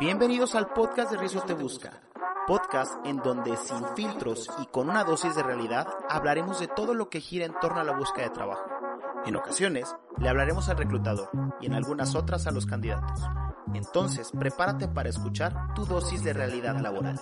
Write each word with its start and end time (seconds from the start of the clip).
Bienvenidos 0.00 0.54
al 0.54 0.68
podcast 0.68 1.10
de 1.10 1.18
Rizos 1.18 1.46
Te 1.46 1.54
Busca, 1.54 2.02
podcast 2.46 2.94
en 3.06 3.18
donde 3.18 3.56
sin 3.56 3.84
filtros 3.94 4.50
y 4.62 4.66
con 4.66 4.90
una 4.90 5.04
dosis 5.04 5.34
de 5.34 5.42
realidad 5.42 5.86
hablaremos 6.08 6.60
de 6.60 6.68
todo 6.68 6.94
lo 6.94 7.08
que 7.08 7.20
gira 7.20 7.46
en 7.46 7.54
torno 7.60 7.80
a 7.80 7.84
la 7.84 7.96
búsqueda 7.96 8.24
de 8.24 8.34
trabajo. 8.34 8.64
En 9.24 9.36
ocasiones 9.36 9.94
le 10.18 10.28
hablaremos 10.28 10.68
al 10.68 10.78
reclutador 10.78 11.30
y 11.60 11.66
en 11.66 11.74
algunas 11.74 12.14
otras 12.14 12.46
a 12.46 12.50
los 12.50 12.66
candidatos. 12.66 13.20
Entonces, 13.72 14.30
prepárate 14.38 14.88
para 14.88 15.08
escuchar 15.08 15.74
tu 15.74 15.86
dosis 15.86 16.22
de 16.22 16.32
realidad 16.32 16.78
laboral. 16.80 17.20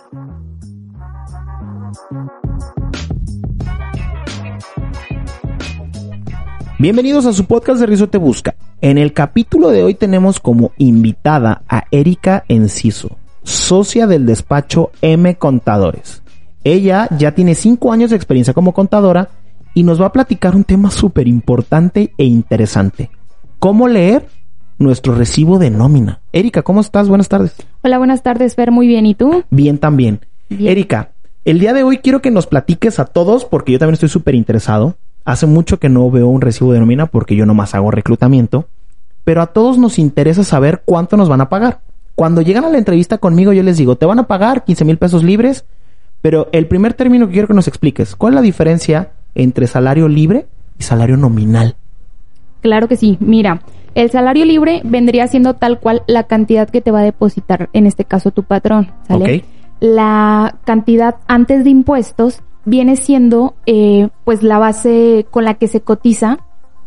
Bienvenidos 6.79 7.25
a 7.25 7.33
su 7.33 7.45
podcast 7.45 7.79
de 7.79 7.85
Rizo 7.85 8.09
Te 8.09 8.17
Busca. 8.17 8.55
En 8.83 8.97
el 8.97 9.13
capítulo 9.13 9.69
de 9.69 9.81
hoy 9.81 9.93
tenemos 9.93 10.41
como 10.41 10.73
invitada 10.77 11.61
a 11.69 11.85
Erika 11.89 12.43
Enciso, 12.49 13.15
socia 13.43 14.07
del 14.07 14.25
despacho 14.25 14.91
M 15.01 15.35
Contadores. 15.35 16.21
Ella 16.65 17.07
ya 17.17 17.33
tiene 17.33 17.55
5 17.55 17.93
años 17.93 18.09
de 18.09 18.17
experiencia 18.17 18.53
como 18.53 18.73
contadora 18.73 19.29
y 19.73 19.83
nos 19.83 20.01
va 20.01 20.07
a 20.07 20.11
platicar 20.11 20.53
un 20.53 20.65
tema 20.65 20.91
súper 20.91 21.29
importante 21.29 22.13
e 22.17 22.25
interesante. 22.25 23.09
¿Cómo 23.57 23.87
leer 23.87 24.27
nuestro 24.79 25.15
recibo 25.15 25.59
de 25.59 25.69
nómina? 25.69 26.19
Erika, 26.33 26.61
¿cómo 26.61 26.81
estás? 26.81 27.07
Buenas 27.07 27.29
tardes. 27.29 27.55
Hola, 27.83 27.99
buenas 27.99 28.21
tardes, 28.21 28.55
Fer. 28.55 28.71
Muy 28.71 28.87
bien. 28.87 29.05
¿Y 29.05 29.15
tú? 29.15 29.45
Bien 29.49 29.77
también. 29.77 30.19
Erika, 30.49 31.11
el 31.45 31.59
día 31.59 31.71
de 31.71 31.83
hoy 31.83 31.99
quiero 31.99 32.21
que 32.21 32.31
nos 32.31 32.47
platiques 32.47 32.99
a 32.99 33.05
todos, 33.05 33.45
porque 33.45 33.71
yo 33.71 33.79
también 33.79 33.93
estoy 33.93 34.09
súper 34.09 34.35
interesado, 34.35 34.97
Hace 35.25 35.45
mucho 35.45 35.79
que 35.79 35.87
no 35.87 36.09
veo 36.11 36.27
un 36.27 36.41
recibo 36.41 36.73
de 36.73 36.79
nómina 36.79 37.05
porque 37.05 37.35
yo 37.35 37.45
nomás 37.45 37.75
hago 37.75 37.91
reclutamiento, 37.91 38.67
pero 39.23 39.41
a 39.41 39.47
todos 39.47 39.77
nos 39.77 39.99
interesa 39.99 40.43
saber 40.43 40.81
cuánto 40.85 41.17
nos 41.17 41.29
van 41.29 41.41
a 41.41 41.49
pagar. 41.49 41.81
Cuando 42.15 42.41
llegan 42.41 42.65
a 42.65 42.69
la 42.69 42.77
entrevista 42.77 43.17
conmigo 43.17 43.53
yo 43.53 43.63
les 43.63 43.77
digo, 43.77 43.95
te 43.95 44.05
van 44.05 44.19
a 44.19 44.27
pagar 44.27 44.63
15 44.63 44.85
mil 44.85 44.97
pesos 44.97 45.23
libres, 45.23 45.65
pero 46.21 46.47
el 46.51 46.67
primer 46.67 46.93
término 46.93 47.27
que 47.27 47.33
quiero 47.33 47.47
que 47.47 47.53
nos 47.53 47.67
expliques, 47.67 48.15
¿cuál 48.15 48.33
es 48.33 48.35
la 48.35 48.41
diferencia 48.41 49.11
entre 49.35 49.67
salario 49.67 50.07
libre 50.07 50.45
y 50.77 50.83
salario 50.83 51.17
nominal? 51.17 51.75
Claro 52.61 52.87
que 52.87 52.95
sí, 52.95 53.17
mira, 53.19 53.61
el 53.95 54.09
salario 54.09 54.45
libre 54.45 54.81
vendría 54.85 55.27
siendo 55.27 55.55
tal 55.55 55.79
cual 55.79 56.03
la 56.07 56.23
cantidad 56.23 56.69
que 56.69 56.81
te 56.81 56.91
va 56.91 57.01
a 57.01 57.03
depositar, 57.03 57.69
en 57.73 57.85
este 57.85 58.05
caso 58.05 58.31
tu 58.31 58.43
patrón, 58.43 58.91
¿sale? 59.07 59.43
La 59.79 60.59
cantidad 60.63 61.15
antes 61.27 61.63
de 61.63 61.71
impuestos 61.71 62.41
viene 62.65 62.95
siendo 62.95 63.55
eh, 63.65 64.07
pues 64.23 64.43
la 64.43 64.57
base 64.59 65.25
con 65.29 65.43
la 65.43 65.55
que 65.55 65.67
se 65.67 65.81
cotiza 65.81 66.39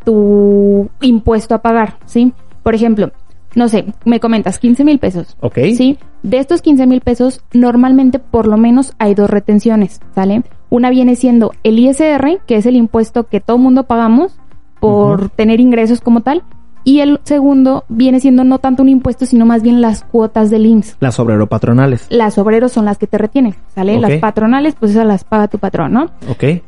tu 0.07 0.89
impuesto 1.01 1.57
a 1.57 1.59
pagar, 1.59 1.99
¿sí? 2.07 2.33
Por 2.63 2.77
ejemplo, 2.77 3.11
no 3.57 3.69
sé, 3.69 3.87
me 4.05 4.21
comentas 4.21 4.61
15 4.61 4.85
mil 4.85 5.01
pesos. 5.01 5.37
Ok. 5.41 5.59
Sí. 5.75 5.99
De 6.23 6.39
estos 6.39 6.63
15 6.63 6.87
mil 6.87 7.01
pesos, 7.01 7.43
normalmente 7.53 8.21
por 8.21 8.47
lo 8.47 8.57
menos 8.57 8.95
hay 8.99 9.15
dos 9.15 9.29
retenciones, 9.29 10.01
¿sale? 10.15 10.45
Una 10.71 10.91
viene 10.91 11.17
siendo 11.17 11.53
el 11.65 11.81
ISR, 11.81 12.39
que 12.47 12.57
es 12.57 12.67
el 12.67 12.77
impuesto 12.77 13.25
que 13.25 13.41
todo 13.41 13.59
mundo 13.59 13.83
pagamos 13.83 14.39
por 14.79 15.29
tener 15.31 15.59
ingresos 15.59 16.01
como 16.01 16.21
tal, 16.21 16.45
y 16.85 17.01
el 17.01 17.19
segundo 17.25 17.83
viene 17.89 18.21
siendo 18.21 18.45
no 18.45 18.61
tanto 18.61 18.85
un 18.85 18.89
impuesto, 18.89 19.27
sino 19.27 19.45
más 19.45 19.63
bien 19.63 19.81
las 19.81 20.05
cuotas 20.05 20.51
del 20.51 20.67
IMSS. 20.67 20.99
Las 21.01 21.19
obrero 21.19 21.49
patronales. 21.49 22.07
Las 22.11 22.39
obreros 22.39 22.71
son 22.71 22.85
las 22.85 22.97
que 22.97 23.09
te 23.09 23.19
retienen, 23.19 23.57
¿sale? 23.75 23.99
Las 23.99 24.19
patronales, 24.19 24.77
pues 24.79 24.93
esas 24.93 25.05
las 25.05 25.25
paga 25.25 25.49
tu 25.49 25.59
patrón, 25.59 25.95
¿no? 25.95 26.11
Ok. 26.29 26.63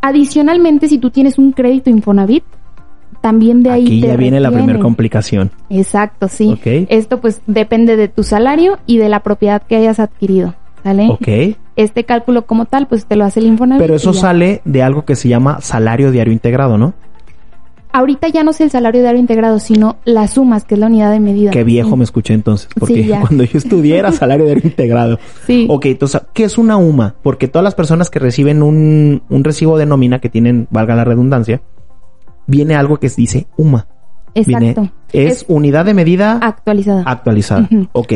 Adicionalmente, 0.00 0.88
si 0.88 0.98
tú 0.98 1.10
tienes 1.10 1.38
un 1.38 1.52
crédito 1.52 1.90
Infonavit, 1.90 2.42
también 3.22 3.62
de 3.62 3.70
ahí 3.70 3.86
Aquí 3.86 4.00
ya 4.02 4.16
viene 4.16 4.40
la 4.40 4.50
primera 4.50 4.78
complicación. 4.78 5.50
Exacto, 5.70 6.28
sí. 6.28 6.52
Ok. 6.52 6.86
Esto 6.90 7.20
pues 7.20 7.40
depende 7.46 7.96
de 7.96 8.08
tu 8.08 8.22
salario 8.22 8.78
y 8.86 8.98
de 8.98 9.08
la 9.08 9.20
propiedad 9.20 9.62
que 9.62 9.76
hayas 9.76 9.98
adquirido. 9.98 10.54
¿Sale? 10.82 11.08
Ok. 11.08 11.56
Este 11.76 12.04
cálculo 12.04 12.44
como 12.44 12.66
tal, 12.66 12.88
pues 12.88 13.06
te 13.06 13.16
lo 13.16 13.24
hace 13.24 13.40
el 13.40 13.46
Infonavit. 13.46 13.80
Pero 13.80 13.94
eso 13.94 14.12
sale 14.12 14.60
de 14.64 14.82
algo 14.82 15.04
que 15.04 15.14
se 15.14 15.28
llama 15.28 15.60
salario 15.60 16.10
diario 16.10 16.32
integrado, 16.32 16.76
¿no? 16.76 16.92
ahorita 17.92 18.28
ya 18.28 18.42
no 18.42 18.50
es 18.50 18.60
el 18.60 18.70
salario 18.70 19.02
diario 19.02 19.20
integrado, 19.20 19.58
sino 19.58 19.96
las 20.04 20.32
sumas, 20.32 20.64
que 20.64 20.74
es 20.74 20.80
la 20.80 20.86
unidad 20.86 21.12
de 21.12 21.20
medida. 21.20 21.50
Qué 21.50 21.64
viejo 21.64 21.96
me 21.96 22.04
escuché 22.04 22.34
entonces, 22.34 22.68
porque 22.78 23.08
cuando 23.20 23.44
yo 23.44 23.58
estudié 23.58 23.98
era 23.98 24.12
salario 24.12 24.46
diario 24.46 24.62
integrado. 24.64 25.18
Sí. 25.46 25.66
Ok, 25.68 25.86
entonces, 25.86 26.22
¿qué 26.32 26.44
es 26.44 26.58
una 26.58 26.76
UMA? 26.76 27.14
Porque 27.22 27.48
todas 27.48 27.64
las 27.64 27.74
personas 27.74 28.10
que 28.10 28.18
reciben 28.18 28.62
un, 28.62 29.22
un 29.28 29.44
recibo 29.44 29.78
de 29.78 29.86
nómina 29.86 30.18
que 30.20 30.28
tienen, 30.28 30.66
valga 30.70 30.94
la 30.94 31.04
redundancia, 31.04 31.60
viene 32.46 32.74
algo 32.74 32.98
que 32.98 33.08
dice 33.08 33.46
UMA. 33.56 33.86
Exacto. 34.34 34.90
es, 35.12 35.44
unidad 35.48 35.84
de 35.84 35.94
medida 35.94 36.38
actualizada. 36.40 37.02
Actualizada. 37.06 37.68
Ok. 37.92 38.12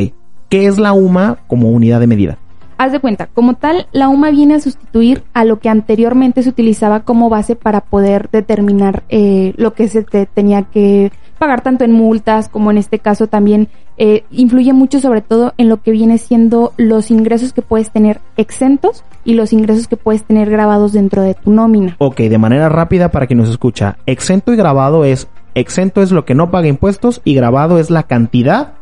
¿Qué 0.48 0.66
es 0.66 0.78
la 0.78 0.92
UMA 0.92 1.38
como 1.46 1.70
unidad 1.70 2.00
de 2.00 2.06
medida? 2.06 2.38
Haz 2.78 2.92
de 2.92 3.00
cuenta, 3.00 3.26
como 3.26 3.54
tal, 3.54 3.86
la 3.92 4.08
UMA 4.08 4.30
viene 4.30 4.54
a 4.54 4.60
sustituir 4.60 5.24
a 5.32 5.44
lo 5.44 5.60
que 5.60 5.70
anteriormente 5.70 6.42
se 6.42 6.50
utilizaba 6.50 7.00
como 7.00 7.30
base 7.30 7.56
para 7.56 7.80
poder 7.80 8.28
determinar 8.30 9.02
eh, 9.08 9.54
lo 9.56 9.72
que 9.72 9.88
se 9.88 10.02
te 10.02 10.26
tenía 10.26 10.62
que 10.62 11.10
pagar 11.38 11.60
tanto 11.62 11.84
en 11.84 11.92
multas 11.92 12.48
como 12.48 12.70
en 12.70 12.78
este 12.78 12.98
caso 12.98 13.26
también 13.26 13.68
eh, 13.98 14.24
influye 14.30 14.72
mucho 14.72 15.00
sobre 15.00 15.22
todo 15.22 15.54
en 15.56 15.68
lo 15.68 15.82
que 15.82 15.90
viene 15.90 16.18
siendo 16.18 16.72
los 16.76 17.10
ingresos 17.10 17.52
que 17.52 17.62
puedes 17.62 17.90
tener 17.90 18.20
exentos 18.36 19.04
y 19.24 19.34
los 19.34 19.52
ingresos 19.52 19.88
que 19.88 19.96
puedes 19.96 20.24
tener 20.24 20.50
grabados 20.50 20.92
dentro 20.92 21.22
de 21.22 21.34
tu 21.34 21.50
nómina. 21.50 21.96
Ok, 21.98 22.18
de 22.18 22.38
manera 22.38 22.68
rápida 22.68 23.10
para 23.10 23.26
quien 23.26 23.38
nos 23.38 23.48
escucha, 23.48 23.96
exento 24.06 24.52
y 24.52 24.56
grabado 24.56 25.04
es, 25.04 25.28
exento 25.54 26.02
es 26.02 26.12
lo 26.12 26.24
que 26.24 26.34
no 26.34 26.50
paga 26.50 26.68
impuestos 26.68 27.20
y 27.24 27.34
grabado 27.34 27.78
es 27.78 27.90
la 27.90 28.02
cantidad 28.04 28.74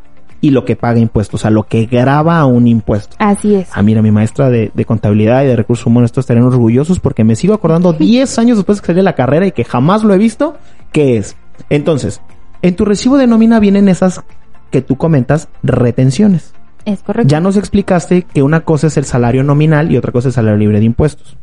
y 0.44 0.50
lo 0.50 0.66
que 0.66 0.76
paga 0.76 0.98
impuestos, 0.98 1.40
o 1.40 1.42
sea, 1.42 1.50
lo 1.50 1.62
que 1.62 1.86
graba 1.86 2.44
un 2.44 2.66
impuesto. 2.66 3.16
Así 3.18 3.54
es. 3.54 3.70
Ah, 3.72 3.82
mira, 3.82 4.02
mi 4.02 4.10
maestra 4.10 4.50
de, 4.50 4.70
contabilidad 4.84 5.42
y 5.42 5.46
de 5.46 5.56
recursos 5.56 5.86
humanos, 5.86 6.08
estos 6.08 6.24
estarían 6.24 6.44
orgullosos 6.44 7.00
porque 7.00 7.24
me 7.24 7.34
sigo 7.34 7.54
acordando 7.54 7.92
10 7.98 8.38
años 8.38 8.58
después 8.58 8.76
de 8.76 8.82
que 8.82 8.86
salí 8.88 8.96
de 8.96 9.04
la 9.04 9.14
carrera 9.14 9.46
y 9.46 9.52
que 9.52 9.64
jamás 9.64 10.04
lo 10.04 10.12
he 10.12 10.18
visto, 10.18 10.58
¿qué 10.92 11.16
es? 11.16 11.34
Entonces, 11.70 12.20
en 12.64 12.76
tu 12.76 12.86
recibo 12.86 13.18
de 13.18 13.26
nómina 13.26 13.60
vienen 13.60 13.90
esas 13.90 14.22
que 14.70 14.80
tú 14.80 14.96
comentas, 14.96 15.48
retenciones. 15.62 16.54
Es 16.86 17.02
correcto. 17.02 17.28
Ya 17.28 17.38
nos 17.38 17.58
explicaste 17.58 18.22
que 18.22 18.42
una 18.42 18.62
cosa 18.62 18.86
es 18.86 18.96
el 18.96 19.04
salario 19.04 19.44
nominal 19.44 19.92
y 19.92 19.98
otra 19.98 20.12
cosa 20.12 20.28
es 20.28 20.32
el 20.32 20.36
salario 20.36 20.58
libre 20.58 20.78
de 20.78 20.86
impuestos. 20.86 21.36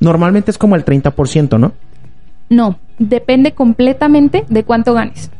Normalmente 0.00 0.50
es 0.50 0.56
como 0.56 0.76
el 0.76 0.86
30%, 0.86 1.60
¿no? 1.60 1.72
No, 2.48 2.78
depende 2.98 3.52
completamente 3.52 4.46
de 4.48 4.64
cuánto 4.64 4.94
ganes. 4.94 5.30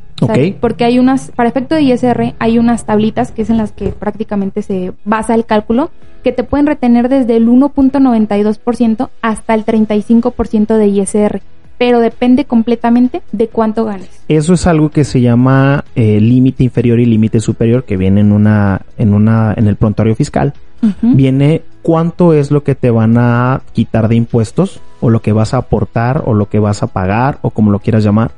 Porque 0.60 0.84
hay 0.84 0.98
unas, 0.98 1.30
para 1.30 1.48
efecto 1.48 1.74
de 1.74 1.82
ISR, 1.82 2.34
hay 2.38 2.58
unas 2.58 2.84
tablitas 2.84 3.32
que 3.32 3.42
es 3.42 3.50
en 3.50 3.56
las 3.56 3.72
que 3.72 3.88
prácticamente 3.88 4.60
se 4.60 4.92
basa 5.06 5.34
el 5.34 5.46
cálculo, 5.46 5.90
que 6.22 6.32
te 6.32 6.44
pueden 6.44 6.66
retener 6.66 7.08
desde 7.08 7.36
el 7.36 7.48
1.92% 7.48 9.08
hasta 9.22 9.54
el 9.54 9.64
35% 9.64 10.76
de 10.76 10.86
ISR 10.88 11.42
pero 11.82 11.98
depende 11.98 12.44
completamente 12.44 13.22
de 13.32 13.48
cuánto 13.48 13.84
ganes. 13.84 14.08
Eso 14.28 14.54
es 14.54 14.68
algo 14.68 14.90
que 14.90 15.02
se 15.02 15.20
llama 15.20 15.84
eh, 15.96 16.20
límite 16.20 16.62
inferior 16.62 17.00
y 17.00 17.06
límite 17.06 17.40
superior 17.40 17.82
que 17.82 17.96
viene 17.96 18.20
en 18.20 18.30
una 18.30 18.82
en 18.96 19.12
una 19.12 19.52
en 19.56 19.66
el 19.66 19.74
prontuario 19.74 20.14
fiscal. 20.14 20.52
Viene 21.00 21.62
cuánto 21.82 22.34
es 22.34 22.52
lo 22.52 22.62
que 22.62 22.76
te 22.76 22.90
van 22.90 23.18
a 23.18 23.62
quitar 23.72 24.06
de 24.06 24.14
impuestos 24.14 24.80
o 25.00 25.10
lo 25.10 25.22
que 25.22 25.32
vas 25.32 25.54
a 25.54 25.56
aportar 25.56 26.22
o 26.24 26.34
lo 26.34 26.48
que 26.48 26.60
vas 26.60 26.84
a 26.84 26.86
pagar 26.86 27.40
o 27.42 27.50
como 27.50 27.72
lo 27.72 27.80
quieras 27.80 28.04
llamar. 28.04 28.30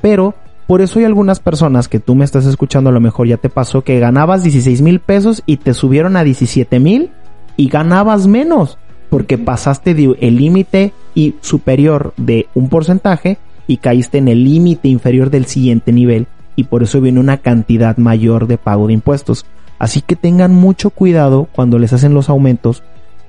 Pero 0.00 0.34
por 0.66 0.80
eso 0.80 0.98
hay 0.98 1.04
algunas 1.04 1.38
personas 1.38 1.86
que 1.86 2.00
tú 2.00 2.16
me 2.16 2.24
estás 2.24 2.46
escuchando, 2.46 2.90
a 2.90 2.92
lo 2.92 3.00
mejor 3.00 3.28
ya 3.28 3.36
te 3.36 3.48
pasó 3.48 3.82
que 3.82 4.00
ganabas 4.00 4.42
16 4.42 4.82
mil 4.82 4.98
pesos 4.98 5.44
y 5.46 5.58
te 5.58 5.72
subieron 5.72 6.16
a 6.16 6.24
17 6.24 6.80
mil 6.80 7.10
y 7.56 7.68
ganabas 7.68 8.26
menos 8.26 8.76
porque 9.12 9.36
pasaste 9.36 9.90
el 9.90 10.36
límite 10.38 10.94
y 11.14 11.34
superior 11.42 12.14
de 12.16 12.46
un 12.54 12.70
porcentaje 12.70 13.36
y 13.66 13.76
caíste 13.76 14.16
en 14.16 14.26
el 14.26 14.42
límite 14.42 14.88
inferior 14.88 15.28
del 15.28 15.44
siguiente 15.44 15.92
nivel 15.92 16.28
y 16.56 16.64
por 16.64 16.82
eso 16.82 16.98
viene 16.98 17.20
una 17.20 17.36
cantidad 17.36 17.98
mayor 17.98 18.46
de 18.46 18.56
pago 18.56 18.86
de 18.86 18.94
impuestos. 18.94 19.44
Así 19.78 20.00
que 20.00 20.16
tengan 20.16 20.54
mucho 20.54 20.88
cuidado 20.88 21.46
cuando 21.52 21.78
les 21.78 21.92
hacen 21.92 22.14
los 22.14 22.30
aumentos, 22.30 22.84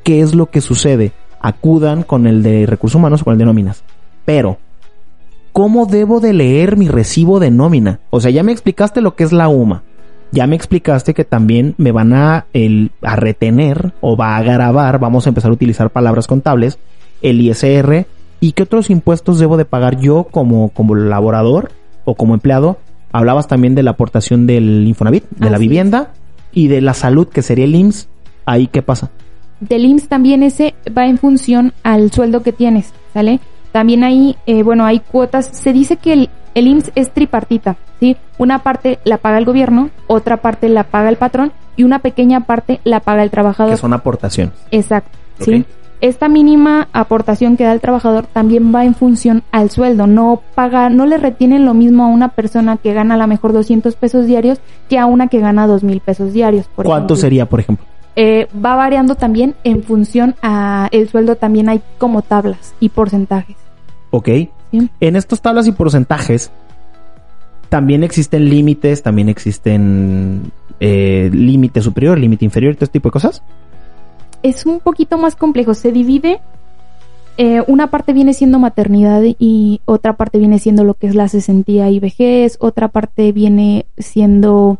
qué 0.06 0.22
es 0.22 0.34
lo 0.34 0.46
que 0.46 0.62
sucede. 0.62 1.12
Acudan 1.42 2.04
con 2.04 2.28
el 2.28 2.44
de 2.44 2.66
recursos 2.66 2.96
humanos 2.96 3.22
o 3.22 3.26
con 3.26 3.34
el 3.34 3.40
de 3.40 3.46
nóminas. 3.46 3.84
Pero 4.24 4.60
¿cómo 5.52 5.86
debo 5.86 6.22
de 6.22 6.32
leer 6.32 6.78
mi 6.78 6.88
recibo 6.88 7.42
de 7.42 7.52
nómina? 7.52 8.00
O 8.10 8.22
sea, 8.22 8.32
ya 8.32 8.44
me 8.44 8.54
explicaste 8.54 9.02
lo 9.02 9.18
que 9.18 9.26
es 9.26 9.34
la 9.34 9.50
UMA. 9.50 9.84
Ya 10.34 10.48
me 10.48 10.56
explicaste 10.56 11.14
que 11.14 11.26
también 11.26 11.76
me 11.78 11.92
van 11.92 12.12
a, 12.12 12.48
el, 12.54 12.90
a 13.04 13.16
retener 13.16 13.94
o 14.02 14.18
va 14.18 14.36
a 14.36 14.42
grabar, 14.42 14.98
vamos 14.98 15.28
a 15.28 15.30
empezar 15.30 15.52
a 15.52 15.54
utilizar 15.54 15.92
palabras 15.92 16.26
contables, 16.26 16.80
el 17.22 17.40
ISR 17.40 18.08
y 18.40 18.54
qué 18.54 18.64
otros 18.64 18.90
impuestos 18.90 19.38
debo 19.38 19.58
de 19.58 19.66
pagar 19.66 20.00
yo 20.00 20.24
como, 20.24 20.70
como 20.70 20.96
laborador 20.96 21.72
o 22.04 22.16
como 22.16 22.34
empleado. 22.34 22.80
Hablabas 23.12 23.48
también 23.48 23.76
de 23.76 23.84
la 23.84 23.92
aportación 23.92 24.48
del 24.48 24.88
Infonavit, 24.88 25.24
de 25.30 25.52
la 25.52 25.60
vivienda 25.60 26.14
y 26.52 26.68
de 26.68 26.82
la 26.82 26.96
salud 26.96 27.28
que 27.28 27.44
sería 27.44 27.66
el 27.66 27.76
IMSS. 27.76 28.10
Ahí 28.48 28.66
qué 28.66 28.82
pasa. 28.82 29.12
Del 29.60 29.86
IMSS 29.86 30.08
también 30.08 30.42
ese 30.42 30.74
va 30.98 31.06
en 31.06 31.20
función 31.20 31.74
al 31.84 32.12
sueldo 32.12 32.42
que 32.42 32.54
tienes, 32.54 32.92
¿sale? 33.14 33.40
También 33.72 34.04
ahí, 34.04 34.36
eh, 34.48 34.64
bueno, 34.64 34.84
hay 34.84 35.00
cuotas. 35.00 35.46
Se 35.54 35.74
dice 35.74 35.98
que 35.98 36.14
El 36.14 36.30
IMSS 36.56 36.92
es 36.96 37.12
tripartita, 37.12 37.78
¿sí? 38.00 38.18
Una 38.38 38.60
parte 38.60 39.00
la 39.04 39.18
paga 39.18 39.38
el 39.38 39.46
gobierno, 39.46 39.90
otra 40.08 40.38
parte 40.38 40.70
la 40.70 40.84
paga 40.84 41.10
el 41.10 41.18
patrón 41.18 41.52
y 41.76 41.84
una 41.84 42.00
pequeña 42.00 42.42
parte 42.42 42.80
la 42.84 43.00
paga 43.00 43.24
el 43.24 43.32
trabajador. 43.32 43.74
Que 43.74 43.78
son 43.78 43.94
aportaciones. 43.94 44.54
Exacto, 44.72 45.18
¿sí? 45.40 45.66
Esta 46.02 46.28
mínima 46.28 46.90
aportación 46.92 47.56
que 47.56 47.64
da 47.64 47.72
el 47.72 47.80
trabajador 47.80 48.26
también 48.26 48.76
va 48.76 48.84
en 48.84 48.94
función 48.94 49.44
al 49.52 49.70
sueldo, 49.70 50.06
no 50.06 50.42
paga, 50.54 50.90
no 50.90 51.06
le 51.06 51.18
retienen 51.18 51.64
lo 51.64 51.74
mismo 51.74 52.04
a 52.04 52.08
una 52.08 52.28
persona 52.28 52.76
que 52.76 52.94
gana 52.94 53.16
a 53.16 53.18
lo 53.18 53.26
mejor 53.28 53.54
200 53.54 53.96
pesos 53.96 54.26
diarios 54.26 54.60
que 54.90 55.00
a 55.00 55.06
una 55.06 55.28
que 55.28 55.40
gana 55.40 55.66
2 55.66 55.84
mil 55.84 56.02
pesos 56.02 56.34
diarios. 56.34 56.70
¿Cuánto 56.76 57.16
sería, 57.16 57.48
por 57.48 57.62
ejemplo? 57.62 57.86
Eh, 58.18 58.48
va 58.54 58.76
variando 58.76 59.16
también 59.16 59.56
en 59.64 59.82
función 59.82 60.36
a 60.42 60.90
el 60.92 61.08
sueldo, 61.08 61.38
también 61.38 61.70
hay 61.70 61.82
como 61.98 62.22
tablas 62.22 62.76
y 62.82 62.90
porcentajes. 62.90 63.56
Ok. 64.12 64.30
En 65.00 65.16
estas 65.16 65.42
tablas 65.42 65.68
y 65.68 65.72
porcentajes 65.72 66.52
también 67.70 68.04
existen 68.04 68.50
límites, 68.50 69.02
también 69.02 69.30
existen 69.30 70.52
eh, 70.80 71.30
límite 71.34 71.82
superior, 71.82 72.20
límite 72.20 72.46
inferior, 72.46 72.76
todo 72.76 72.86
este 72.86 72.94
tipo 73.00 73.10
de 73.10 73.14
cosas. 73.14 73.44
Es 74.42 74.66
un 74.66 74.80
poquito 74.80 75.18
más 75.18 75.36
complejo, 75.36 75.74
se 75.74 75.92
divide, 75.92 76.42
eh, 77.38 77.64
una 77.68 77.88
parte 77.88 78.14
viene 78.14 78.34
siendo 78.34 78.60
maternidad 78.60 79.24
y 79.40 79.82
otra 79.86 80.18
parte 80.18 80.38
viene 80.38 80.60
siendo 80.60 80.84
lo 80.84 80.94
que 80.94 81.08
es 81.08 81.16
la 81.16 81.28
cesantía 81.28 81.90
y 81.90 82.00
vejez, 82.00 82.58
otra 82.60 82.90
parte 82.90 83.32
viene 83.32 83.88
siendo 83.98 84.78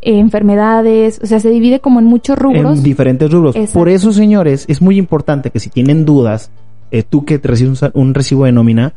enfermedades, 0.00 1.20
o 1.22 1.26
sea, 1.26 1.40
se 1.40 1.50
divide 1.50 1.80
como 1.80 1.98
en 2.00 2.06
muchos 2.06 2.38
rubros. 2.38 2.78
En 2.78 2.82
diferentes 2.82 3.30
rubros. 3.30 3.56
Por 3.74 3.90
eso, 3.90 4.12
señores, 4.12 4.64
es 4.68 4.80
muy 4.80 4.96
importante 4.96 5.50
que 5.50 5.60
si 5.60 5.68
tienen 5.68 6.06
dudas, 6.06 6.50
eh, 6.90 7.02
tú 7.02 7.24
que 7.24 7.38
recibes 7.38 7.80
un, 7.94 8.14
recibo 8.14 8.44
de 8.44 8.52
nómina, 8.52 8.94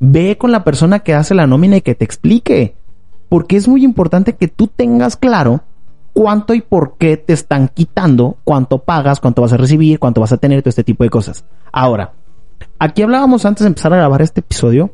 ve 0.00 0.36
con 0.38 0.52
la 0.52 0.64
persona 0.64 1.00
que 1.00 1.14
hace 1.14 1.34
la 1.34 1.46
nómina 1.46 1.76
y 1.76 1.80
que 1.80 1.94
te 1.94 2.04
explique. 2.04 2.74
Porque 3.28 3.56
es 3.56 3.66
muy 3.66 3.84
importante 3.84 4.34
que 4.34 4.48
tú 4.48 4.68
tengas 4.68 5.16
claro 5.16 5.62
cuánto 6.12 6.54
y 6.54 6.60
por 6.60 6.96
qué 6.98 7.16
te 7.16 7.32
están 7.32 7.68
quitando, 7.68 8.36
cuánto 8.44 8.78
pagas, 8.78 9.20
cuánto 9.20 9.42
vas 9.42 9.52
a 9.52 9.56
recibir, 9.56 9.98
cuánto 9.98 10.20
vas 10.20 10.32
a 10.32 10.38
tener, 10.38 10.62
todo 10.62 10.70
este 10.70 10.84
tipo 10.84 11.04
de 11.04 11.10
cosas. 11.10 11.44
Ahora, 11.72 12.12
aquí 12.78 13.02
hablábamos 13.02 13.44
antes 13.44 13.64
de 13.64 13.68
empezar 13.68 13.92
a 13.92 13.96
grabar 13.96 14.22
este 14.22 14.40
episodio 14.40 14.90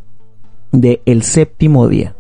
de 0.73 1.03
el 1.05 1.23
séptimo 1.23 1.89
día. 1.89 2.15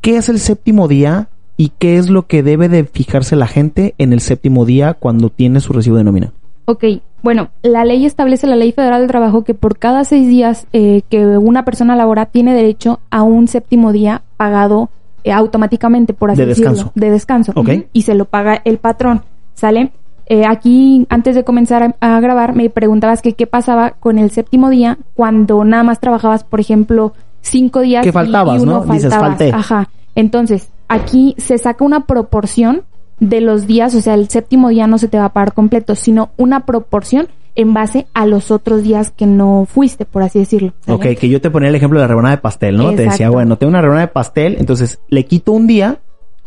¿Qué 0.00 0.16
es 0.16 0.28
el 0.28 0.40
séptimo 0.40 0.88
día? 0.88 1.28
y 1.56 1.72
qué 1.78 1.96
es 1.96 2.10
lo 2.10 2.26
que 2.26 2.42
debe 2.42 2.68
de 2.68 2.84
fijarse 2.84 3.36
la 3.36 3.46
gente 3.46 3.94
en 3.98 4.12
el 4.12 4.20
séptimo 4.20 4.64
día 4.64 4.94
cuando 4.94 5.30
tiene 5.30 5.60
su 5.60 5.72
recibo 5.72 5.96
de 5.96 6.04
nómina. 6.04 6.32
Ok, 6.66 6.84
bueno, 7.26 7.48
la 7.62 7.84
ley 7.84 8.06
establece 8.06 8.46
la 8.46 8.54
ley 8.54 8.70
federal 8.70 9.00
del 9.00 9.08
trabajo 9.08 9.42
que 9.42 9.52
por 9.52 9.78
cada 9.80 10.04
seis 10.04 10.28
días 10.28 10.68
eh, 10.72 11.02
que 11.08 11.26
una 11.26 11.64
persona 11.64 11.96
labora 11.96 12.26
tiene 12.26 12.54
derecho 12.54 13.00
a 13.10 13.24
un 13.24 13.48
séptimo 13.48 13.90
día 13.90 14.22
pagado 14.36 14.90
eh, 15.24 15.32
automáticamente, 15.32 16.14
por 16.14 16.30
así 16.30 16.42
de 16.42 16.46
decirlo. 16.46 16.70
Descanso. 16.70 16.92
De 16.94 17.10
descanso. 17.10 17.52
Okay. 17.56 17.88
Y 17.92 18.02
se 18.02 18.14
lo 18.14 18.26
paga 18.26 18.62
el 18.64 18.78
patrón, 18.78 19.22
¿sale? 19.54 19.90
Eh, 20.26 20.44
aquí, 20.48 21.04
antes 21.08 21.34
de 21.34 21.42
comenzar 21.42 21.96
a, 21.98 22.20
grabar, 22.20 22.54
me 22.54 22.70
preguntabas 22.70 23.22
que 23.22 23.32
qué 23.32 23.48
pasaba 23.48 23.90
con 23.98 24.18
el 24.18 24.30
séptimo 24.30 24.70
día 24.70 24.96
cuando 25.14 25.64
nada 25.64 25.82
más 25.82 25.98
trabajabas, 25.98 26.44
por 26.44 26.60
ejemplo, 26.60 27.12
cinco 27.40 27.80
días. 27.80 28.04
Que 28.04 28.12
faltabas, 28.12 28.62
¿no? 28.64 28.84
Dices, 28.84 29.12
falté. 29.12 29.50
Ajá. 29.52 29.88
Entonces, 30.14 30.70
aquí 30.86 31.34
se 31.38 31.58
saca 31.58 31.84
una 31.84 32.06
proporción 32.06 32.84
de 33.18 33.40
los 33.40 33.66
días, 33.66 33.94
o 33.94 34.00
sea, 34.00 34.14
el 34.14 34.28
séptimo 34.28 34.68
día 34.68 34.86
no 34.86 34.98
se 34.98 35.08
te 35.08 35.18
va 35.18 35.26
a 35.26 35.32
pagar 35.32 35.54
completo, 35.54 35.94
sino 35.94 36.30
una 36.36 36.66
proporción 36.66 37.28
en 37.54 37.72
base 37.72 38.06
a 38.12 38.26
los 38.26 38.50
otros 38.50 38.82
días 38.82 39.10
que 39.10 39.26
no 39.26 39.66
fuiste, 39.66 40.04
por 40.04 40.22
así 40.22 40.38
decirlo. 40.38 40.74
Ok, 40.86 41.06
que 41.18 41.28
yo 41.28 41.40
te 41.40 41.50
ponía 41.50 41.70
el 41.70 41.74
ejemplo 41.74 41.98
de 41.98 42.04
la 42.04 42.08
rebanada 42.08 42.36
de 42.36 42.42
pastel, 42.42 42.76
¿no? 42.76 42.94
Te 42.94 43.04
decía, 43.04 43.30
bueno, 43.30 43.56
tengo 43.56 43.70
una 43.70 43.80
rebanada 43.80 44.06
de 44.06 44.12
pastel, 44.12 44.56
entonces 44.58 45.00
le 45.08 45.24
quito 45.24 45.52
un 45.52 45.66
día, 45.66 46.00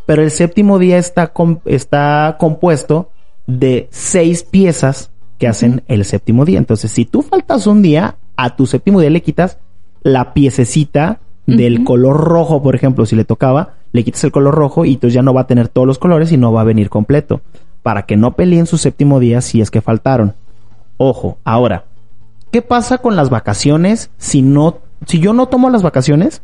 pero 0.06 0.21
el 0.21 0.30
séptimo 0.30 0.77
día 0.77 1.00
está, 1.00 1.33
está 1.66 2.38
compuesto 2.39 3.10
de 3.48 3.88
seis 3.89 4.44
piezas 4.44 5.12
que 5.39 5.48
hacen 5.48 5.81
el 5.88 6.06
séptimo 6.06 6.45
día. 6.45 6.60
Entonces, 6.60 6.92
si 6.92 7.06
tú 7.06 7.24
faltas 7.24 7.65
un 7.65 7.81
día, 7.81 8.18
a 8.38 8.56
tu 8.56 8.68
séptimo 8.68 9.00
día 9.00 9.10
le 9.10 9.24
quitas 9.24 9.57
la 10.04 10.33
piececita 10.33 11.19
del 11.48 11.83
color 11.83 12.18
rojo, 12.18 12.62
por 12.62 12.75
ejemplo, 12.75 13.07
si 13.07 13.15
le 13.15 13.25
tocaba, 13.25 13.78
le 13.91 14.03
quitas 14.03 14.24
el 14.24 14.31
color 14.31 14.56
rojo 14.56 14.86
y 14.86 14.94
entonces 14.94 15.13
ya 15.13 15.21
no 15.21 15.33
va 15.33 15.41
a 15.41 15.47
tener 15.47 15.68
todos 15.68 15.88
los 15.88 16.00
colores 16.00 16.31
y 16.31 16.38
no 16.38 16.51
va 16.51 16.62
a 16.62 16.65
venir 16.65 16.89
completo. 16.89 17.41
Para 17.83 18.03
que 18.03 18.18
no 18.18 18.33
peleen 18.33 18.65
su 18.65 18.77
séptimo 18.77 19.19
día 19.19 19.41
si 19.41 19.62
es 19.62 19.71
que 19.71 19.81
faltaron. 19.81 20.33
Ojo, 20.97 21.38
ahora, 21.44 21.86
¿qué 22.51 22.62
pasa 22.62 22.97
con 22.97 23.15
las 23.15 23.30
vacaciones 23.30 24.12
si 24.18 24.41
no, 24.41 24.80
si 25.06 25.19
yo 25.19 25.33
no 25.33 25.47
tomo 25.47 25.69
las 25.69 25.81
vacaciones 25.81 26.41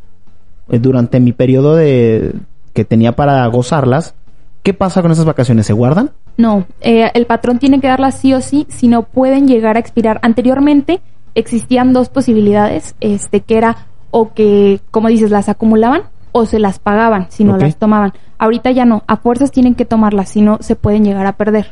eh, 0.70 0.80
durante 0.80 1.20
mi 1.20 1.34
periodo 1.34 1.76
de 1.76 2.34
que 2.74 2.86
tenía 2.86 3.14
para 3.14 3.46
gozarlas? 3.48 4.16
¿Qué 4.64 4.74
pasa 4.74 5.02
con 5.02 5.12
esas 5.12 5.26
vacaciones? 5.26 5.68
¿Se 5.68 5.74
guardan? 5.74 6.12
No, 6.38 6.66
eh, 6.82 7.12
el 7.14 7.28
patrón 7.28 7.60
tiene 7.60 7.80
que 7.80 7.88
darlas 7.88 8.20
sí 8.20 8.34
o 8.34 8.42
sí, 8.42 8.66
si 8.70 8.88
no 8.88 9.04
pueden 9.04 9.48
llegar 9.48 9.76
a 9.76 9.80
expirar. 9.80 10.20
Anteriormente 10.24 11.02
existían 11.36 11.94
dos 11.94 12.10
posibilidades, 12.10 12.96
este, 13.00 13.42
que 13.42 13.58
era 13.58 13.78
o 14.10 14.34
que, 14.34 14.80
como 14.90 15.10
dices, 15.10 15.30
las 15.30 15.50
acumulaban 15.50 16.04
o 16.38 16.46
se 16.46 16.60
las 16.60 16.80
pagaban 16.80 17.28
si 17.30 17.46
no 17.46 17.56
las 17.56 17.78
tomaban. 17.78 18.12
Ahorita 18.38 18.70
ya 18.72 18.84
no, 18.84 19.04
a 19.08 19.16
fuerzas 19.16 19.52
tienen 19.52 19.74
que 19.74 19.86
tomarlas, 19.86 20.28
si 20.28 20.42
no 20.42 20.58
se 20.60 20.76
pueden 20.76 21.06
llegar 21.06 21.26
a 21.28 21.38
perder. 21.38 21.68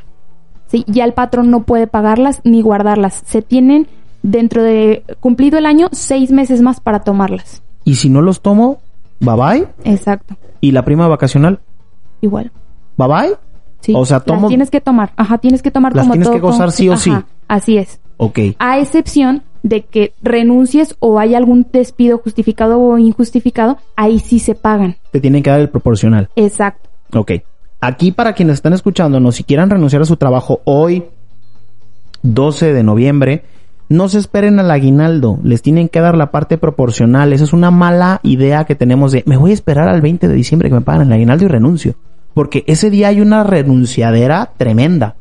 ¿Sí? 0.68 0.86
Ya 0.88 1.04
el 1.04 1.12
patrón 1.12 1.52
no 1.52 1.64
puede 1.64 1.86
pagarlas 1.86 2.40
ni 2.46 2.62
guardarlas. 2.62 3.24
Se 3.26 3.42
tienen 3.42 3.88
dentro 4.22 4.64
de 4.64 5.04
cumplido 5.20 5.58
el 5.58 5.66
año 5.66 5.90
seis 5.92 6.32
meses 6.32 6.62
más 6.62 6.80
para 6.80 7.02
tomarlas. 7.02 7.62
Y 7.84 7.96
si 7.96 8.08
no 8.08 8.22
los 8.22 8.42
tomo, 8.42 8.80
bye 9.20 9.36
bye. 9.36 9.68
Exacto. 9.84 10.38
¿Y 10.62 10.72
la 10.72 10.86
prima 10.86 11.10
vacacional? 11.10 11.60
Igual. 12.22 12.54
Bye 12.96 13.08
bye. 13.10 13.36
Sí. 13.82 13.94
O 13.94 14.06
sea, 14.06 14.22
tomo. 14.22 14.48
tienes 14.48 14.72
que 14.72 14.80
tomar. 14.80 15.12
Ajá, 15.18 15.40
tienes 15.40 15.62
que 15.62 15.72
tomar 15.72 15.94
las 15.94 16.10
tienes 16.10 16.30
que 16.30 16.40
gozar 16.40 16.72
sí 16.72 16.88
o 16.88 16.96
sí. 16.96 17.12
Así 17.50 17.78
es. 17.78 18.00
Ok. 18.16 18.40
A 18.60 18.80
excepción 18.80 19.44
de 19.64 19.82
que 19.82 20.14
renuncies 20.22 20.96
o 21.00 21.20
hay 21.20 21.34
algún 21.36 21.66
despido 21.72 22.20
justificado 22.20 22.80
o 22.80 22.98
injustificado, 22.98 23.78
ahí 23.96 24.20
sí 24.20 24.40
se 24.40 24.54
pagan. 24.54 24.98
Te 25.12 25.20
tienen 25.20 25.42
que 25.42 25.50
dar 25.50 25.62
el 25.62 25.70
proporcional. 25.70 26.30
Exacto. 26.36 26.90
Ok. 27.14 27.32
Aquí 27.82 28.12
para 28.12 28.34
quienes 28.34 28.56
están 28.56 28.74
escuchándonos, 28.74 29.36
si 29.36 29.44
quieran 29.44 29.70
renunciar 29.70 30.02
a 30.02 30.06
su 30.06 30.18
trabajo 30.18 30.62
hoy, 30.66 31.06
12 32.22 32.74
de 32.74 32.84
noviembre, 32.84 33.44
no 33.90 34.08
se 34.10 34.20
esperen 34.20 34.60
al 34.60 34.72
aguinaldo, 34.72 35.40
les 35.44 35.62
tienen 35.62 35.90
que 35.90 36.00
dar 36.00 36.18
la 36.18 36.32
parte 36.32 36.58
proporcional. 36.58 37.34
Esa 37.34 37.44
es 37.44 37.54
una 37.54 37.72
mala 37.72 38.20
idea 38.24 38.66
que 38.66 38.76
tenemos 38.76 39.12
de, 39.12 39.24
me 39.26 39.38
voy 39.38 39.52
a 39.52 39.54
esperar 39.54 39.90
al 39.90 40.02
20 40.02 40.28
de 40.28 40.34
diciembre 40.34 40.70
que 40.70 40.76
me 40.76 40.82
pagan 40.82 41.08
el 41.08 41.14
aguinaldo 41.14 41.46
y 41.46 41.48
renuncio. 41.50 41.96
Porque 42.34 42.64
ese 42.68 42.90
día 42.90 43.10
hay 43.10 43.22
una 43.22 43.44
renunciadera 43.44 44.52
tremenda. 44.58 45.16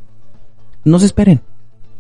No 0.85 0.99
se 0.99 1.07
esperen 1.07 1.41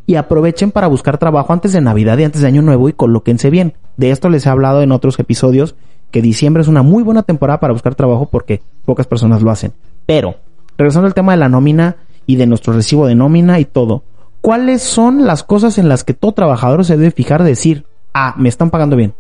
y 0.07 0.17
aprovechen 0.17 0.71
para 0.71 0.89
buscar 0.89 1.19
trabajo 1.19 1.53
antes 1.53 1.73
de 1.73 1.81
Navidad 1.81 2.19
y 2.19 2.25
antes 2.25 2.43
de 2.43 2.49
Año 2.49 2.63
Nuevo 2.63 2.89
y 2.89 2.93
colóquense 2.93 3.51
bien. 3.51 3.75
De 3.97 4.11
esto 4.11 4.29
les 4.29 4.47
he 4.47 4.51
hablado 4.51 4.83
en 4.83 4.93
otros 4.93 5.19
episodios 5.19 5.75
que 6.11 6.23
diciembre 6.23 6.61
es 6.61 6.69
una 6.69 6.83
muy 6.83 7.03
buena 7.03 7.23
temporada 7.23 7.59
para 7.59 7.73
buscar 7.73 7.95
trabajo 7.95 8.27
porque 8.27 8.61
pocas 8.85 9.07
personas 9.07 9.43
lo 9.43 9.51
hacen. 9.51 9.73
Pero, 10.07 10.37
regresando 10.77 11.07
al 11.07 11.15
tema 11.15 11.33
de 11.33 11.39
la 11.39 11.49
nómina 11.49 11.97
y 12.27 12.37
de 12.37 12.47
nuestro 12.47 12.73
recibo 12.73 13.07
de 13.07 13.15
nómina 13.15 13.59
y 13.59 13.65
todo, 13.65 14.03
¿cuáles 14.41 14.83
son 14.83 15.25
las 15.25 15.43
cosas 15.43 15.79
en 15.79 15.89
las 15.89 16.05
que 16.05 16.15
todo 16.15 16.33
trabajador 16.33 16.85
se 16.85 16.97
debe 16.97 17.11
fijar 17.11 17.43
de 17.43 17.51
decir, 17.51 17.87
ah, 18.13 18.35
me 18.37 18.49
están 18.49 18.71
pagando 18.71 18.97
bien? 18.97 19.15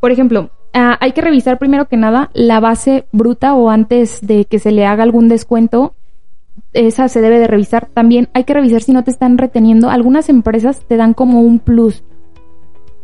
Por 0.00 0.12
ejemplo, 0.12 0.50
ah, 0.74 0.96
hay 1.00 1.12
que 1.12 1.22
revisar 1.22 1.58
primero 1.58 1.88
que 1.88 1.96
nada 1.96 2.30
la 2.34 2.60
base 2.60 3.06
bruta 3.10 3.54
o 3.54 3.68
antes 3.68 4.20
de 4.24 4.44
que 4.44 4.60
se 4.60 4.70
le 4.70 4.86
haga 4.86 5.02
algún 5.02 5.28
descuento 5.28 5.94
esa 6.72 7.08
se 7.08 7.20
debe 7.20 7.38
de 7.38 7.46
revisar. 7.46 7.88
También 7.92 8.28
hay 8.34 8.44
que 8.44 8.54
revisar 8.54 8.82
si 8.82 8.92
no 8.92 9.04
te 9.04 9.10
están 9.10 9.38
reteniendo. 9.38 9.90
Algunas 9.90 10.28
empresas 10.28 10.80
te 10.86 10.96
dan 10.96 11.14
como 11.14 11.40
un 11.40 11.58
plus. 11.58 12.04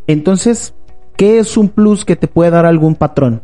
Entonces, 0.07 0.73
¿qué 1.17 1.39
es 1.39 1.57
un 1.57 1.69
plus 1.69 2.05
que 2.05 2.15
te 2.15 2.27
puede 2.27 2.51
dar 2.51 2.65
algún 2.65 2.95
patrón? 2.95 3.41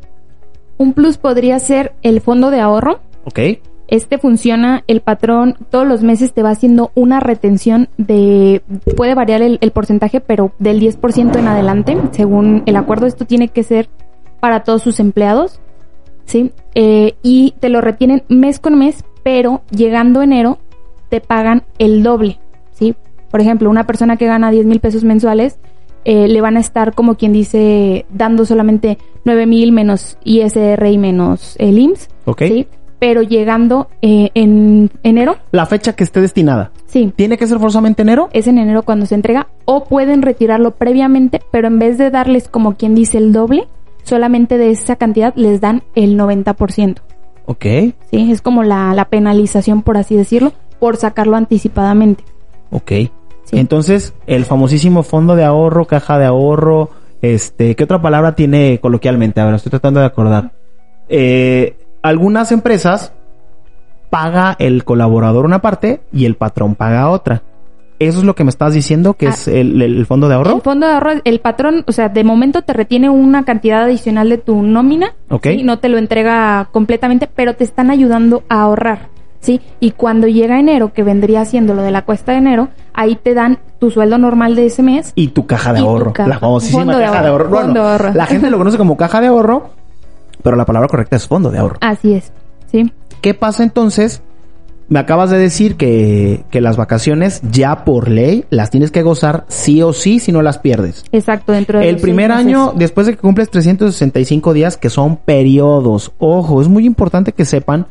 Un 0.77 0.93
plus 0.93 1.17
podría 1.17 1.59
ser 1.59 1.93
el 2.01 2.21
fondo 2.21 2.51
de 2.51 2.59
ahorro. 2.59 2.99
Ok. 3.25 3.39
Este 3.87 4.17
funciona, 4.17 4.85
el 4.87 5.01
patrón 5.01 5.57
todos 5.69 5.85
los 5.85 6.01
meses 6.01 6.31
te 6.31 6.43
va 6.43 6.51
haciendo 6.51 6.91
una 6.95 7.19
retención 7.19 7.89
de, 7.97 8.61
puede 8.95 9.15
variar 9.15 9.41
el, 9.41 9.59
porcentaje, 9.71 10.21
pero 10.21 10.53
del 10.59 10.79
10% 10.79 11.37
en 11.37 11.47
adelante, 11.47 11.97
según 12.11 12.63
el 12.67 12.77
acuerdo. 12.77 13.05
Esto 13.05 13.25
tiene 13.25 13.49
que 13.49 13.63
ser 13.63 13.89
para 14.39 14.63
todos 14.63 14.81
sus 14.81 15.01
empleados, 15.01 15.59
¿sí? 16.23 16.51
Eh, 16.73 17.15
y 17.21 17.53
te 17.59 17.67
lo 17.67 17.81
retienen 17.81 18.23
mes 18.29 18.59
con 18.61 18.79
mes 18.79 19.03
pero 19.23 19.61
llegando 19.69 20.21
enero 20.21 20.57
te 21.09 21.21
pagan 21.21 21.63
el 21.77 22.03
doble, 22.03 22.39
¿sí? 22.71 22.95
Por 23.29 23.41
ejemplo, 23.41 23.69
una 23.69 23.85
persona 23.85 24.17
que 24.17 24.25
gana 24.25 24.51
10 24.51 24.65
mil 24.65 24.79
pesos 24.79 25.03
mensuales 25.03 25.57
eh, 26.03 26.27
le 26.27 26.41
van 26.41 26.57
a 26.57 26.59
estar, 26.59 26.93
como 26.93 27.15
quien 27.15 27.31
dice, 27.33 28.05
dando 28.09 28.45
solamente 28.45 28.97
9 29.23 29.45
mil 29.45 29.71
menos 29.71 30.17
ISR 30.23 30.85
y 30.87 30.97
menos 30.97 31.55
el 31.59 31.77
IMSS, 31.77 32.09
Ok. 32.25 32.41
¿sí? 32.43 32.67
Pero 32.99 33.23
llegando 33.23 33.87
eh, 34.01 34.29
en 34.35 34.91
enero. 35.01 35.37
La 35.51 35.65
fecha 35.65 35.93
que 35.93 36.03
esté 36.03 36.21
destinada. 36.21 36.71
Sí. 36.85 37.11
¿Tiene 37.15 37.37
que 37.37 37.47
ser 37.47 37.57
forzosamente 37.57 38.03
enero? 38.03 38.29
Es 38.31 38.45
en 38.47 38.59
enero 38.59 38.83
cuando 38.83 39.07
se 39.07 39.15
entrega. 39.15 39.47
O 39.65 39.85
pueden 39.85 40.21
retirarlo 40.21 40.71
previamente, 40.71 41.41
pero 41.51 41.67
en 41.67 41.79
vez 41.79 41.97
de 41.97 42.11
darles 42.11 42.47
como 42.47 42.75
quien 42.75 42.93
dice 42.93 43.17
el 43.17 43.33
doble, 43.33 43.67
solamente 44.03 44.59
de 44.59 44.69
esa 44.69 44.97
cantidad 44.97 45.33
les 45.35 45.61
dan 45.61 45.81
el 45.95 46.15
90%. 46.17 46.97
Ok. 47.45 47.65
Sí, 48.11 48.31
es 48.31 48.41
como 48.41 48.63
la, 48.63 48.93
la 48.93 49.05
penalización, 49.05 49.81
por 49.81 49.97
así 49.97 50.15
decirlo, 50.15 50.53
por 50.79 50.97
sacarlo 50.97 51.35
anticipadamente. 51.37 52.23
Ok. 52.71 52.91
Entonces, 53.51 54.13
el 54.27 54.45
famosísimo 54.45 55.03
fondo 55.03 55.35
de 55.35 55.43
ahorro, 55.43 55.85
caja 55.85 56.17
de 56.17 56.25
ahorro, 56.25 56.89
este, 57.21 57.75
¿qué 57.75 57.83
otra 57.83 58.01
palabra 58.01 58.33
tiene 58.35 58.79
coloquialmente? 58.81 59.41
A 59.41 59.45
ver, 59.45 59.55
estoy 59.55 59.69
tratando 59.69 59.99
de 59.99 60.05
acordar. 60.05 60.51
Eh, 61.09 61.77
algunas 62.01 62.51
empresas 62.51 63.13
paga 64.09 64.55
el 64.59 64.83
colaborador 64.83 65.45
una 65.45 65.61
parte 65.61 66.01
y 66.11 66.25
el 66.25 66.35
patrón 66.35 66.75
paga 66.75 67.09
otra. 67.09 67.43
¿Eso 68.01 68.17
es 68.17 68.25
lo 68.25 68.33
que 68.33 68.43
me 68.43 68.49
estás 68.49 68.73
diciendo 68.73 69.13
que 69.13 69.27
es 69.27 69.47
ah. 69.47 69.51
el, 69.51 70.05
fondo 70.07 70.27
de 70.27 70.33
ahorro? 70.33 70.55
El 70.55 70.61
fondo 70.61 70.87
de 70.87 70.93
ahorro, 70.93 71.11
el 71.23 71.39
patrón, 71.39 71.83
o 71.87 71.91
sea, 71.91 72.09
de 72.09 72.23
momento 72.23 72.63
te 72.63 72.73
retiene 72.73 73.11
una 73.11 73.43
cantidad 73.43 73.83
adicional 73.83 74.27
de 74.27 74.39
tu 74.39 74.63
nómina. 74.63 75.13
Ok. 75.29 75.47
No 75.63 75.77
te 75.77 75.87
lo 75.87 75.99
entrega 75.99 76.69
completamente, 76.71 77.27
pero 77.27 77.55
te 77.55 77.63
están 77.63 77.91
ayudando 77.91 78.43
a 78.49 78.63
ahorrar. 78.63 79.09
¿sí? 79.39 79.61
Y 79.79 79.91
cuando 79.91 80.27
llega 80.27 80.59
enero, 80.59 80.93
que 80.93 81.03
vendría 81.03 81.45
siendo 81.45 81.75
lo 81.75 81.83
de 81.83 81.91
la 81.91 82.03
cuesta 82.03 82.31
de 82.31 82.39
enero, 82.39 82.69
ahí 82.93 83.15
te 83.15 83.35
dan 83.35 83.59
tu 83.79 83.91
sueldo 83.91 84.17
normal 84.17 84.55
de 84.55 84.65
ese 84.65 84.81
mes. 84.81 85.11
Y 85.13 85.27
tu 85.27 85.45
caja 85.45 85.71
de 85.71 85.81
ahorro. 85.81 86.13
La 86.25 86.39
famosísima 86.39 86.97
caja 86.97 87.21
de 87.21 87.27
ahorro. 87.27 88.13
La 88.13 88.25
gente 88.25 88.49
lo 88.49 88.57
conoce 88.57 88.79
como 88.79 88.97
caja 88.97 89.21
de 89.21 89.27
ahorro, 89.27 89.69
pero 90.41 90.55
la 90.55 90.65
palabra 90.65 90.87
correcta 90.87 91.17
es 91.17 91.27
fondo 91.27 91.51
de 91.51 91.59
ahorro. 91.59 91.77
Así 91.81 92.13
es, 92.13 92.31
¿sí? 92.71 92.91
¿Qué 93.21 93.35
pasa 93.35 93.61
entonces? 93.61 94.23
Me 94.91 94.99
acabas 94.99 95.29
de 95.29 95.37
decir 95.37 95.77
que, 95.77 96.43
que 96.49 96.59
las 96.59 96.75
vacaciones 96.75 97.41
ya 97.49 97.85
por 97.85 98.09
ley 98.09 98.43
las 98.49 98.71
tienes 98.71 98.91
que 98.91 99.03
gozar 99.03 99.45
sí 99.47 99.81
o 99.81 99.93
sí 99.93 100.19
si 100.19 100.33
no 100.33 100.41
las 100.41 100.57
pierdes. 100.57 101.05
Exacto, 101.13 101.53
dentro 101.53 101.79
de 101.79 101.87
El 101.87 101.95
primer 101.95 102.29
año, 102.29 102.73
después 102.75 103.07
de 103.07 103.13
que 103.13 103.19
cumples 103.19 103.49
365 103.49 104.51
días, 104.51 104.75
que 104.75 104.89
son 104.89 105.15
periodos. 105.15 106.11
Ojo, 106.17 106.61
es 106.61 106.67
muy 106.67 106.85
importante 106.85 107.31
que 107.31 107.45
sepan 107.45 107.87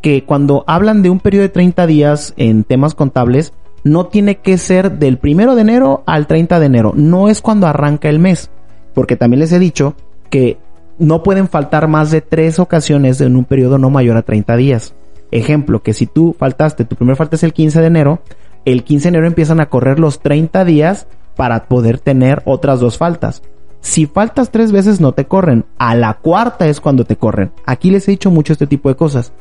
que 0.00 0.24
cuando 0.24 0.64
hablan 0.66 1.02
de 1.02 1.10
un 1.10 1.20
periodo 1.20 1.42
de 1.42 1.50
30 1.50 1.86
días 1.86 2.34
en 2.36 2.64
temas 2.64 2.96
contables, 2.96 3.52
no 3.84 4.06
tiene 4.06 4.38
que 4.38 4.58
ser 4.58 4.98
del 4.98 5.18
primero 5.18 5.54
de 5.54 5.60
enero 5.60 6.02
al 6.06 6.26
30 6.26 6.58
de 6.58 6.66
enero. 6.66 6.92
No 6.96 7.28
es 7.28 7.40
cuando 7.40 7.68
arranca 7.68 8.08
el 8.08 8.18
mes. 8.18 8.50
Porque 8.94 9.14
también 9.14 9.38
les 9.38 9.52
he 9.52 9.60
dicho 9.60 9.94
que 10.28 10.58
no 10.98 11.22
pueden 11.22 11.46
faltar 11.46 11.86
más 11.86 12.10
de 12.10 12.20
tres 12.20 12.58
ocasiones 12.58 13.20
en 13.20 13.36
un 13.36 13.44
periodo 13.44 13.78
no 13.78 13.90
mayor 13.90 14.16
a 14.16 14.22
30 14.22 14.56
días. 14.56 14.92
Ejemplo, 15.32 15.82
que 15.82 15.94
si 15.94 16.06
tú 16.06 16.36
faltaste, 16.38 16.84
tu 16.84 16.94
primer 16.94 17.16
falta 17.16 17.36
es 17.36 17.42
el 17.42 17.52
15 17.52 17.80
de 17.80 17.86
enero, 17.86 18.20
el 18.64 18.84
15 18.84 19.04
de 19.04 19.08
enero 19.08 19.26
empiezan 19.26 19.60
a 19.60 19.66
correr 19.66 19.98
los 19.98 20.20
30 20.20 20.64
días 20.64 21.08
para 21.34 21.64
poder 21.66 21.98
tener 21.98 22.42
otras 22.44 22.78
dos 22.78 22.98
faltas. 22.98 23.42
Si 23.80 24.06
faltas 24.06 24.50
tres 24.50 24.70
veces 24.70 25.00
no 25.00 25.12
te 25.12 25.24
corren, 25.24 25.64
a 25.78 25.96
la 25.96 26.14
cuarta 26.14 26.68
es 26.68 26.80
cuando 26.80 27.04
te 27.04 27.16
corren. 27.16 27.50
Aquí 27.66 27.90
les 27.90 28.06
he 28.06 28.12
dicho 28.12 28.30
mucho 28.30 28.52
este 28.52 28.68
tipo 28.68 28.88
de 28.88 28.94
cosas. 28.94 29.32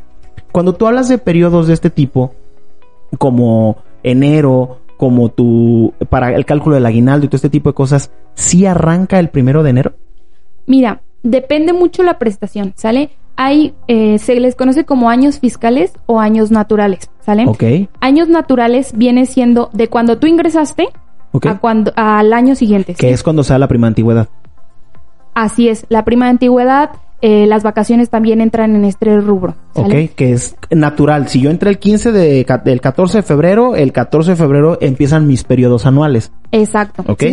Cuando 0.52 0.74
tú 0.74 0.88
hablas 0.88 1.10
de 1.10 1.20
periodos 1.20 1.68
de 1.68 1.74
este 1.74 1.92
tipo, 1.92 2.34
como 3.20 3.78
enero, 4.02 4.80
como 4.98 5.30
tu, 5.30 5.94
para 6.10 6.34
el 6.34 6.46
cálculo 6.46 6.76
del 6.76 6.86
aguinaldo 6.86 7.26
y 7.26 7.30
todo 7.30 7.36
este 7.36 7.50
tipo 7.50 7.70
de 7.70 7.76
cosas, 7.76 8.12
¿sí 8.34 8.66
arranca 8.66 9.20
el 9.20 9.30
primero 9.30 9.62
de 9.62 9.70
enero? 9.70 9.94
Mira, 10.66 11.02
depende 11.22 11.74
mucho 11.74 12.02
la 12.02 12.18
prestación, 12.18 12.74
¿sale? 12.76 13.12
Hay, 13.44 13.74
eh, 13.88 14.20
se 14.20 14.40
les 14.40 14.54
conoce 14.54 14.86
como 14.86 15.10
años 15.10 15.40
fiscales 15.40 15.94
o 16.06 16.20
años 16.20 16.52
naturales, 16.52 17.10
¿sale? 17.26 17.46
Ok. 17.48 17.64
Años 18.00 18.30
naturales 18.30 18.94
viene 18.96 19.26
siendo 19.26 19.72
de 19.74 19.88
cuando 19.88 20.20
tú 20.20 20.28
ingresaste 20.28 20.90
a 21.50 21.58
cuando, 21.58 21.92
al 21.96 22.34
año 22.34 22.54
siguiente. 22.54 22.94
Que 22.94 23.10
es 23.10 23.24
cuando 23.24 23.44
sea 23.44 23.58
la 23.58 23.68
prima 23.68 23.88
antigüedad. 23.88 24.30
Así 25.34 25.70
es, 25.70 25.88
la 25.90 26.06
prima 26.06 26.30
antigüedad 26.30 26.92
eh, 27.24 27.46
las 27.46 27.62
vacaciones 27.62 28.10
también 28.10 28.42
entran 28.42 28.76
en 28.76 28.84
este 28.84 29.20
rubro. 29.20 29.56
Ok, 29.74 29.94
que 30.16 30.34
es 30.34 30.56
natural. 30.72 31.28
Si 31.28 31.40
yo 31.40 31.52
entré 31.52 31.70
el 31.70 31.78
15 31.78 32.12
de, 32.12 32.46
del 32.64 32.82
14 32.82 33.20
de 33.20 33.22
febrero, 33.24 33.76
el 33.76 33.92
14 33.92 34.32
de 34.32 34.36
febrero 34.36 34.78
empiezan 34.82 35.28
mis 35.28 35.44
periodos 35.44 35.86
anuales. 35.86 36.32
Exacto. 36.52 37.04
Ok. 37.08 37.24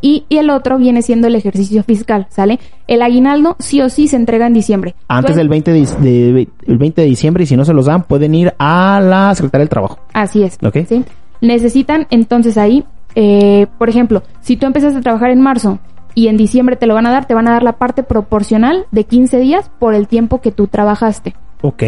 Y, 0.00 0.24
y, 0.28 0.38
el 0.38 0.50
otro 0.50 0.78
viene 0.78 1.02
siendo 1.02 1.26
el 1.26 1.34
ejercicio 1.34 1.82
fiscal, 1.82 2.26
¿sale? 2.30 2.58
El 2.86 3.02
aguinaldo 3.02 3.56
sí 3.58 3.80
o 3.80 3.88
sí 3.88 4.08
se 4.08 4.16
entrega 4.16 4.46
en 4.46 4.54
diciembre. 4.54 4.94
Antes 5.08 5.36
del 5.36 5.48
20 5.48 5.72
de, 5.72 6.48
el 6.66 6.78
20 6.78 7.00
de 7.02 7.06
diciembre 7.06 7.44
y 7.44 7.46
si 7.46 7.56
no 7.56 7.64
se 7.64 7.72
los 7.72 7.86
dan 7.86 8.02
pueden 8.02 8.34
ir 8.34 8.54
a 8.58 9.00
la 9.00 9.34
Secretaría 9.34 9.62
del 9.62 9.68
Trabajo. 9.68 9.98
Así 10.12 10.42
es. 10.42 10.58
Ok. 10.62 10.78
¿sí? 10.88 11.04
Necesitan 11.40 12.06
entonces 12.10 12.58
ahí, 12.58 12.84
eh, 13.14 13.66
por 13.78 13.88
ejemplo, 13.88 14.22
si 14.40 14.56
tú 14.56 14.66
empiezas 14.66 14.94
a 14.94 15.00
trabajar 15.00 15.30
en 15.30 15.40
marzo 15.40 15.78
y 16.14 16.28
en 16.28 16.36
diciembre 16.36 16.76
te 16.76 16.86
lo 16.86 16.94
van 16.94 17.06
a 17.06 17.10
dar, 17.10 17.26
te 17.26 17.34
van 17.34 17.48
a 17.48 17.52
dar 17.52 17.62
la 17.62 17.72
parte 17.72 18.02
proporcional 18.02 18.86
de 18.90 19.04
15 19.04 19.38
días 19.38 19.70
por 19.78 19.94
el 19.94 20.08
tiempo 20.08 20.40
que 20.40 20.52
tú 20.52 20.66
trabajaste. 20.66 21.34
Ok. 21.62 21.82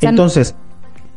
Entonces, 0.00 0.56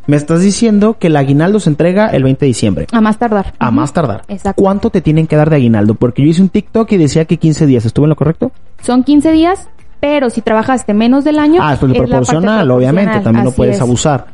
me 0.08 0.16
estás 0.16 0.42
diciendo 0.42 0.98
que 1.00 1.08
el 1.08 1.16
aguinaldo 1.16 1.60
se 1.60 1.70
entrega 1.70 2.08
el 2.08 2.24
20 2.24 2.46
de 2.46 2.48
diciembre. 2.48 2.88
A 2.92 3.02
más 3.02 3.18
tardar. 3.18 3.54
A 3.60 3.72
más 3.72 3.94
tardar. 3.94 4.24
Exacto. 4.28 4.62
¿Cuánto 4.62 4.90
te 4.90 5.02
tienen 5.02 5.28
que 5.28 5.36
dar 5.36 5.50
de 5.50 5.58
aguinaldo? 5.58 5.96
Porque 5.96 6.22
yo 6.24 6.30
hice 6.30 6.42
un 6.42 6.50
TikTok 6.50 6.92
y 6.92 6.98
decía 6.98 7.26
que 7.26 7.38
15 7.38 7.66
días. 7.66 7.86
¿Estuvo 7.86 8.06
en 8.06 8.10
lo 8.10 8.16
correcto? 8.16 8.52
Son 8.82 9.04
15 9.04 9.32
días, 9.32 9.70
pero 10.00 10.30
si 10.30 10.42
trabajaste 10.42 10.94
menos 10.94 11.24
del 11.24 11.40
año. 11.40 11.62
Ah, 11.64 11.74
esto 11.74 11.88
es, 11.88 11.98
proporcional, 11.98 12.70
obviamente. 12.72 13.20
También 13.20 13.46
no 13.46 13.52
puedes 13.52 13.82
abusar. 13.82 14.28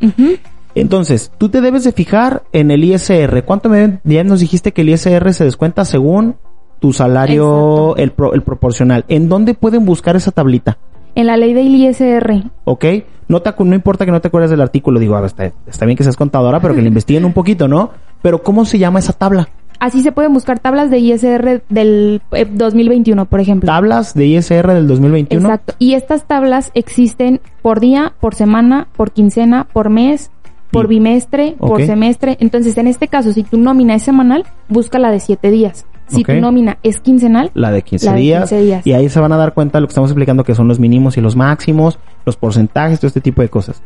Entonces, 0.73 1.31
tú 1.37 1.49
te 1.49 1.61
debes 1.61 1.83
de 1.83 1.91
fijar 1.91 2.43
en 2.53 2.71
el 2.71 2.83
ISR. 2.83 3.43
¿Cuánto 3.43 3.69
me, 3.69 3.99
ya 4.03 4.23
nos 4.23 4.39
dijiste 4.39 4.71
que 4.71 4.81
el 4.81 4.89
ISR 4.89 5.33
se 5.33 5.43
descuenta 5.43 5.83
según 5.83 6.35
tu 6.81 6.93
salario, 6.93 7.95
el, 7.95 8.11
el 8.33 8.41
proporcional. 8.41 9.05
¿En 9.07 9.29
dónde 9.29 9.53
pueden 9.53 9.85
buscar 9.85 10.15
esa 10.15 10.31
tablita? 10.31 10.79
En 11.13 11.27
la 11.27 11.37
ley 11.37 11.53
del 11.53 11.75
ISR. 11.75 12.43
Ok. 12.63 12.85
No, 13.31 13.41
te, 13.41 13.53
no 13.57 13.75
importa 13.75 14.05
que 14.05 14.11
no 14.11 14.19
te 14.19 14.27
acuerdes 14.27 14.49
del 14.51 14.59
artículo, 14.59 14.99
digo, 14.99 15.17
está, 15.25 15.51
está 15.65 15.85
bien 15.85 15.97
que 15.97 16.03
seas 16.03 16.17
contadora, 16.17 16.59
pero 16.59 16.75
que 16.75 16.81
le 16.81 16.87
investiguen 16.89 17.23
un 17.23 17.31
poquito, 17.31 17.69
¿no? 17.69 17.91
Pero 18.21 18.43
¿cómo 18.43 18.65
se 18.65 18.77
llama 18.77 18.99
esa 18.99 19.13
tabla? 19.13 19.47
Así 19.79 20.03
se 20.03 20.11
pueden 20.11 20.33
buscar 20.33 20.59
tablas 20.59 20.91
de 20.91 20.99
ISR 20.99 21.63
del 21.69 22.21
2021, 22.29 23.21
eh, 23.21 23.25
por 23.25 23.39
ejemplo. 23.39 23.67
Tablas 23.67 24.13
de 24.13 24.27
ISR 24.27 24.73
del 24.73 24.85
2021. 24.85 25.47
Exacto. 25.47 25.73
Y 25.79 25.93
estas 25.93 26.25
tablas 26.25 26.71
existen 26.75 27.39
por 27.61 27.79
día, 27.79 28.13
por 28.19 28.35
semana, 28.35 28.89
por 28.95 29.11
quincena, 29.11 29.65
por 29.71 29.89
mes, 29.89 30.29
por 30.69 30.87
bimestre, 30.87 31.55
por 31.57 31.81
semestre. 31.83 32.37
Entonces, 32.41 32.77
en 32.77 32.87
este 32.87 33.07
caso, 33.07 33.31
si 33.31 33.43
tu 33.43 33.57
nómina 33.57 33.95
es 33.95 34.03
semanal, 34.03 34.45
búscala 34.67 35.09
de 35.09 35.19
siete 35.19 35.49
días. 35.49 35.85
Si 36.17 36.23
tu 36.23 36.33
nómina 36.33 36.77
es 36.83 36.99
quincenal, 36.99 37.51
la 37.53 37.71
de 37.71 37.81
15, 37.81 38.13
días, 38.15 38.51
Y 38.85 38.93
ahí 38.93 39.09
se 39.09 39.19
van 39.19 39.31
a 39.31 39.37
dar 39.37 39.53
cuenta 39.53 39.77
de 39.77 39.81
lo 39.81 39.87
que 39.87 39.91
estamos 39.91 40.09
explicando, 40.09 40.43
que 40.43 40.55
son 40.55 40.67
los 40.67 40.79
mínimos 40.79 41.17
y 41.17 41.21
los 41.21 41.35
máximos, 41.35 41.99
los 42.25 42.37
porcentajes, 42.37 42.99
todo 42.99 43.07
este 43.07 43.21
tipo 43.21 43.41
de 43.41 43.49
cosas. 43.49 43.81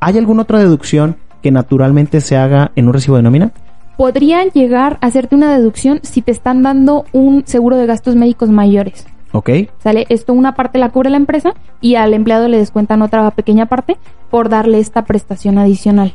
¿Hay 0.00 0.18
alguna 0.18 0.42
otra 0.42 0.58
deducción 0.58 1.16
que 1.42 1.50
naturalmente 1.50 2.20
se 2.20 2.36
haga 2.36 2.72
en 2.76 2.88
un 2.88 2.94
recibo 2.94 3.16
de 3.16 3.22
nómina? 3.22 3.52
Podrían 3.96 4.50
llegar 4.50 4.98
a 5.00 5.06
hacerte 5.06 5.34
una 5.34 5.56
deducción 5.56 6.00
si 6.02 6.22
te 6.22 6.32
están 6.32 6.62
dando 6.62 7.04
un 7.12 7.44
seguro 7.46 7.76
de 7.76 7.86
gastos 7.86 8.16
médicos 8.16 8.50
mayores. 8.50 9.06
Ok. 9.32 9.50
Sale, 9.78 10.06
esto 10.08 10.32
una 10.32 10.54
parte 10.54 10.78
la 10.78 10.90
cubre 10.90 11.10
la 11.10 11.16
empresa 11.16 11.54
y 11.80 11.94
al 11.94 12.14
empleado 12.14 12.48
le 12.48 12.58
descuentan 12.58 13.02
otra 13.02 13.30
pequeña 13.30 13.66
parte 13.66 13.96
por 14.30 14.48
darle 14.48 14.78
esta 14.78 15.04
prestación 15.04 15.58
adicional. 15.58 16.14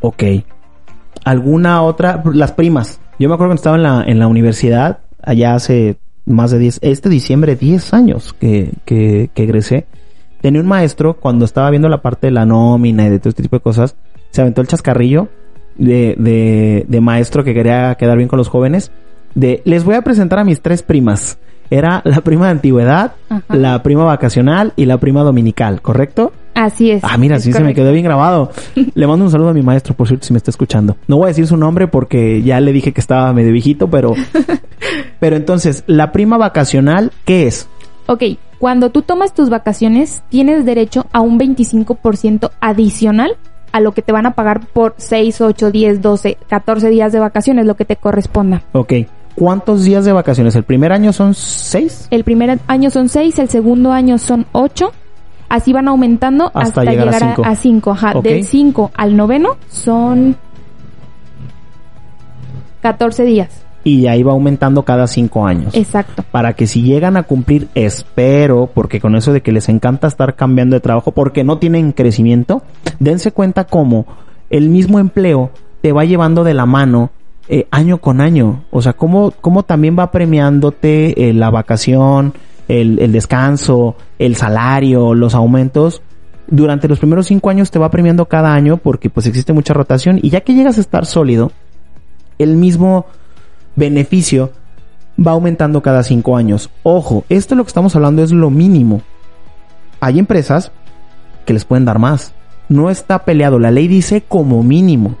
Ok. 0.00 0.22
¿Alguna 1.24 1.82
otra? 1.82 2.22
Las 2.32 2.52
primas. 2.52 3.00
Yo 3.18 3.28
me 3.28 3.34
acuerdo 3.34 3.50
cuando 3.50 3.54
estaba 3.54 3.76
en 3.76 3.82
la, 3.82 4.04
en 4.06 4.18
la 4.18 4.26
universidad, 4.26 4.98
allá 5.22 5.54
hace 5.54 5.96
más 6.26 6.50
de 6.50 6.58
10, 6.58 6.80
este 6.82 7.08
diciembre, 7.08 7.56
10 7.56 7.94
años 7.94 8.34
que, 8.34 8.72
que, 8.84 9.30
que 9.34 9.44
egresé. 9.44 9.86
Tenía 10.40 10.60
un 10.60 10.66
maestro, 10.66 11.14
cuando 11.14 11.44
estaba 11.44 11.70
viendo 11.70 11.88
la 11.88 12.02
parte 12.02 12.26
de 12.26 12.32
la 12.32 12.44
nómina 12.44 13.06
y 13.06 13.10
de 13.10 13.18
todo 13.18 13.30
este 13.30 13.42
tipo 13.42 13.56
de 13.56 13.62
cosas, 13.62 13.96
se 14.30 14.40
aventó 14.40 14.60
el 14.60 14.66
chascarrillo 14.66 15.28
de, 15.76 16.16
de, 16.18 16.84
de 16.88 17.00
maestro 17.00 17.44
que 17.44 17.54
quería 17.54 17.94
quedar 17.94 18.16
bien 18.16 18.28
con 18.28 18.36
los 18.36 18.48
jóvenes. 18.48 18.90
De, 19.34 19.62
les 19.64 19.84
voy 19.84 19.94
a 19.94 20.02
presentar 20.02 20.38
a 20.40 20.44
mis 20.44 20.60
tres 20.60 20.82
primas. 20.82 21.38
Era 21.70 22.02
la 22.04 22.20
prima 22.20 22.46
de 22.46 22.52
antigüedad, 22.52 23.12
la 23.48 23.82
prima 23.82 24.04
vacacional 24.04 24.72
y 24.76 24.84
la 24.84 24.98
prima 24.98 25.22
dominical, 25.22 25.80
¿correcto? 25.80 26.32
Así 26.54 26.90
es. 26.90 27.02
Ah, 27.04 27.18
mira, 27.18 27.38
sí 27.40 27.52
se 27.52 27.62
me 27.62 27.74
quedó 27.74 27.92
bien 27.92 28.04
grabado. 28.04 28.50
Le 28.94 29.06
mando 29.06 29.24
un 29.24 29.30
saludo 29.30 29.50
a 29.50 29.54
mi 29.54 29.62
maestro, 29.62 29.94
por 29.94 30.06
cierto, 30.06 30.26
si 30.26 30.32
me 30.32 30.38
está 30.38 30.50
escuchando. 30.50 30.96
No 31.08 31.16
voy 31.16 31.26
a 31.26 31.28
decir 31.28 31.46
su 31.46 31.56
nombre 31.56 31.88
porque 31.88 32.42
ya 32.42 32.60
le 32.60 32.72
dije 32.72 32.92
que 32.92 33.00
estaba 33.00 33.32
medio 33.32 33.52
viejito, 33.52 33.88
pero... 33.88 34.14
pero 35.20 35.36
entonces, 35.36 35.84
la 35.86 36.12
prima 36.12 36.38
vacacional, 36.38 37.12
¿qué 37.24 37.46
es? 37.46 37.68
Ok, 38.06 38.22
cuando 38.58 38.90
tú 38.90 39.02
tomas 39.02 39.34
tus 39.34 39.50
vacaciones, 39.50 40.22
tienes 40.28 40.64
derecho 40.64 41.06
a 41.12 41.20
un 41.20 41.38
25% 41.38 42.50
adicional 42.60 43.36
a 43.72 43.80
lo 43.80 43.92
que 43.92 44.02
te 44.02 44.12
van 44.12 44.26
a 44.26 44.34
pagar 44.34 44.66
por 44.66 44.94
6, 44.98 45.40
8, 45.40 45.70
10, 45.72 46.00
12, 46.00 46.38
14 46.48 46.90
días 46.90 47.12
de 47.12 47.18
vacaciones, 47.18 47.66
lo 47.66 47.74
que 47.74 47.84
te 47.84 47.96
corresponda. 47.96 48.62
Ok. 48.72 48.92
¿Cuántos 49.34 49.82
días 49.82 50.04
de 50.04 50.12
vacaciones? 50.12 50.54
¿El 50.54 50.62
primer 50.62 50.92
año 50.92 51.12
son 51.12 51.34
6? 51.34 52.08
El 52.10 52.22
primer 52.22 52.60
año 52.68 52.90
son 52.90 53.08
6, 53.08 53.38
el 53.40 53.48
segundo 53.48 53.90
año 53.90 54.18
son 54.18 54.46
8 54.52 54.92
Así 55.48 55.72
van 55.72 55.88
aumentando 55.88 56.50
hasta, 56.54 56.84
llegar, 56.84 57.08
a 57.44 57.54
5. 57.54 57.90
Ajá. 57.90 58.14
Del 58.20 58.44
5 58.44 58.90
al 58.94 59.16
noveno 59.16 59.56
son 59.68 60.36
14 62.82 63.24
días. 63.24 63.64
y 63.84 64.06
ahí 64.06 64.22
va 64.22 64.32
aumentando 64.32 64.82
cada 64.82 65.06
cinco 65.06 65.46
años. 65.46 65.74
Exacto. 65.74 66.24
Para 66.30 66.54
que 66.54 66.66
si 66.66 66.82
llegan 66.82 67.18
a 67.18 67.24
cumplir, 67.24 67.68
espero, 67.74 68.70
porque 68.72 68.98
con 68.98 69.14
eso 69.14 69.32
de 69.32 69.42
que 69.42 69.52
les 69.52 69.68
encanta 69.68 70.06
estar 70.06 70.36
cambiando 70.36 70.74
de 70.74 70.80
trabajo 70.80 71.12
porque 71.12 71.44
no 71.44 71.58
tienen 71.58 71.92
crecimiento, 71.92 72.62
dense 72.98 73.30
cuenta 73.32 73.64
cómo 73.64 74.06
el 74.48 74.70
mismo 74.70 74.98
empleo 74.98 75.50
te 75.82 75.92
va 75.92 76.04
llevando 76.04 76.44
de 76.44 76.54
la 76.54 76.64
mano 76.64 77.10
eh, 77.48 77.66
año 77.70 77.98
con 77.98 78.20
año. 78.20 78.64
O 78.70 78.80
sea, 78.80 78.94
cómo, 78.94 79.32
cómo 79.40 79.64
también 79.64 79.96
va 79.98 80.10
premiándote 80.10 81.28
eh, 81.28 81.34
la 81.34 81.50
vacación, 81.50 82.32
el, 82.68 82.98
el 82.98 83.12
descanso, 83.12 83.96
el 84.18 84.36
salario, 84.36 85.14
los 85.14 85.34
aumentos 85.34 86.02
durante 86.46 86.88
los 86.88 86.98
primeros 86.98 87.26
cinco 87.26 87.50
años 87.50 87.70
te 87.70 87.78
va 87.78 87.90
premiando 87.90 88.26
cada 88.26 88.52
año 88.52 88.76
porque 88.76 89.10
pues 89.10 89.26
existe 89.26 89.52
mucha 89.52 89.74
rotación 89.74 90.18
y 90.22 90.30
ya 90.30 90.42
que 90.42 90.54
llegas 90.54 90.78
a 90.78 90.80
estar 90.80 91.06
sólido, 91.06 91.52
el 92.38 92.56
mismo 92.56 93.06
beneficio 93.76 94.52
va 95.24 95.32
aumentando 95.32 95.82
cada 95.82 96.02
cinco 96.02 96.36
años. 96.36 96.70
Ojo, 96.82 97.24
esto 97.28 97.54
lo 97.54 97.64
que 97.64 97.68
estamos 97.68 97.94
hablando 97.96 98.22
es 98.22 98.32
lo 98.32 98.50
mínimo. 98.50 99.02
Hay 100.00 100.18
empresas 100.18 100.72
que 101.46 101.52
les 101.52 101.64
pueden 101.64 101.84
dar 101.84 101.98
más. 101.98 102.34
No 102.68 102.90
está 102.90 103.24
peleado, 103.24 103.58
la 103.58 103.70
ley 103.70 103.88
dice 103.88 104.22
como 104.26 104.62
mínimo. 104.62 105.16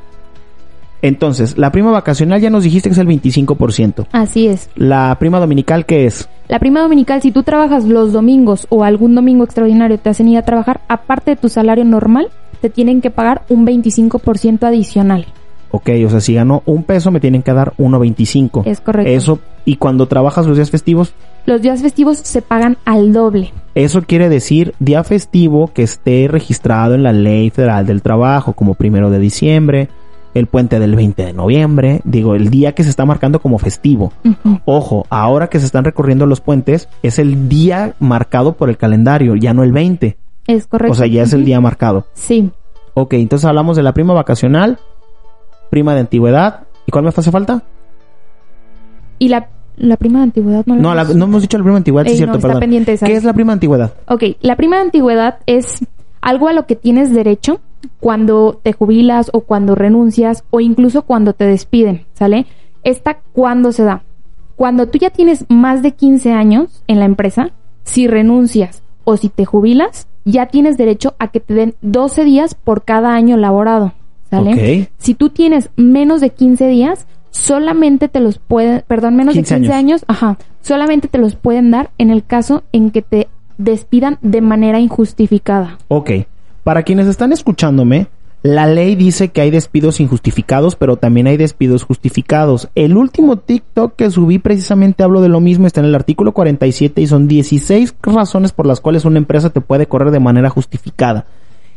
Entonces, 1.04 1.58
la 1.58 1.70
prima 1.70 1.90
vacacional 1.90 2.40
ya 2.40 2.48
nos 2.48 2.64
dijiste 2.64 2.88
que 2.88 2.94
es 2.94 2.98
el 2.98 3.06
25%. 3.06 4.06
Así 4.12 4.46
es. 4.46 4.70
La 4.74 5.14
prima 5.18 5.38
dominical, 5.38 5.84
¿qué 5.84 6.06
es? 6.06 6.30
La 6.48 6.58
prima 6.58 6.80
dominical, 6.80 7.20
si 7.20 7.30
tú 7.30 7.42
trabajas 7.42 7.84
los 7.84 8.14
domingos 8.14 8.66
o 8.70 8.84
algún 8.84 9.14
domingo 9.14 9.44
extraordinario 9.44 9.98
te 9.98 10.08
hacen 10.08 10.28
ir 10.28 10.38
a 10.38 10.42
trabajar, 10.46 10.80
aparte 10.88 11.32
de 11.32 11.36
tu 11.36 11.50
salario 11.50 11.84
normal, 11.84 12.28
te 12.62 12.70
tienen 12.70 13.02
que 13.02 13.10
pagar 13.10 13.42
un 13.50 13.66
25% 13.66 14.62
adicional. 14.62 15.26
Ok, 15.72 15.90
o 16.06 16.08
sea, 16.08 16.20
si 16.20 16.32
gano 16.32 16.62
un 16.64 16.84
peso 16.84 17.10
me 17.10 17.20
tienen 17.20 17.42
que 17.42 17.52
dar 17.52 17.74
1.25. 17.76 18.62
Es 18.64 18.80
correcto. 18.80 19.10
Eso, 19.10 19.40
y 19.66 19.76
cuando 19.76 20.06
trabajas 20.06 20.46
los 20.46 20.56
días 20.56 20.70
festivos. 20.70 21.12
Los 21.44 21.60
días 21.60 21.82
festivos 21.82 22.16
se 22.16 22.40
pagan 22.40 22.78
al 22.86 23.12
doble. 23.12 23.52
Eso 23.74 24.00
quiere 24.00 24.30
decir 24.30 24.72
día 24.78 25.04
festivo 25.04 25.70
que 25.74 25.82
esté 25.82 26.28
registrado 26.28 26.94
en 26.94 27.02
la 27.02 27.12
ley 27.12 27.50
federal 27.50 27.84
del 27.84 28.00
trabajo, 28.00 28.54
como 28.54 28.72
primero 28.72 29.10
de 29.10 29.18
diciembre, 29.18 29.90
el 30.34 30.46
puente 30.46 30.80
del 30.80 30.96
20 30.96 31.24
de 31.24 31.32
noviembre, 31.32 32.00
digo, 32.04 32.34
el 32.34 32.50
día 32.50 32.72
que 32.72 32.82
se 32.82 32.90
está 32.90 33.04
marcando 33.04 33.40
como 33.40 33.58
festivo. 33.58 34.12
Ojo, 34.64 35.06
ahora 35.08 35.48
que 35.48 35.60
se 35.60 35.66
están 35.66 35.84
recorriendo 35.84 36.26
los 36.26 36.40
puentes, 36.40 36.88
es 37.02 37.18
el 37.18 37.48
día 37.48 37.94
marcado 38.00 38.54
por 38.54 38.68
el 38.68 38.76
calendario, 38.76 39.36
ya 39.36 39.54
no 39.54 39.62
el 39.62 39.72
20. 39.72 40.16
Es 40.46 40.66
correcto. 40.66 40.92
O 40.92 40.94
sea, 40.94 41.06
ya 41.06 41.22
es 41.22 41.32
el 41.32 41.44
día 41.44 41.60
marcado. 41.60 42.06
Sí. 42.14 42.50
Ok, 42.94 43.14
entonces 43.14 43.46
hablamos 43.46 43.76
de 43.76 43.82
la 43.82 43.94
prima 43.94 44.12
vacacional, 44.12 44.78
prima 45.70 45.94
de 45.94 46.00
antigüedad. 46.00 46.64
¿Y 46.86 46.92
cuál 46.92 47.04
me 47.04 47.10
hace 47.10 47.30
falta? 47.30 47.62
Y 49.18 49.28
la, 49.28 49.48
la 49.76 49.96
prima 49.96 50.18
de 50.18 50.24
antigüedad 50.24 50.66
no 50.66 50.74
No, 50.76 50.94
no 50.94 51.24
hemos 51.24 51.42
dicho 51.42 51.56
la 51.56 51.64
prima 51.64 51.76
de 51.76 51.78
antigüedad, 51.78 52.06
es 52.08 52.16
cierto, 52.16 52.38
perdón. 52.40 52.60
¿Qué 52.84 53.14
es 53.14 53.24
la 53.24 53.32
prima 53.32 53.52
de 53.52 53.54
antigüedad? 53.54 53.92
Ok, 54.08 54.24
la 54.40 54.56
prima 54.56 54.76
de 54.76 54.82
antigüedad 54.82 55.38
es 55.46 55.78
algo 56.20 56.48
a 56.48 56.52
lo 56.52 56.66
que 56.66 56.76
tienes 56.76 57.12
derecho 57.12 57.60
cuando 58.00 58.60
te 58.62 58.72
jubilas 58.72 59.30
o 59.32 59.40
cuando 59.40 59.74
renuncias 59.74 60.44
o 60.50 60.60
incluso 60.60 61.02
cuando 61.02 61.32
te 61.32 61.44
despiden, 61.44 62.06
¿sale? 62.12 62.46
Esta 62.82 63.18
cuando 63.32 63.72
se 63.72 63.84
da. 63.84 64.02
Cuando 64.56 64.88
tú 64.88 64.98
ya 64.98 65.10
tienes 65.10 65.46
más 65.48 65.82
de 65.82 65.92
15 65.92 66.32
años 66.32 66.82
en 66.86 66.98
la 66.98 67.06
empresa, 67.06 67.50
si 67.82 68.06
renuncias 68.06 68.82
o 69.04 69.16
si 69.16 69.28
te 69.28 69.44
jubilas, 69.44 70.06
ya 70.24 70.46
tienes 70.46 70.76
derecho 70.76 71.14
a 71.18 71.28
que 71.28 71.40
te 71.40 71.54
den 71.54 71.74
12 71.82 72.24
días 72.24 72.54
por 72.54 72.84
cada 72.84 73.14
año 73.14 73.36
laborado. 73.36 73.92
¿Sale? 74.30 74.90
Si 74.98 75.14
tú 75.14 75.30
tienes 75.30 75.70
menos 75.76 76.20
de 76.20 76.30
15 76.30 76.66
días, 76.66 77.06
solamente 77.30 78.08
te 78.08 78.20
los 78.20 78.38
pueden, 78.38 78.82
perdón, 78.86 79.16
menos 79.16 79.34
de 79.34 79.42
15 79.42 79.72
años. 79.72 80.04
ajá, 80.08 80.38
solamente 80.60 81.08
te 81.08 81.18
los 81.18 81.36
pueden 81.36 81.70
dar 81.70 81.90
en 81.98 82.10
el 82.10 82.24
caso 82.24 82.64
en 82.72 82.90
que 82.90 83.02
te 83.02 83.28
despidan 83.58 84.18
de 84.22 84.40
manera 84.40 84.80
injustificada. 84.80 85.78
Ok. 85.88 86.10
Para 86.64 86.82
quienes 86.82 87.06
están 87.06 87.32
escuchándome, 87.32 88.08
la 88.42 88.66
ley 88.66 88.96
dice 88.96 89.28
que 89.28 89.42
hay 89.42 89.50
despidos 89.50 90.00
injustificados, 90.00 90.76
pero 90.76 90.96
también 90.96 91.26
hay 91.26 91.36
despidos 91.36 91.82
justificados. 91.82 92.68
El 92.74 92.96
último 92.96 93.36
TikTok 93.38 93.94
que 93.96 94.10
subí 94.10 94.38
precisamente 94.38 95.02
hablo 95.02 95.20
de 95.20 95.28
lo 95.28 95.40
mismo, 95.40 95.66
está 95.66 95.80
en 95.80 95.86
el 95.86 95.94
artículo 95.94 96.32
47 96.32 97.00
y 97.02 97.06
son 97.06 97.28
16 97.28 97.94
razones 98.02 98.52
por 98.52 98.66
las 98.66 98.80
cuales 98.80 99.04
una 99.04 99.18
empresa 99.18 99.50
te 99.50 99.60
puede 99.60 99.86
correr 99.86 100.10
de 100.10 100.20
manera 100.20 100.48
justificada. 100.48 101.26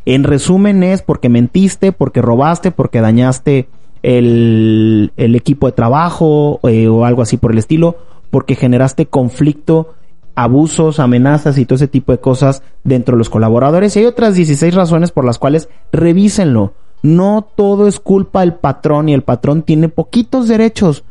En 0.06 0.24
resumen 0.24 0.84
es 0.84 1.02
porque 1.02 1.28
mentiste, 1.28 1.92
porque 1.92 2.22
robaste, 2.22 2.72
porque 2.72 3.02
dañaste 3.02 3.68
el, 4.04 5.12
equipo 5.18 5.68
de 5.68 5.74
trabajo 5.74 6.62
eh, 6.64 6.88
o 6.88 7.04
algo 7.04 7.22
así 7.22 7.36
por 7.36 7.52
el 7.52 7.58
estilo, 7.58 7.98
porque 8.30 8.56
generaste 8.56 9.06
conflicto, 9.06 9.96
abusos, 10.38 11.00
amenazas 11.00 11.58
y 11.58 11.66
todo 11.66 11.78
ese 11.78 11.88
tipo 11.88 12.12
de 12.12 12.20
cosas 12.20 12.62
dentro 12.84 13.16
de 13.16 13.18
los 13.18 13.30
colaboradores. 13.30 13.96
Y 13.96 14.00
hay 14.00 14.06
otras 14.06 14.36
16 14.36 14.76
razones 14.76 15.12
por 15.12 15.26
las 15.26 15.40
cuales 15.40 15.68
revísenlo. 15.92 16.74
No 17.02 17.48
todo 17.56 17.88
es 17.88 18.00
culpa 18.00 18.42
del 18.42 18.54
patrón 18.54 19.10
y 19.10 19.16
el 19.16 19.24
patrón 19.24 19.64
tiene 19.64 19.90
poquitos 19.90 20.48
derechos, 20.48 21.04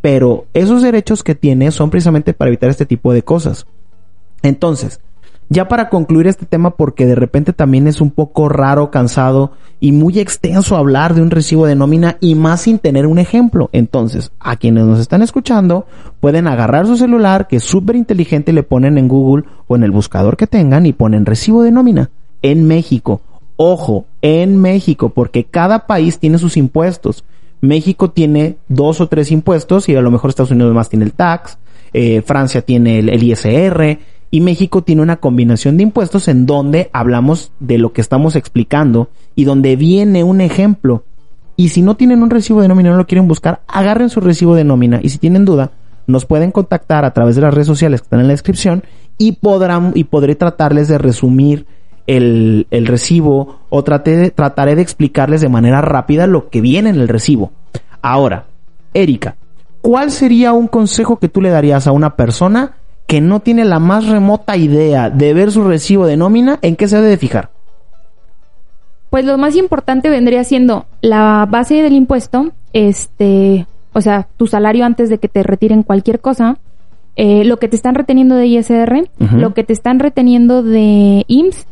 pero 0.00 0.46
esos 0.54 0.82
derechos 0.82 1.22
que 1.22 1.34
tiene 1.34 1.70
son 1.70 1.90
precisamente 1.90 2.32
para 2.32 2.48
evitar 2.48 2.70
este 2.70 2.86
tipo 2.86 3.12
de 3.12 3.22
cosas. 3.22 3.66
Entonces, 4.42 5.00
ya 5.48 5.68
para 5.68 5.88
concluir 5.88 6.26
este 6.26 6.46
tema, 6.46 6.70
porque 6.70 7.06
de 7.06 7.14
repente 7.14 7.52
también 7.52 7.86
es 7.86 8.00
un 8.00 8.10
poco 8.10 8.48
raro, 8.48 8.90
cansado 8.90 9.52
y 9.78 9.92
muy 9.92 10.18
extenso 10.18 10.76
hablar 10.76 11.14
de 11.14 11.22
un 11.22 11.30
recibo 11.30 11.66
de 11.66 11.76
nómina 11.76 12.16
y 12.20 12.34
más 12.34 12.62
sin 12.62 12.78
tener 12.78 13.06
un 13.06 13.18
ejemplo. 13.18 13.68
Entonces, 13.72 14.32
a 14.40 14.56
quienes 14.56 14.84
nos 14.84 14.98
están 14.98 15.22
escuchando, 15.22 15.86
pueden 16.20 16.46
agarrar 16.46 16.86
su 16.86 16.96
celular, 16.96 17.46
que 17.46 17.56
es 17.56 17.64
súper 17.64 17.96
inteligente, 17.96 18.52
le 18.52 18.62
ponen 18.62 18.98
en 18.98 19.08
Google 19.08 19.44
o 19.68 19.76
en 19.76 19.84
el 19.84 19.90
buscador 19.90 20.36
que 20.36 20.46
tengan 20.46 20.86
y 20.86 20.92
ponen 20.92 21.26
recibo 21.26 21.62
de 21.62 21.72
nómina 21.72 22.10
en 22.42 22.66
México. 22.66 23.20
Ojo, 23.56 24.06
en 24.22 24.58
México, 24.60 25.10
porque 25.10 25.44
cada 25.44 25.86
país 25.86 26.18
tiene 26.18 26.38
sus 26.38 26.56
impuestos. 26.56 27.24
México 27.60 28.10
tiene 28.10 28.56
dos 28.68 29.00
o 29.00 29.08
tres 29.08 29.30
impuestos 29.30 29.88
y 29.88 29.96
a 29.96 30.02
lo 30.02 30.10
mejor 30.10 30.30
Estados 30.30 30.50
Unidos 30.50 30.74
más 30.74 30.88
tiene 30.88 31.04
el 31.04 31.12
tax, 31.12 31.58
eh, 31.92 32.22
Francia 32.22 32.60
tiene 32.60 32.98
el 32.98 33.22
ISR, 33.22 33.98
y 34.30 34.40
México 34.40 34.82
tiene 34.82 35.02
una 35.02 35.16
combinación 35.16 35.76
de 35.76 35.84
impuestos 35.84 36.28
en 36.28 36.46
donde 36.46 36.90
hablamos 36.92 37.52
de 37.60 37.78
lo 37.78 37.92
que 37.92 38.00
estamos 38.00 38.36
explicando 38.36 39.08
y 39.34 39.44
donde 39.44 39.76
viene 39.76 40.24
un 40.24 40.40
ejemplo. 40.40 41.04
Y 41.56 41.70
si 41.70 41.82
no 41.82 41.96
tienen 41.96 42.22
un 42.22 42.30
recibo 42.30 42.60
de 42.60 42.68
nómina, 42.68 42.90
no 42.90 42.96
lo 42.96 43.06
quieren 43.06 43.28
buscar, 43.28 43.60
agarren 43.66 44.10
su 44.10 44.20
recibo 44.20 44.54
de 44.54 44.64
nómina 44.64 45.00
y 45.02 45.08
si 45.08 45.18
tienen 45.18 45.44
duda, 45.44 45.70
nos 46.06 46.26
pueden 46.26 46.52
contactar 46.52 47.04
a 47.04 47.12
través 47.12 47.36
de 47.36 47.42
las 47.42 47.54
redes 47.54 47.66
sociales 47.66 48.00
que 48.00 48.06
están 48.06 48.20
en 48.20 48.26
la 48.26 48.34
descripción 48.34 48.84
y 49.18 49.32
podrán 49.32 49.92
y 49.94 50.04
podré 50.04 50.34
tratarles 50.34 50.88
de 50.88 50.98
resumir 50.98 51.66
el, 52.06 52.66
el 52.70 52.86
recibo 52.86 53.60
o 53.70 53.82
trataré 53.82 54.74
de 54.76 54.82
explicarles 54.82 55.40
de 55.40 55.48
manera 55.48 55.80
rápida 55.80 56.26
lo 56.26 56.50
que 56.50 56.60
viene 56.60 56.90
en 56.90 56.96
el 56.96 57.08
recibo. 57.08 57.52
Ahora, 58.02 58.46
Erika, 58.94 59.36
¿cuál 59.80 60.10
sería 60.10 60.52
un 60.52 60.68
consejo 60.68 61.18
que 61.18 61.28
tú 61.28 61.40
le 61.40 61.50
darías 61.50 61.86
a 61.86 61.92
una 61.92 62.16
persona 62.16 62.76
que 63.06 63.20
no 63.20 63.40
tiene 63.40 63.64
la 63.64 63.78
más 63.78 64.06
remota 64.06 64.56
idea 64.56 65.10
de 65.10 65.34
ver 65.34 65.52
su 65.52 65.64
recibo 65.64 66.06
de 66.06 66.16
nómina, 66.16 66.58
¿en 66.62 66.76
qué 66.76 66.88
se 66.88 66.96
debe 66.96 67.08
de 67.08 67.18
fijar? 67.18 67.50
Pues 69.10 69.24
lo 69.24 69.38
más 69.38 69.56
importante 69.56 70.10
vendría 70.10 70.42
siendo 70.44 70.86
la 71.00 71.46
base 71.48 71.82
del 71.82 71.92
impuesto, 71.92 72.52
este, 72.72 73.66
o 73.92 74.00
sea, 74.00 74.26
tu 74.36 74.46
salario 74.46 74.84
antes 74.84 75.08
de 75.08 75.18
que 75.18 75.28
te 75.28 75.42
retiren 75.42 75.84
cualquier 75.84 76.20
cosa, 76.20 76.58
eh, 77.14 77.44
lo 77.44 77.58
que 77.58 77.68
te 77.68 77.76
están 77.76 77.94
reteniendo 77.94 78.34
de 78.34 78.46
ISR, 78.46 79.08
lo 79.18 79.54
que 79.54 79.64
te 79.64 79.72
están 79.72 80.00
reteniendo 80.00 80.62
de 80.62 81.24
IMSS 81.28 81.66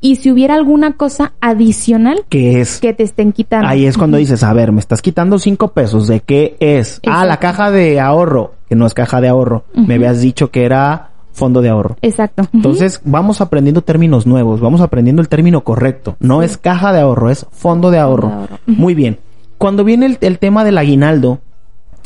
y 0.00 0.16
si 0.16 0.30
hubiera 0.30 0.54
alguna 0.54 0.92
cosa 0.92 1.32
adicional 1.40 2.24
que 2.28 2.60
es 2.60 2.78
que 2.80 2.92
te 2.92 3.02
estén 3.02 3.32
quitando. 3.32 3.66
Ahí 3.66 3.86
es 3.86 3.96
cuando 3.96 4.18
dices, 4.18 4.42
a 4.42 4.52
ver, 4.52 4.72
me 4.72 4.80
estás 4.80 5.00
quitando 5.00 5.38
cinco 5.38 5.68
pesos, 5.68 6.08
¿de 6.08 6.20
qué 6.20 6.56
es? 6.60 7.00
Ah, 7.06 7.24
la 7.24 7.38
caja 7.38 7.70
de 7.70 8.00
ahorro, 8.00 8.52
que 8.68 8.74
no 8.74 8.86
es 8.86 8.94
caja 8.94 9.20
de 9.20 9.28
ahorro. 9.28 9.64
Me 9.74 9.94
habías 9.94 10.20
dicho 10.20 10.50
que 10.50 10.64
era 10.64 11.10
fondo 11.32 11.60
de 11.60 11.68
ahorro. 11.68 11.96
Exacto. 12.02 12.44
Entonces, 12.52 13.00
vamos 13.04 13.40
aprendiendo 13.40 13.82
términos 13.82 14.26
nuevos, 14.26 14.60
vamos 14.60 14.80
aprendiendo 14.80 15.22
el 15.22 15.28
término 15.28 15.62
correcto. 15.62 16.16
No 16.18 16.42
es 16.42 16.56
caja 16.56 16.92
de 16.92 17.00
ahorro, 17.00 17.30
es 17.30 17.46
fondo 17.50 17.90
de 17.90 17.98
ahorro. 17.98 18.48
Muy 18.66 18.94
bien. 18.94 19.18
Cuando 19.58 19.84
viene 19.84 20.18
el, 20.20 20.38
tema 20.38 20.64
del 20.64 20.78
aguinaldo, 20.78 21.40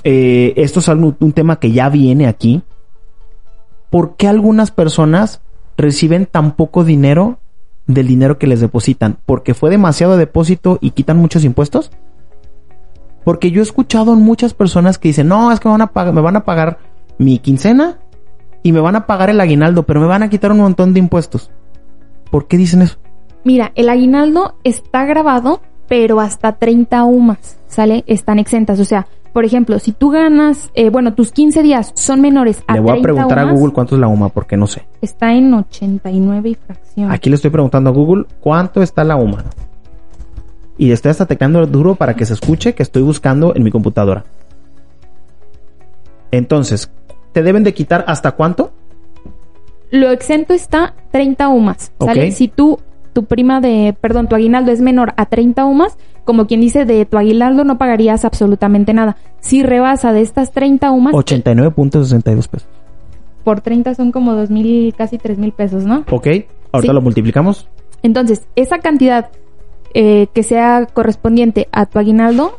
eh, 0.05 0.53
esto 0.57 0.81
es 0.81 0.89
un 0.89 1.33
tema 1.33 1.57
que 1.57 1.73
ya 1.73 1.89
viene 1.89 2.27
aquí. 2.27 2.63
¿Por 3.91 4.17
qué 4.17 4.29
algunas 4.29 4.71
personas 4.71 5.41
reciben 5.77 6.27
tan 6.27 6.53
poco 6.53 6.85
dinero 6.85 7.39
del 7.95 8.07
dinero 8.07 8.39
que 8.39 8.47
les 8.47 8.61
depositan, 8.61 9.19
porque 9.27 9.55
fue 9.55 9.71
demasiado 9.71 10.17
depósito 10.17 10.79
y 10.81 10.91
quitan 10.91 11.17
muchos 11.17 11.45
impuestos. 11.45 11.91
Porque 13.31 13.53
yo 13.53 13.61
he 13.61 13.63
escuchado 13.63 14.13
en 14.13 14.23
muchas 14.23 14.55
personas 14.55 14.99
que 14.99 15.07
dicen, 15.07 15.29
no, 15.29 15.53
es 15.53 15.61
que 15.61 15.69
me 15.69 15.75
van 15.75 15.83
a 15.83 15.93
pagar, 15.93 16.13
me 16.13 16.21
van 16.21 16.35
a 16.35 16.45
pagar 16.45 16.79
mi 17.17 17.39
quincena 17.39 17.99
y 18.65 18.73
me 18.73 18.81
van 18.81 18.97
a 18.97 19.07
pagar 19.07 19.31
el 19.31 19.41
aguinaldo, 19.41 19.85
pero 19.85 20.01
me 20.01 20.09
van 20.09 20.25
a 20.25 20.29
quitar 20.29 20.51
un 20.51 20.59
montón 20.59 20.95
de 20.95 20.99
impuestos. 20.99 21.53
¿Por 22.33 22.49
qué 22.49 22.57
dicen 22.57 22.83
eso? 22.83 22.99
Mira, 23.45 23.71
el 23.77 23.89
aguinaldo 23.89 24.57
está 24.65 25.05
grabado, 25.05 25.61
pero 25.87 26.19
hasta 26.19 26.57
30 26.57 27.05
UMAS, 27.05 27.57
¿sale? 27.69 28.03
Están 28.09 28.41
exentas. 28.41 28.81
O 28.81 28.85
sea, 28.85 29.07
por 29.33 29.45
ejemplo, 29.45 29.79
si 29.79 29.93
tú 29.93 30.11
ganas, 30.11 30.73
eh, 30.75 30.91
bueno, 30.91 31.15
tus 31.15 31.31
15 31.31 31.63
días 31.63 31.93
son 31.95 32.21
menores 32.21 32.65
a 32.67 32.75
Le 32.75 32.81
voy 32.81 32.99
a 32.99 33.01
preguntar 33.01 33.39
a 33.39 33.53
Google 33.53 33.73
cuánto 33.73 33.95
es 33.95 34.01
la 34.01 34.09
UMA, 34.09 34.31
porque 34.31 34.57
no 34.57 34.67
sé. 34.67 34.89
Está 35.01 35.33
en 35.35 35.55
89 35.55 36.49
y 36.49 36.55
fracción. 36.57 37.13
Aquí 37.13 37.31
le 37.31 37.37
estoy 37.37 37.53
preguntando 37.53 37.91
a 37.91 37.93
Google 37.93 38.25
cuánto 38.41 38.83
está 38.83 39.05
la 39.05 39.15
UMA. 39.15 39.45
Y 40.81 40.93
estoy 40.93 41.11
hasta 41.11 41.27
teclando 41.27 41.67
duro 41.67 41.95
para 41.95 42.17
que 42.17 42.25
se 42.25 42.33
escuche 42.33 42.75
que 42.75 42.83
estoy 42.83 43.03
buscando 43.03 43.55
en 43.55 43.63
mi 43.63 43.71
computadora. 43.71 44.25
Entonces, 46.31 46.91
¿te 47.33 47.43
deben 47.43 47.65
de 47.65 47.75
quitar 47.75 48.03
hasta 48.09 48.33
cuánto? 48.33 48.73
Lo 49.91 50.11
exento 50.11 50.55
está 50.55 50.95
30 51.11 51.49
UMAS. 51.49 51.93
¿sale? 52.01 52.33
Si 52.33 52.49
tú, 52.49 52.79
tu 53.13 53.27
prima 53.27 53.61
de, 53.61 53.95
perdón, 54.01 54.27
tu 54.27 54.37
aguinaldo 54.37 54.73
es 54.73 54.81
menor 54.81 55.13
a 55.19 55.27
30 55.27 55.67
UMAS, 55.67 55.99
como 56.25 56.47
quien 56.47 56.63
dice, 56.63 56.87
de 56.87 57.05
tu 57.05 57.19
aguinaldo 57.19 57.63
no 57.65 57.77
pagarías 57.77 58.25
absolutamente 58.25 58.95
nada. 58.95 59.19
Si 59.41 59.63
rebasa 59.63 60.15
de 60.15 60.23
estas 60.23 60.51
30 60.53 60.93
UMAS... 60.93 61.13
89.62 61.13 62.49
pesos. 62.49 62.69
Por 63.45 63.61
30 63.61 63.97
son 63.97 64.13
como 64.13 64.33
2 64.33 64.49
mil, 64.49 64.95
casi 64.95 65.19
3 65.19 65.37
mil 65.37 65.53
pesos, 65.53 65.85
¿no? 65.85 66.07
Ok, 66.11 66.29
ahorita 66.73 66.95
lo 66.95 67.03
multiplicamos. 67.03 67.69
Entonces, 68.03 68.47
esa 68.57 68.79
cantidad 68.79 69.29
eh, 69.95 70.29
que 70.33 70.43
sea 70.43 70.87
correspondiente 70.93 71.69
a 71.73 71.87
tu 71.87 71.99
aguinaldo 71.99 72.59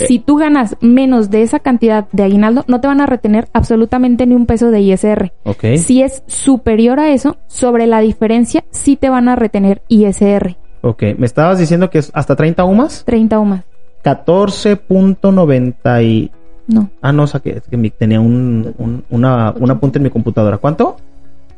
eh. 0.00 0.06
si 0.06 0.18
tú 0.18 0.36
ganas 0.36 0.76
menos 0.80 1.30
de 1.30 1.42
esa 1.42 1.60
cantidad 1.60 2.08
de 2.12 2.22
aguinaldo, 2.22 2.64
no 2.66 2.80
te 2.80 2.88
van 2.88 3.00
a 3.00 3.06
retener 3.06 3.48
absolutamente 3.52 4.26
ni 4.26 4.34
un 4.34 4.46
peso 4.46 4.70
de 4.70 4.80
ISR. 4.80 5.32
Okay. 5.44 5.78
Si 5.78 6.02
es 6.02 6.22
superior 6.26 6.98
a 6.98 7.10
eso, 7.10 7.36
sobre 7.46 7.86
la 7.86 8.00
diferencia, 8.00 8.64
sí 8.70 8.96
te 8.96 9.10
van 9.10 9.28
a 9.28 9.36
retener 9.36 9.82
ISR. 9.88 10.56
Ok, 10.80 11.02
me 11.16 11.26
estabas 11.26 11.58
diciendo 11.58 11.90
que 11.90 11.98
es 11.98 12.10
hasta 12.14 12.34
30 12.34 12.64
UMAS. 12.64 13.04
30 13.04 13.38
UMAS. 13.38 13.64
14.90 14.04 16.04
y... 16.04 16.30
No. 16.66 16.90
Ah, 17.00 17.12
no, 17.12 17.24
o 17.24 17.26
sea 17.26 17.40
que, 17.40 17.60
tenía 17.90 18.20
un, 18.20 19.04
una, 19.10 19.54
una 19.58 19.78
punta 19.78 19.98
en 19.98 20.04
mi 20.04 20.10
computadora. 20.10 20.58
¿Cuánto? 20.58 20.96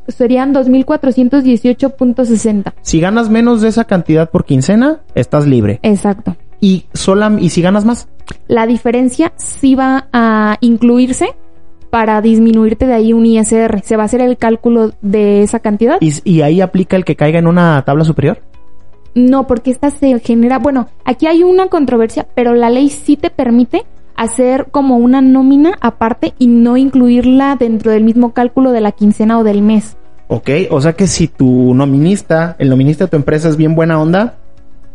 Serían 0.09 0.55
2.418.60. 0.55 2.75
Si 2.83 3.01
ganas 3.01 3.31
menos 3.31 3.63
de 3.63 3.69
esa 3.69 3.85
cantidad 3.85 4.31
por 4.31 4.45
quincena, 4.45 5.01
estás 5.15 5.47
libre. 5.47 5.81
Exacto. 5.83 6.37
¿Y, 6.61 6.85
sola, 6.93 7.35
¿Y 7.39 7.51
si 7.51 7.63
ganas 7.63 7.85
más? 7.85 8.09
La 8.49 8.67
diferencia 8.67 9.33
sí 9.37 9.75
va 9.75 10.09
a 10.13 10.57
incluirse 10.61 11.35
para 11.91 12.21
disminuirte 12.21 12.87
de 12.87 12.95
ahí 12.95 13.13
un 13.13 13.25
ISR. 13.25 13.83
Se 13.85 13.97
va 13.97 14.03
a 14.03 14.07
hacer 14.07 14.21
el 14.21 14.37
cálculo 14.37 14.93
de 15.01 15.43
esa 15.43 15.61
cantidad. 15.61 15.99
¿Y, 16.01 16.41
ahí 16.41 16.61
aplica 16.61 16.97
el 16.97 17.05
que 17.05 17.15
caiga 17.15 17.39
en 17.39 17.47
una 17.47 17.83
tabla 17.85 18.05
superior? 18.05 18.41
No, 19.15 19.47
porque 19.47 19.71
esta 19.71 19.91
se 19.91 20.19
genera, 20.19 20.59
bueno, 20.59 20.89
aquí 21.05 21.29
hay 21.29 21.45
una 21.45 21.69
controversia, 21.69 22.27
pero 22.35 22.55
la 22.55 22.69
ley 22.69 22.89
sí 22.89 23.17
te 23.17 23.31
permite 23.31 23.85
hacer 24.17 24.67
como 24.71 24.97
una 24.97 25.21
nómina 25.21 25.73
aparte 25.81 26.35
y 26.39 26.47
no 26.47 26.77
incluirla 26.77 27.57
dentro 27.57 27.91
del 27.91 28.05
mismo 28.05 28.33
cálculo 28.33 28.73
de 28.73 28.81
la 28.81 28.93
quincena 28.93 29.39
o 29.39 29.45
del 29.45 29.63
mes. 29.63 29.97
Ok, 30.29 30.51
o 30.71 30.81
sea 30.81 30.95
que 30.95 31.07
si 31.07 31.29
tu 31.29 31.75
nominista, 31.75 32.57
el 32.59 32.71
nominista 32.71 33.05
de 33.05 33.11
tu 33.11 33.17
empresa 33.17 33.49
es 33.49 33.57
bien 33.57 33.75
buena 33.75 34.01
onda, 34.01 34.35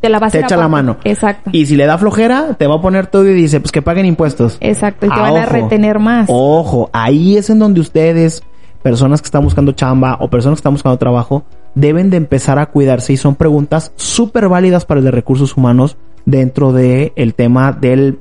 te 0.02 0.10
la 0.10 0.30
echa 0.32 0.56
la 0.56 0.68
mano. 0.68 0.98
Exacto. 1.04 1.50
Y 1.54 1.66
si 1.66 1.76
le 1.76 1.86
da 1.86 1.98
flojera, 1.98 2.54
te 2.54 2.68
va 2.68 2.76
a 2.76 2.82
poner 2.82 3.08
todo 3.08 3.28
y 3.28 3.34
dice, 3.34 3.60
pues 3.60 3.72
que 3.72 3.82
paguen 3.82 4.06
impuestos. 4.06 4.58
Exacto, 4.62 5.06
y 5.06 5.10
te 5.10 5.16
ah, 5.16 5.22
van 5.22 5.38
a 5.38 5.46
retener 5.46 6.00
más. 6.00 6.28
Ojo, 6.30 6.90
ahí 6.94 7.36
es 7.38 7.50
en 7.50 7.60
donde 7.60 7.82
ustedes, 7.82 8.42
personas 8.82 9.22
que 9.22 9.26
están 9.26 9.44
buscando 9.44 9.74
chamba 9.74 10.18
o 10.22 10.30
personas 10.30 10.58
que 10.58 10.62
están 10.62 10.74
buscando 10.74 10.98
trabajo, 10.98 11.44
deben 11.76 12.10
de 12.10 12.18
empezar 12.18 12.60
a 12.60 12.68
cuidarse 12.68 13.14
y 13.14 13.18
son 13.18 13.36
preguntas 13.36 13.92
súper 13.98 14.48
válidas 14.48 14.86
para 14.86 15.00
el 15.00 15.06
de 15.06 15.12
recursos 15.12 15.56
humanos 15.58 15.98
dentro 16.26 16.72
del 16.72 17.12
el 17.16 17.34
tema 17.34 17.74
del, 17.74 18.20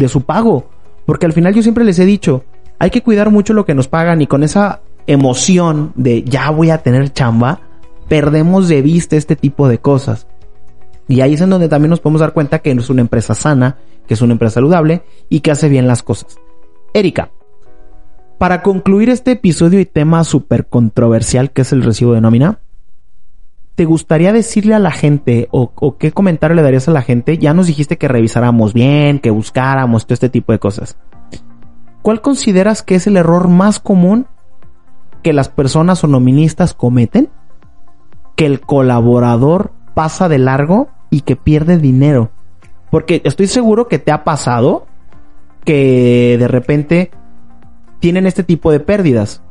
de 0.00 0.08
su 0.08 0.22
pago. 0.22 0.68
Porque 1.06 1.26
al 1.26 1.32
final 1.32 1.54
yo 1.54 1.62
siempre 1.62 1.84
les 1.84 1.98
he 1.98 2.04
dicho, 2.04 2.44
hay 2.78 2.90
que 2.90 3.02
cuidar 3.02 3.30
mucho 3.30 3.52
lo 3.52 3.64
que 3.64 3.74
nos 3.74 3.88
pagan 3.88 4.20
y 4.20 4.26
con 4.26 4.42
esa 4.42 4.80
emoción 5.06 5.92
de 5.94 6.22
ya 6.24 6.50
voy 6.50 6.70
a 6.70 6.78
tener 6.78 7.12
chamba, 7.12 7.60
perdemos 8.08 8.68
de 8.68 8.82
vista 8.82 9.16
este 9.16 9.36
tipo 9.36 9.68
de 9.68 9.78
cosas. 9.78 10.26
Y 11.08 11.20
ahí 11.20 11.34
es 11.34 11.40
en 11.40 11.50
donde 11.50 11.68
también 11.68 11.90
nos 11.90 12.00
podemos 12.00 12.20
dar 12.20 12.32
cuenta 12.32 12.60
que 12.60 12.70
es 12.70 12.90
una 12.90 13.00
empresa 13.00 13.34
sana, 13.34 13.78
que 14.06 14.14
es 14.14 14.22
una 14.22 14.32
empresa 14.32 14.54
saludable 14.54 15.02
y 15.28 15.40
que 15.40 15.50
hace 15.50 15.68
bien 15.68 15.86
las 15.86 16.02
cosas. 16.02 16.38
Erika, 16.94 17.30
para 18.38 18.62
concluir 18.62 19.10
este 19.10 19.32
episodio 19.32 19.80
y 19.80 19.86
tema 19.86 20.24
súper 20.24 20.66
controversial 20.66 21.50
que 21.50 21.62
es 21.62 21.72
el 21.72 21.82
recibo 21.82 22.14
de 22.14 22.20
nómina, 22.20 22.60
¿te 23.80 23.86
gustaría 23.86 24.34
decirle 24.34 24.74
a 24.74 24.78
la 24.78 24.90
gente 24.90 25.48
o, 25.52 25.96
qué 25.96 26.12
comentario 26.12 26.54
le 26.54 26.60
darías 26.60 26.86
a 26.86 26.90
la 26.90 27.00
gente? 27.00 27.38
Ya 27.38 27.54
nos 27.54 27.66
dijiste 27.66 27.96
que 27.96 28.08
revisáramos 28.08 28.74
bien, 28.74 29.20
que 29.20 29.30
buscáramos 29.30 30.04
todo 30.04 30.12
este 30.12 30.28
tipo 30.28 30.52
de 30.52 30.58
cosas. 30.58 30.98
¿Cuál 32.02 32.20
consideras 32.20 32.82
que 32.82 32.96
es 32.96 33.06
el 33.06 33.16
error 33.16 33.48
más 33.48 33.80
común 33.80 34.26
que 35.22 35.32
las 35.32 35.48
personas 35.48 36.04
o 36.04 36.08
noministas 36.08 36.74
cometen? 36.74 37.30
Que 38.36 38.44
el 38.44 38.60
colaborador 38.60 39.72
pasa 39.94 40.28
de 40.28 40.38
largo 40.38 40.88
y 41.08 41.22
que 41.22 41.36
pierde 41.36 41.78
dinero. 41.78 42.32
Porque 42.90 43.22
estoy 43.24 43.46
seguro 43.46 43.88
que 43.88 43.98
te 43.98 44.12
ha 44.12 44.24
pasado 44.24 44.84
que 45.64 46.36
de 46.38 46.48
repente 46.48 47.12
tienen 47.98 48.26
este 48.26 48.44
tipo 48.44 48.72
de 48.72 48.80
pérdidas. 48.80 49.42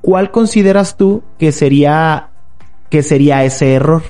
¿Cuál 0.00 0.32
consideras 0.32 0.96
tú 0.96 1.22
que 1.38 1.52
sería 1.52 2.27
que 2.90 3.02
sería 3.02 3.44
ese 3.44 3.74
error? 3.74 4.02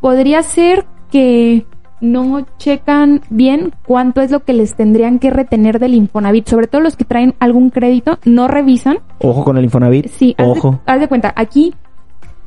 Podría 0.00 0.42
ser 0.42 0.86
que 1.10 1.66
no 2.00 2.46
checan 2.58 3.20
bien 3.28 3.72
cuánto 3.84 4.20
es 4.20 4.30
lo 4.30 4.40
que 4.40 4.52
les 4.52 4.74
tendrían 4.74 5.18
que 5.18 5.30
retener 5.30 5.78
del 5.78 5.94
Infonavit, 5.94 6.48
sobre 6.48 6.66
todo 6.66 6.80
los 6.80 6.96
que 6.96 7.04
traen 7.04 7.34
algún 7.38 7.70
crédito, 7.70 8.18
no 8.24 8.48
revisan. 8.48 8.98
Ojo 9.18 9.44
con 9.44 9.58
el 9.58 9.64
Infonavit. 9.64 10.08
Sí, 10.08 10.34
ojo. 10.38 10.80
haz 10.86 11.00
de 11.00 11.08
cuenta, 11.08 11.32
aquí 11.36 11.74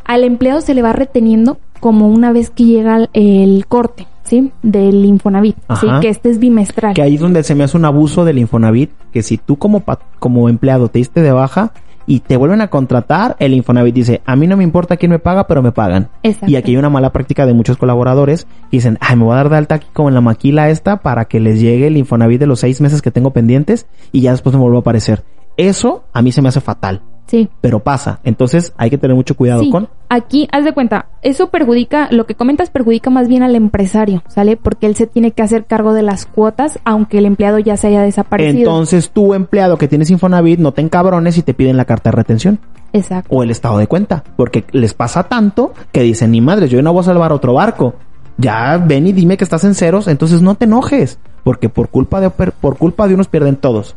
al 0.06 0.24
empleado 0.24 0.62
se 0.62 0.74
le 0.74 0.82
va 0.82 0.94
reteniendo 0.94 1.58
como 1.80 2.08
una 2.08 2.32
vez 2.32 2.50
que 2.50 2.63
llega 2.63 3.10
el 3.13 3.66
corte, 3.68 4.08
¿sí? 4.24 4.52
Del 4.63 5.06
Infonavit, 5.06 5.58
¿sí? 5.80 5.88
Que 6.02 6.10
este 6.10 6.30
es 6.30 6.39
bimestral. 6.39 6.94
Que 6.94 7.02
ahí 7.02 7.16
es 7.16 7.22
donde 7.22 7.44
se 7.44 7.56
me 7.56 7.63
hace 7.63 7.78
un 7.78 7.86
abuso 7.86 8.26
del 8.26 8.39
Infonavit, 8.39 8.92
que 9.12 9.22
si 9.22 9.38
tú 9.38 9.58
como, 9.58 9.84
como 10.20 10.50
empleado 10.50 10.88
te 10.88 11.00
diste 11.00 11.22
de 11.22 11.32
baja 11.32 11.74
y 12.06 12.20
te 12.20 12.38
vuelven 12.38 12.62
a 12.62 12.68
contratar, 12.68 13.36
el 13.39 13.54
Infonavit 13.54 13.96
dice, 13.96 14.22
a 14.26 14.36
mí 14.36 14.48
no 14.48 14.58
me 14.58 14.63
importa 14.63 14.98
quién 14.98 15.12
me 15.12 15.20
paga, 15.20 15.48
pero 15.48 15.62
me 15.62 15.72
pagan. 15.72 16.10
Exacto. 16.24 16.50
Y 16.50 16.56
aquí 16.56 16.72
hay 16.72 16.78
una 16.78 16.89
mala 16.89 17.12
práctica 17.12 17.46
de 17.46 17.54
muchos 17.54 17.78
colaboradores 17.78 18.46
que 18.46 18.78
dicen, 18.78 18.98
ay, 19.02 19.16
me 19.16 19.24
voy 19.24 19.34
a 19.34 19.38
dar 19.38 19.50
de 19.50 19.58
alta 19.58 19.76
aquí 19.76 19.88
como 19.94 20.10
en 20.10 20.16
la 20.16 20.22
maquila 20.22 20.70
esta 20.70 20.98
para 20.98 21.26
que 21.26 21.39
les 21.39 21.60
llegue 21.60 21.88
el 21.88 21.98
Infonavit 21.98 22.39
de 22.39 22.48
los 22.48 22.60
seis 22.60 22.82
meses 22.82 23.02
que 23.02 23.12
tengo 23.12 23.32
pendientes 23.32 23.88
y 24.12 24.22
ya 24.22 24.32
después 24.32 24.56
me 24.56 24.62
vuelvo 24.62 24.78
a 24.78 24.82
aparecer. 24.82 25.24
Eso 25.58 26.04
a 26.13 26.22
mí 26.22 26.32
se 26.32 26.42
me 26.42 26.50
hace 26.50 26.62
fatal. 26.62 27.02
Sí. 27.34 27.50
Pero 27.62 27.80
pasa. 27.80 28.19
Entonces 28.24 28.74
hay 28.78 28.91
que 28.91 29.00
tener 29.00 29.15
mucho 29.15 29.36
cuidado 29.36 29.63
con. 29.72 29.89
Aquí, 30.08 30.48
haz 30.52 30.65
de 30.65 30.74
cuenta, 30.74 31.08
eso 31.24 31.50
perjudica, 31.50 32.08
lo 32.12 32.28
que 32.28 32.36
comentas 32.36 32.69
perjudica 32.69 33.10
más 33.10 33.28
bien 33.28 33.41
al 33.41 33.56
empresario, 33.56 34.22
¿sale? 34.28 34.56
Porque 34.56 34.86
él 34.86 34.96
se 34.96 35.08
tiene 35.08 35.32
que 35.32 35.41
hacer 35.41 35.65
cargo 35.65 35.93
de 35.93 36.04
las 36.04 36.28
cuotas, 36.28 36.78
aunque 36.86 37.17
el 37.17 37.26
empleado 37.26 37.58
ya 37.58 37.76
se 37.76 37.88
haya 37.88 38.04
desaparecido. 38.04 38.60
Entonces 38.60 39.10
tú, 39.10 39.34
empleado 39.34 39.80
que 39.80 39.88
tienes 39.88 40.12
Infonavit, 40.12 40.60
no 40.60 40.74
te 40.74 40.82
encabrones 40.82 41.36
y 41.39 41.41
te 41.41 41.56
piden 41.56 41.76
la 41.76 41.86
carta 41.86 42.12
de 42.12 42.17
retención. 42.17 42.60
Exacto. 42.93 43.36
O 43.36 43.41
el 43.41 43.50
estado 43.50 43.80
de 43.80 43.88
cuenta. 43.88 44.24
Porque 44.36 44.65
les 44.72 44.93
pasa 44.93 45.24
tanto 45.24 45.74
que 45.91 46.04
dicen, 46.04 46.30
ni 46.30 46.39
madre, 46.39 46.67
yo 46.67 46.84
no 46.84 46.93
voy 46.93 47.02
a 47.02 47.06
salvar 47.06 47.32
otro 47.32 47.56
barco. 47.56 47.96
Ya 48.38 48.78
ven 48.78 49.08
y 49.08 49.12
dime 49.12 49.38
que 49.38 49.43
estás 49.43 49.63
en 49.63 49.74
ceros, 49.74 50.08
entonces 50.08 50.43
no 50.43 50.54
te 50.54 50.65
enojes. 50.65 51.17
Porque 51.43 51.67
por 51.67 51.89
culpa 51.89 52.22
de, 52.22 52.30
por 52.30 52.78
culpa 52.78 53.08
de 53.08 53.15
unos 53.15 53.28
pierden 53.28 53.56
todos. 53.56 53.96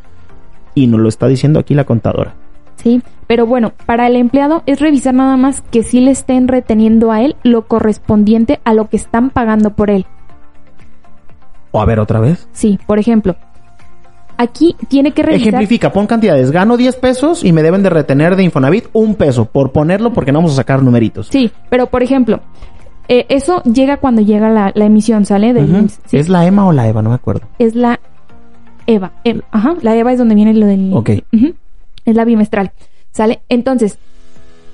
Y 0.73 0.87
nos 0.87 1.01
lo 1.01 1.07
está 1.07 1.27
diciendo 1.27 1.59
aquí 1.59 1.75
la 1.75 1.83
contadora. 1.83 2.33
Sí, 2.77 3.01
pero 3.25 3.45
bueno, 3.45 3.73
para 3.85 4.07
el 4.07 4.15
empleado 4.15 4.63
es 4.65 4.79
revisar 4.79 5.13
nada 5.13 5.35
más 5.35 5.61
que 5.61 5.83
sí 5.83 5.99
le 5.99 6.11
estén 6.11 6.47
reteniendo 6.47 7.11
a 7.11 7.21
él 7.21 7.35
lo 7.43 7.67
correspondiente 7.67 8.59
a 8.63 8.73
lo 8.73 8.87
que 8.87 8.97
están 8.97 9.31
pagando 9.31 9.71
por 9.71 9.89
él. 9.89 10.05
O 11.71 11.81
a 11.81 11.85
ver 11.85 11.99
otra 11.99 12.19
vez. 12.19 12.47
Sí, 12.53 12.79
por 12.85 12.99
ejemplo, 12.99 13.35
aquí 14.37 14.75
tiene 14.87 15.11
que 15.11 15.23
revisar. 15.23 15.47
Ejemplifica, 15.47 15.91
pon 15.91 16.07
cantidades. 16.07 16.51
Gano 16.51 16.77
10 16.77 16.95
pesos 16.97 17.43
y 17.43 17.51
me 17.51 17.63
deben 17.63 17.83
de 17.83 17.89
retener 17.89 18.35
de 18.35 18.43
Infonavit 18.43 18.85
un 18.93 19.15
peso 19.15 19.45
por 19.45 19.71
ponerlo 19.71 20.13
porque 20.13 20.31
no 20.31 20.39
vamos 20.39 20.53
a 20.53 20.57
sacar 20.57 20.83
numeritos. 20.83 21.27
Sí, 21.27 21.51
pero 21.69 21.87
por 21.87 22.03
ejemplo, 22.03 22.41
eh, 23.09 23.25
eso 23.29 23.63
llega 23.63 23.97
cuando 23.97 24.21
llega 24.21 24.49
la, 24.49 24.71
emisión, 24.85 25.25
¿sale? 25.25 25.55
¿Es 26.11 26.29
la 26.29 26.45
EMA 26.45 26.67
o 26.67 26.71
la 26.71 26.87
EVA? 26.87 27.01
No 27.01 27.09
me 27.09 27.15
acuerdo. 27.15 27.47
Es 27.57 27.73
la 27.75 27.99
EVA. 28.85 29.13
Em, 29.23 29.41
ajá, 29.51 29.75
la 29.81 29.95
EVA 29.95 30.13
es 30.13 30.19
donde 30.19 30.35
viene 30.35 30.53
lo 30.53 30.67
del... 30.67 30.93
Ok 30.93 31.09
es 32.07 32.15
la 32.15 32.25
bimestral, 32.25 32.71
¿sale? 33.11 33.41
Entonces, 33.49 33.97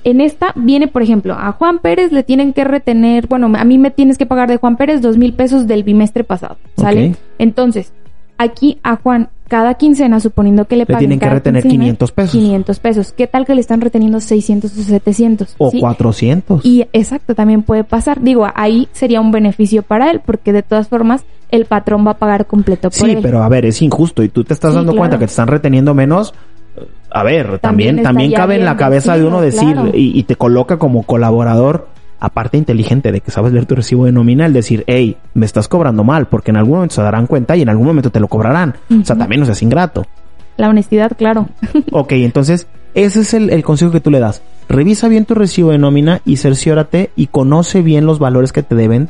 en 0.03 0.21
esta 0.21 0.53
viene, 0.55 0.87
por 0.87 1.01
ejemplo, 1.01 1.33
a 1.33 1.51
Juan 1.53 1.79
Pérez 1.79 2.11
le 2.11 2.23
tienen 2.23 2.53
que 2.53 2.63
retener, 2.63 3.27
bueno, 3.27 3.51
a 3.57 3.63
mí 3.63 3.77
me 3.77 3.91
tienes 3.91 4.17
que 4.17 4.25
pagar 4.25 4.49
de 4.49 4.57
Juan 4.57 4.77
Pérez 4.77 5.01
dos 5.01 5.17
mil 5.17 5.33
pesos 5.33 5.67
del 5.67 5.83
bimestre 5.83 6.23
pasado, 6.23 6.57
¿sale? 6.75 7.15
Entonces, 7.37 7.93
Aquí 8.37 8.79
a 8.83 8.95
Juan, 8.95 9.29
cada 9.47 9.75
quincena, 9.75 10.19
suponiendo 10.19 10.65
que 10.65 10.75
le, 10.75 10.85
le 10.87 10.95
tienen 10.97 11.19
que 11.19 11.29
retener 11.29 11.63
500 11.63 12.11
pesos. 12.11 12.31
500 12.31 12.79
pesos. 12.79 13.13
¿Qué 13.13 13.27
tal 13.27 13.45
que 13.45 13.53
le 13.53 13.61
están 13.61 13.79
reteniendo 13.79 14.19
600 14.19 14.75
o 14.75 14.81
700? 14.81 15.55
O 15.59 15.71
400. 15.71 16.65
Y 16.65 16.87
exacto, 16.93 17.35
también 17.35 17.61
puede 17.61 17.83
pasar. 17.83 18.21
Digo, 18.21 18.47
ahí 18.55 18.87
sería 18.91 19.21
un 19.21 19.31
beneficio 19.31 19.83
para 19.83 20.09
él, 20.09 20.21
porque 20.25 20.51
de 20.51 20.63
todas 20.63 20.87
formas 20.87 21.23
el 21.51 21.65
patrón 21.65 22.05
va 22.05 22.11
a 22.11 22.17
pagar 22.17 22.47
completo 22.47 22.89
por 22.89 23.07
Sí, 23.07 23.17
pero 23.21 23.43
a 23.43 23.49
ver, 23.49 23.65
es 23.65 23.81
injusto 23.83 24.23
y 24.23 24.29
tú 24.29 24.43
te 24.43 24.53
estás 24.53 24.73
dando 24.73 24.95
cuenta 24.95 25.19
que 25.19 25.25
te 25.25 25.31
están 25.31 25.47
reteniendo 25.47 25.93
menos. 25.93 26.33
A 27.13 27.23
ver, 27.23 27.59
también, 27.59 28.01
también, 28.01 28.31
cabe 28.31 28.55
en 28.55 28.65
la 28.65 28.75
cabeza 28.75 29.15
de 29.15 29.23
uno 29.23 29.39
decir 29.39 29.91
y 29.93 30.23
te 30.23 30.35
coloca 30.35 30.77
como 30.77 31.03
colaborador 31.03 31.93
aparte 32.23 32.57
inteligente 32.57 33.11
de 33.11 33.19
que 33.19 33.31
sabes 33.31 33.51
leer 33.51 33.65
tu 33.65 33.75
recibo 33.75 34.05
de 34.05 34.13
nómina, 34.13 34.45
el 34.45 34.53
decir, 34.53 34.85
hey, 34.87 35.17
me 35.33 35.45
estás 35.45 35.67
cobrando 35.67 36.05
mal, 36.05 36.27
porque 36.27 36.51
en 36.51 36.57
algún 36.57 36.75
momento 36.75 36.95
se 36.95 37.01
darán 37.01 37.27
cuenta 37.27 37.57
y 37.57 37.63
en 37.63 37.67
algún 37.67 37.85
momento 37.85 38.11
te 38.11 38.21
lo 38.21 38.29
cobrarán. 38.29 38.75
O 38.89 39.03
sea, 39.03 39.17
también 39.17 39.41
no 39.41 39.45
seas 39.45 39.61
ingrato. 39.61 40.05
La 40.55 40.69
honestidad, 40.69 41.11
claro. 41.17 41.49
ok, 41.91 42.13
entonces, 42.13 42.65
ese 42.93 43.19
es 43.19 43.33
el, 43.33 43.61
consejo 43.65 43.91
que 43.91 43.99
tú 43.99 44.09
le 44.09 44.21
das. 44.21 44.41
Revisa 44.69 45.09
bien 45.09 45.25
tu 45.25 45.35
recibo 45.35 45.71
de 45.71 45.79
nómina 45.79 46.21
y 46.23 46.37
cerciórate 46.37 47.09
y 47.17 47.27
conoce 47.27 47.81
bien 47.81 48.05
los 48.05 48.19
valores 48.19 48.53
que 48.53 48.63
te 48.63 48.75
deben 48.75 49.09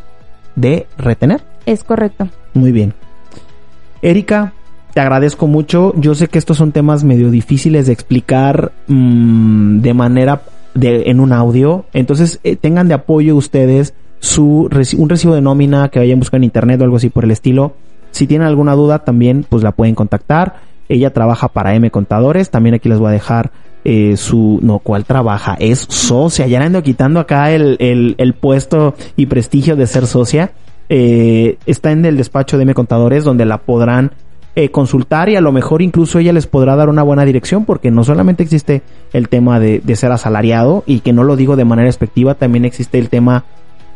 de 0.56 0.88
retener. 0.98 1.44
Es 1.68 1.84
correcto. 1.84 2.30
Muy 2.56 2.72
bien. 2.72 2.96
Erika, 4.02 4.54
te 4.94 5.02
agradezco 5.02 5.48
mucho. 5.48 5.94
Yo 5.98 6.16
sé 6.16 6.28
que 6.28 6.38
estos 6.38 6.58
son 6.58 6.72
temas 6.72 7.04
medio 7.04 7.32
difíciles 7.32 7.88
de 7.88 7.94
explicar 7.94 8.72
mm, 8.88 9.80
de 9.80 9.94
manera 9.94 10.42
de, 10.76 11.04
en 11.08 11.20
un 11.20 11.34
audio. 11.34 11.86
Entonces 11.94 12.40
eh, 12.44 12.56
tengan 12.56 12.88
de 12.88 12.94
apoyo 12.94 13.36
ustedes 13.36 13.94
su 14.20 14.70
un 14.98 15.10
recibo 15.10 15.36
de 15.36 15.42
nómina 15.42 15.90
que 15.90 16.00
vayan 16.00 16.18
a 16.18 16.22
buscar 16.22 16.38
en 16.38 16.46
internet 16.46 16.80
o 16.80 16.84
algo 16.84 16.98
así 16.98 17.10
por 17.10 17.26
el 17.26 17.32
estilo. 17.32 17.74
Si 18.12 18.28
tienen 18.28 18.48
alguna 18.48 18.74
duda 18.74 19.00
también 19.00 19.46
pues 19.48 19.64
la 19.64 19.72
pueden 19.72 19.96
contactar. 19.96 20.56
Ella 20.90 21.12
trabaja 21.12 21.48
para 21.48 21.74
M 21.74 21.90
Contadores. 21.90 22.52
También 22.52 22.76
aquí 22.76 22.88
les 22.88 23.00
voy 23.00 23.10
a 23.10 23.14
dejar 23.14 23.52
eh, 23.84 24.16
su... 24.16 24.60
No, 24.62 24.80
¿cuál 24.80 25.06
trabaja? 25.06 25.56
Es 25.60 25.80
socia. 25.90 26.46
Ya 26.46 26.62
ando 26.62 26.84
quitando 26.84 27.20
acá 27.20 27.52
el, 27.52 27.78
el, 27.80 28.16
el 28.20 28.34
puesto 28.34 28.94
y 29.16 29.26
prestigio 29.26 29.76
de 29.76 29.88
ser 29.88 30.06
socia. 30.06 30.52
Eh, 30.90 31.58
está 31.66 31.92
en 31.92 32.06
el 32.06 32.18
despacho 32.18 32.58
de 32.58 32.64
M 32.64 32.74
Contadores 32.76 33.24
donde 33.24 33.46
la 33.46 33.60
podrán 33.60 34.12
eh, 34.56 34.70
consultar 34.70 35.30
y 35.30 35.36
a 35.36 35.42
lo 35.42 35.52
mejor 35.52 35.82
incluso 35.82 36.20
ella 36.20 36.32
les 36.32 36.46
podrá 36.46 36.76
dar 36.76 36.88
una 36.88 37.02
buena 37.02 37.26
dirección 37.26 37.66
porque 37.66 37.90
no 37.90 38.04
solamente 38.04 38.44
existe 38.44 38.84
el 39.12 39.28
tema 39.28 39.60
de, 39.60 39.82
ser 39.96 40.12
asalariado 40.12 40.84
y 40.86 41.00
que 41.00 41.12
no 41.12 41.24
lo 41.24 41.36
digo 41.36 41.56
de 41.56 41.66
manera 41.66 41.90
expectiva, 41.90 42.36
también 42.36 42.64
existe 42.64 43.00
el 43.00 43.10
tema, 43.10 43.46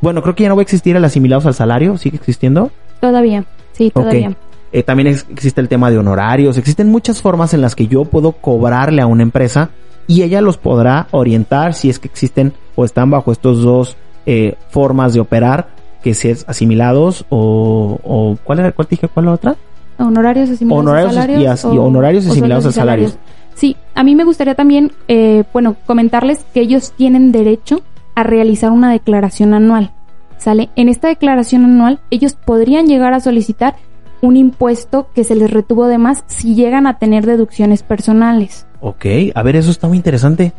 bueno, 0.02 0.24
creo 0.24 0.34
que 0.34 0.44
ya 0.44 0.50
no 0.50 0.56
va 0.56 0.62
a 0.62 0.64
existir 0.64 0.96
el 0.96 1.06
asimilados 1.06 1.46
al 1.46 1.54
salario, 1.54 1.98
¿sigue 1.98 2.18
existiendo? 2.18 2.72
Todavía, 3.00 3.46
sí, 3.74 3.92
todavía. 3.92 4.36
Eh, 4.72 4.82
también 4.82 5.08
existe 5.08 5.62
el 5.62 5.68
tema 5.70 5.92
de 5.92 6.00
honorarios, 6.00 6.58
existen 6.58 6.90
muchas 6.90 7.22
formas 7.22 7.54
en 7.54 7.62
las 7.62 7.76
que 7.76 7.86
yo 7.86 8.06
puedo 8.06 8.32
cobrarle 8.32 9.04
a 9.04 9.06
una 9.06 9.22
empresa 9.22 9.70
y 10.08 10.24
ella 10.24 10.42
los 10.42 10.58
podrá 10.58 11.08
orientar 11.12 11.76
si 11.76 11.92
es 11.92 12.00
que 12.00 12.08
existen 12.08 12.54
o 12.76 12.84
están 12.84 13.12
bajo 13.12 13.32
estos 13.32 13.62
dos 13.62 13.96
eh, 14.26 14.56
formas 14.70 15.14
de 15.14 15.20
operar, 15.20 15.68
que 16.02 16.16
si 16.16 16.30
es 16.30 16.46
asimilados 16.48 17.26
o, 17.30 18.00
o 18.04 18.38
¿cuál 18.44 18.60
era? 18.60 18.72
¿Cuál 18.72 18.88
dije? 18.90 19.08
¿Cuál 19.08 19.28
la 19.28 19.34
otra? 19.34 19.56
Honorarios 19.98 20.50
asimilados 20.50 20.88
a 20.88 21.12
salarios. 21.12 21.64
Y, 21.66 21.78
honorarios 21.78 22.28
asimilados 22.28 22.66
a 22.66 22.72
salarios. 22.72 23.18
Sí, 23.56 23.76
a 23.96 24.04
mí 24.04 24.16
me 24.16 24.24
gustaría 24.24 24.54
también, 24.54 24.92
eh, 25.08 25.44
bueno, 25.52 25.76
comentarles 25.86 26.46
que 26.54 26.62
ellos 26.62 26.94
tienen 26.96 27.32
derecho 27.32 27.82
a 28.14 28.24
realizar 28.24 28.72
una 28.72 28.92
declaración 28.92 29.54
anual. 29.54 29.92
¿Sale? 30.38 30.70
En 30.76 30.88
esta 30.88 31.08
declaración 31.08 31.66
anual, 31.66 32.00
ellos 32.12 32.34
podrían 32.36 32.86
llegar 32.86 33.14
a 33.14 33.20
solicitar 33.20 33.76
un 34.22 34.38
impuesto 34.38 35.08
que 35.14 35.24
se 35.24 35.36
les 35.36 35.50
retuvo 35.50 35.88
de 35.88 35.98
más 35.98 36.24
si 36.28 36.56
llegan 36.56 36.88
a 36.88 37.00
tener 37.00 37.26
deducciones 37.26 37.84
personales. 37.84 38.68
Ok, 38.82 39.06
a 39.34 39.44
ver, 39.44 39.56
eso 39.56 39.72
está 39.72 39.88
muy 39.88 39.98
interesante. 39.98 40.54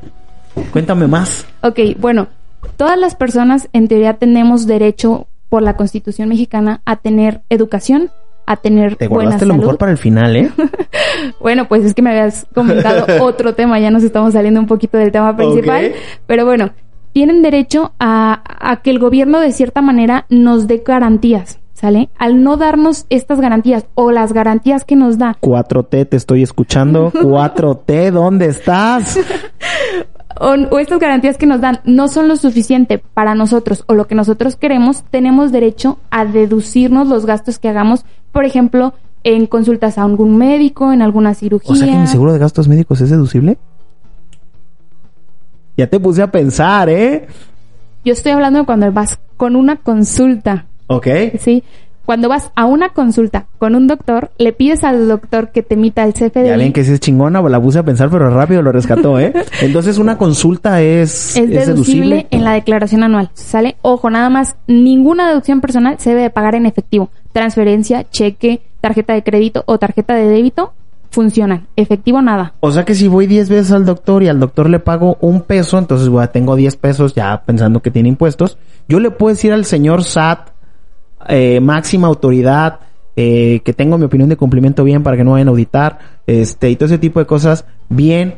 Cuéntame 0.73 1.07
más. 1.07 1.47
Ok, 1.63 1.81
bueno, 1.99 2.29
todas 2.77 2.99
las 2.99 3.15
personas 3.15 3.69
en 3.73 3.89
teoría 3.89 4.15
tenemos 4.15 4.67
derecho 4.67 5.29
por 5.49 5.63
la 5.63 5.77
Constitución 5.77 6.29
mexicana 6.29 6.83
a 6.85 6.97
tener 6.97 7.43
educación, 7.49 8.11
a 8.49 8.57
tener 8.57 8.97
Te 8.97 9.09
guardaste 9.09 9.45
lo 9.45 9.55
mejor 9.55 9.77
para 9.77 9.93
el 9.93 9.99
final, 9.99 10.35
¿eh? 10.35 10.51
bueno, 11.41 11.69
pues 11.69 11.85
es 11.85 11.93
que 11.93 12.01
me 12.01 12.11
habías 12.11 12.47
comentado 12.55 13.05
otro 13.23 13.55
tema, 13.55 13.79
ya 13.79 13.91
nos 13.91 14.03
estamos 14.03 14.33
saliendo 14.33 14.59
un 14.59 14.67
poquito 14.67 14.97
del 14.97 15.13
tema 15.13 15.37
principal, 15.37 15.93
pero 16.27 16.47
bueno, 16.47 16.71
tienen 17.13 17.43
derecho 17.43 17.93
a, 17.99 18.43
a 18.71 18.81
que 18.81 18.91
el 18.91 18.99
gobierno 18.99 19.39
de 19.41 19.53
cierta 19.53 19.83
manera 19.83 20.25
nos 20.31 20.67
dé 20.67 20.83
garantías. 20.85 21.61
¿Sale? 21.75 22.09
Al 22.19 22.43
no 22.43 22.57
darnos 22.57 23.07
estas 23.09 23.41
garantías 23.41 23.87
o 23.95 24.11
las 24.11 24.33
garantías 24.33 24.83
que 24.83 24.97
nos 24.97 25.17
da. 25.17 25.37
4T, 25.41 26.09
te 26.09 26.17
estoy 26.17 26.43
escuchando. 26.43 27.13
4T, 27.15 28.11
¿dónde 28.11 28.47
estás? 28.47 29.17
O, 30.41 30.79
estas 30.79 30.99
garantías 30.99 31.37
que 31.37 31.47
nos 31.47 31.61
dan 31.61 31.81
no 31.85 32.09
son 32.09 32.29
lo 32.29 32.37
suficiente 32.37 32.99
para 32.99 33.35
nosotros 33.35 33.85
o 33.87 33.95
lo 33.95 34.07
que 34.07 34.15
nosotros 34.15 34.57
queremos, 34.57 35.05
tenemos 35.11 35.53
derecho 35.53 35.99
a 36.11 36.25
deducirnos 36.25 37.09
los 37.09 37.27
gastos 37.27 37.59
que 37.59 37.69
hagamos, 37.69 38.05
por 38.33 38.45
ejemplo, 38.45 38.95
en 39.25 39.47
consultas 39.47 39.99
a 39.99 40.05
algún 40.05 40.37
médico, 40.37 40.93
en 40.93 41.03
alguna 41.03 41.35
cirugía. 41.35 41.73
O 41.73 41.77
sea 41.77 41.87
que 41.87 41.99
mi 41.99 42.07
seguro 42.07 42.33
de 42.33 42.39
gastos 42.39 42.69
médicos 42.69 43.01
es 43.01 43.11
deducible. 43.11 43.59
Ya 45.77 45.87
te 45.87 46.01
puse 46.01 46.23
a 46.23 46.31
pensar, 46.31 46.89
¿eh? 46.89 47.27
Yo 48.05 48.13
estoy 48.13 48.33
hablando 48.33 48.61
de 48.61 48.65
cuando 48.67 48.91
vas 48.93 49.19
con 49.37 49.55
una 49.55 49.77
consulta. 49.77 50.67
Ok. 50.89 51.07
Sí. 51.39 51.63
Cuando 52.09 52.31
vas 52.31 52.53
a 52.55 52.65
una 52.65 52.95
consulta 52.95 53.49
con 53.59 53.75
un 53.75 53.87
doctor, 53.87 54.31
le 54.39 54.55
pides 54.55 54.83
al 54.83 55.09
doctor 55.09 55.51
que 55.51 55.63
te 55.63 55.75
emita 55.75 56.05
el 56.05 56.15
CFDI. 56.15 56.47
Ya 56.47 56.57
ven 56.57 56.73
que 56.73 56.83
si 56.83 56.93
es 56.93 57.01
chingona, 57.01 57.43
la 57.43 57.61
puse 57.61 57.81
a 57.81 57.83
pensar, 57.83 58.09
pero 58.09 58.31
rápido 58.31 58.63
lo 58.63 58.73
rescató, 58.73 59.21
¿eh? 59.21 59.35
Entonces 59.61 59.99
una 59.99 60.17
consulta 60.17 60.81
es... 60.81 61.37
Es, 61.37 61.51
deducible, 61.51 62.27
en 62.31 62.45
la 62.45 62.53
declaración 62.53 63.03
anual. 63.03 63.29
¿Sale? 63.35 63.77
Ojo, 63.83 64.09
nada 64.09 64.31
más, 64.31 64.57
ninguna 64.67 65.29
deducción 65.29 65.61
personal 65.61 65.97
se 65.99 66.15
debe 66.15 66.31
pagar 66.31 66.55
en 66.55 66.65
efectivo. 66.65 67.11
Transferencia, 67.35 68.09
cheque, 68.09 68.63
tarjeta 68.81 69.13
de 69.13 69.23
crédito 69.23 69.65
o 69.67 69.77
tarjeta 69.79 70.15
de 70.15 70.29
débito 70.29 70.73
funcionan. 71.11 71.67
Efectivo 71.77 72.23
nada. 72.23 72.55
O 72.61 72.73
sea 72.73 72.87
que 72.87 72.95
si 72.95 73.07
voy 73.09 73.27
10 73.27 73.51
veces 73.51 73.73
al 73.73 73.85
doctor 73.85 74.23
y 74.23 74.29
al 74.29 74.41
doctor 74.41 74.71
le 74.71 74.79
pago 74.79 75.19
un 75.21 75.43
peso, 75.43 75.77
entonces 75.77 76.09
bueno, 76.09 76.31
tengo 76.31 76.57
10 76.57 76.75
pesos 76.77 77.15
ya 77.15 77.43
pensando 77.45 77.83
que 77.83 77.91
tiene 77.91 78.09
impuestos, 78.09 78.57
yo 78.89 78.99
le 78.99 79.11
puedo 79.11 79.35
decir 79.35 79.53
al 79.53 79.67
señor 79.67 80.05
SAT 80.05 80.57
eh, 81.29 81.61
máxima 81.61 82.09
autoridad, 82.09 82.81
eh, 83.17 83.61
que 83.65 83.73
tengo 83.73 83.99
mi 83.99 84.05
opinión 84.05 84.29
de 84.29 84.37
cumplimiento 84.37 84.85
bien 84.85 85.03
para 85.03 85.17
que 85.17 85.25
no 85.25 85.33
vayan 85.33 85.49
a 85.49 85.51
auditar, 85.51 85.99
este, 86.27 86.71
y 86.71 86.77
todo 86.77 86.87
ese 86.87 86.99
tipo 86.99 87.19
de 87.19 87.27
cosas 87.27 87.65
bien. 87.89 88.37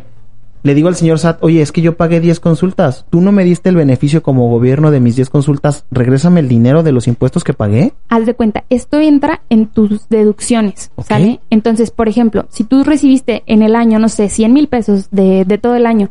Le 0.63 0.75
digo 0.75 0.89
al 0.89 0.95
señor 0.95 1.19
SAT, 1.19 1.43
oye, 1.43 1.63
es 1.63 1.73
que 1.73 1.81
yo 1.81 1.97
pagué 1.97 2.21
10 2.21 2.39
consultas. 2.41 3.07
Tú 3.09 3.23
no 3.23 3.33
me 3.33 3.45
diste 3.45 3.71
el 3.71 3.77
beneficio 3.77 4.23
como 4.23 4.51
gobierno 4.51 4.91
de 4.91 5.01
mis 5.01 5.17
10 5.17 5.31
consultas. 5.31 5.87
Regrésame 5.91 6.41
el 6.41 6.49
dinero 6.49 6.83
de 6.83 6.93
los 6.93 7.09
impuestos 7.09 7.45
que 7.45 7.55
pagué. 7.55 7.95
Haz 8.11 8.27
de 8.27 8.35
cuenta, 8.35 8.65
esto 8.69 9.01
entra 9.01 9.41
en 9.49 9.67
tus 9.69 10.09
deducciones, 10.11 10.91
¿sale? 11.07 11.41
Entonces, 11.49 11.91
por 11.91 12.09
ejemplo, 12.09 12.47
si 12.51 12.65
tú 12.65 12.85
recibiste 12.85 13.43
en 13.47 13.63
el 13.63 13.75
año, 13.75 13.99
no 13.99 14.11
sé, 14.11 14.29
100 14.29 14.53
mil 14.53 14.69
pesos 14.69 15.09
de, 15.11 15.47
de, 15.47 15.57
todo 15.57 15.77
el 15.77 15.87
año 15.87 16.11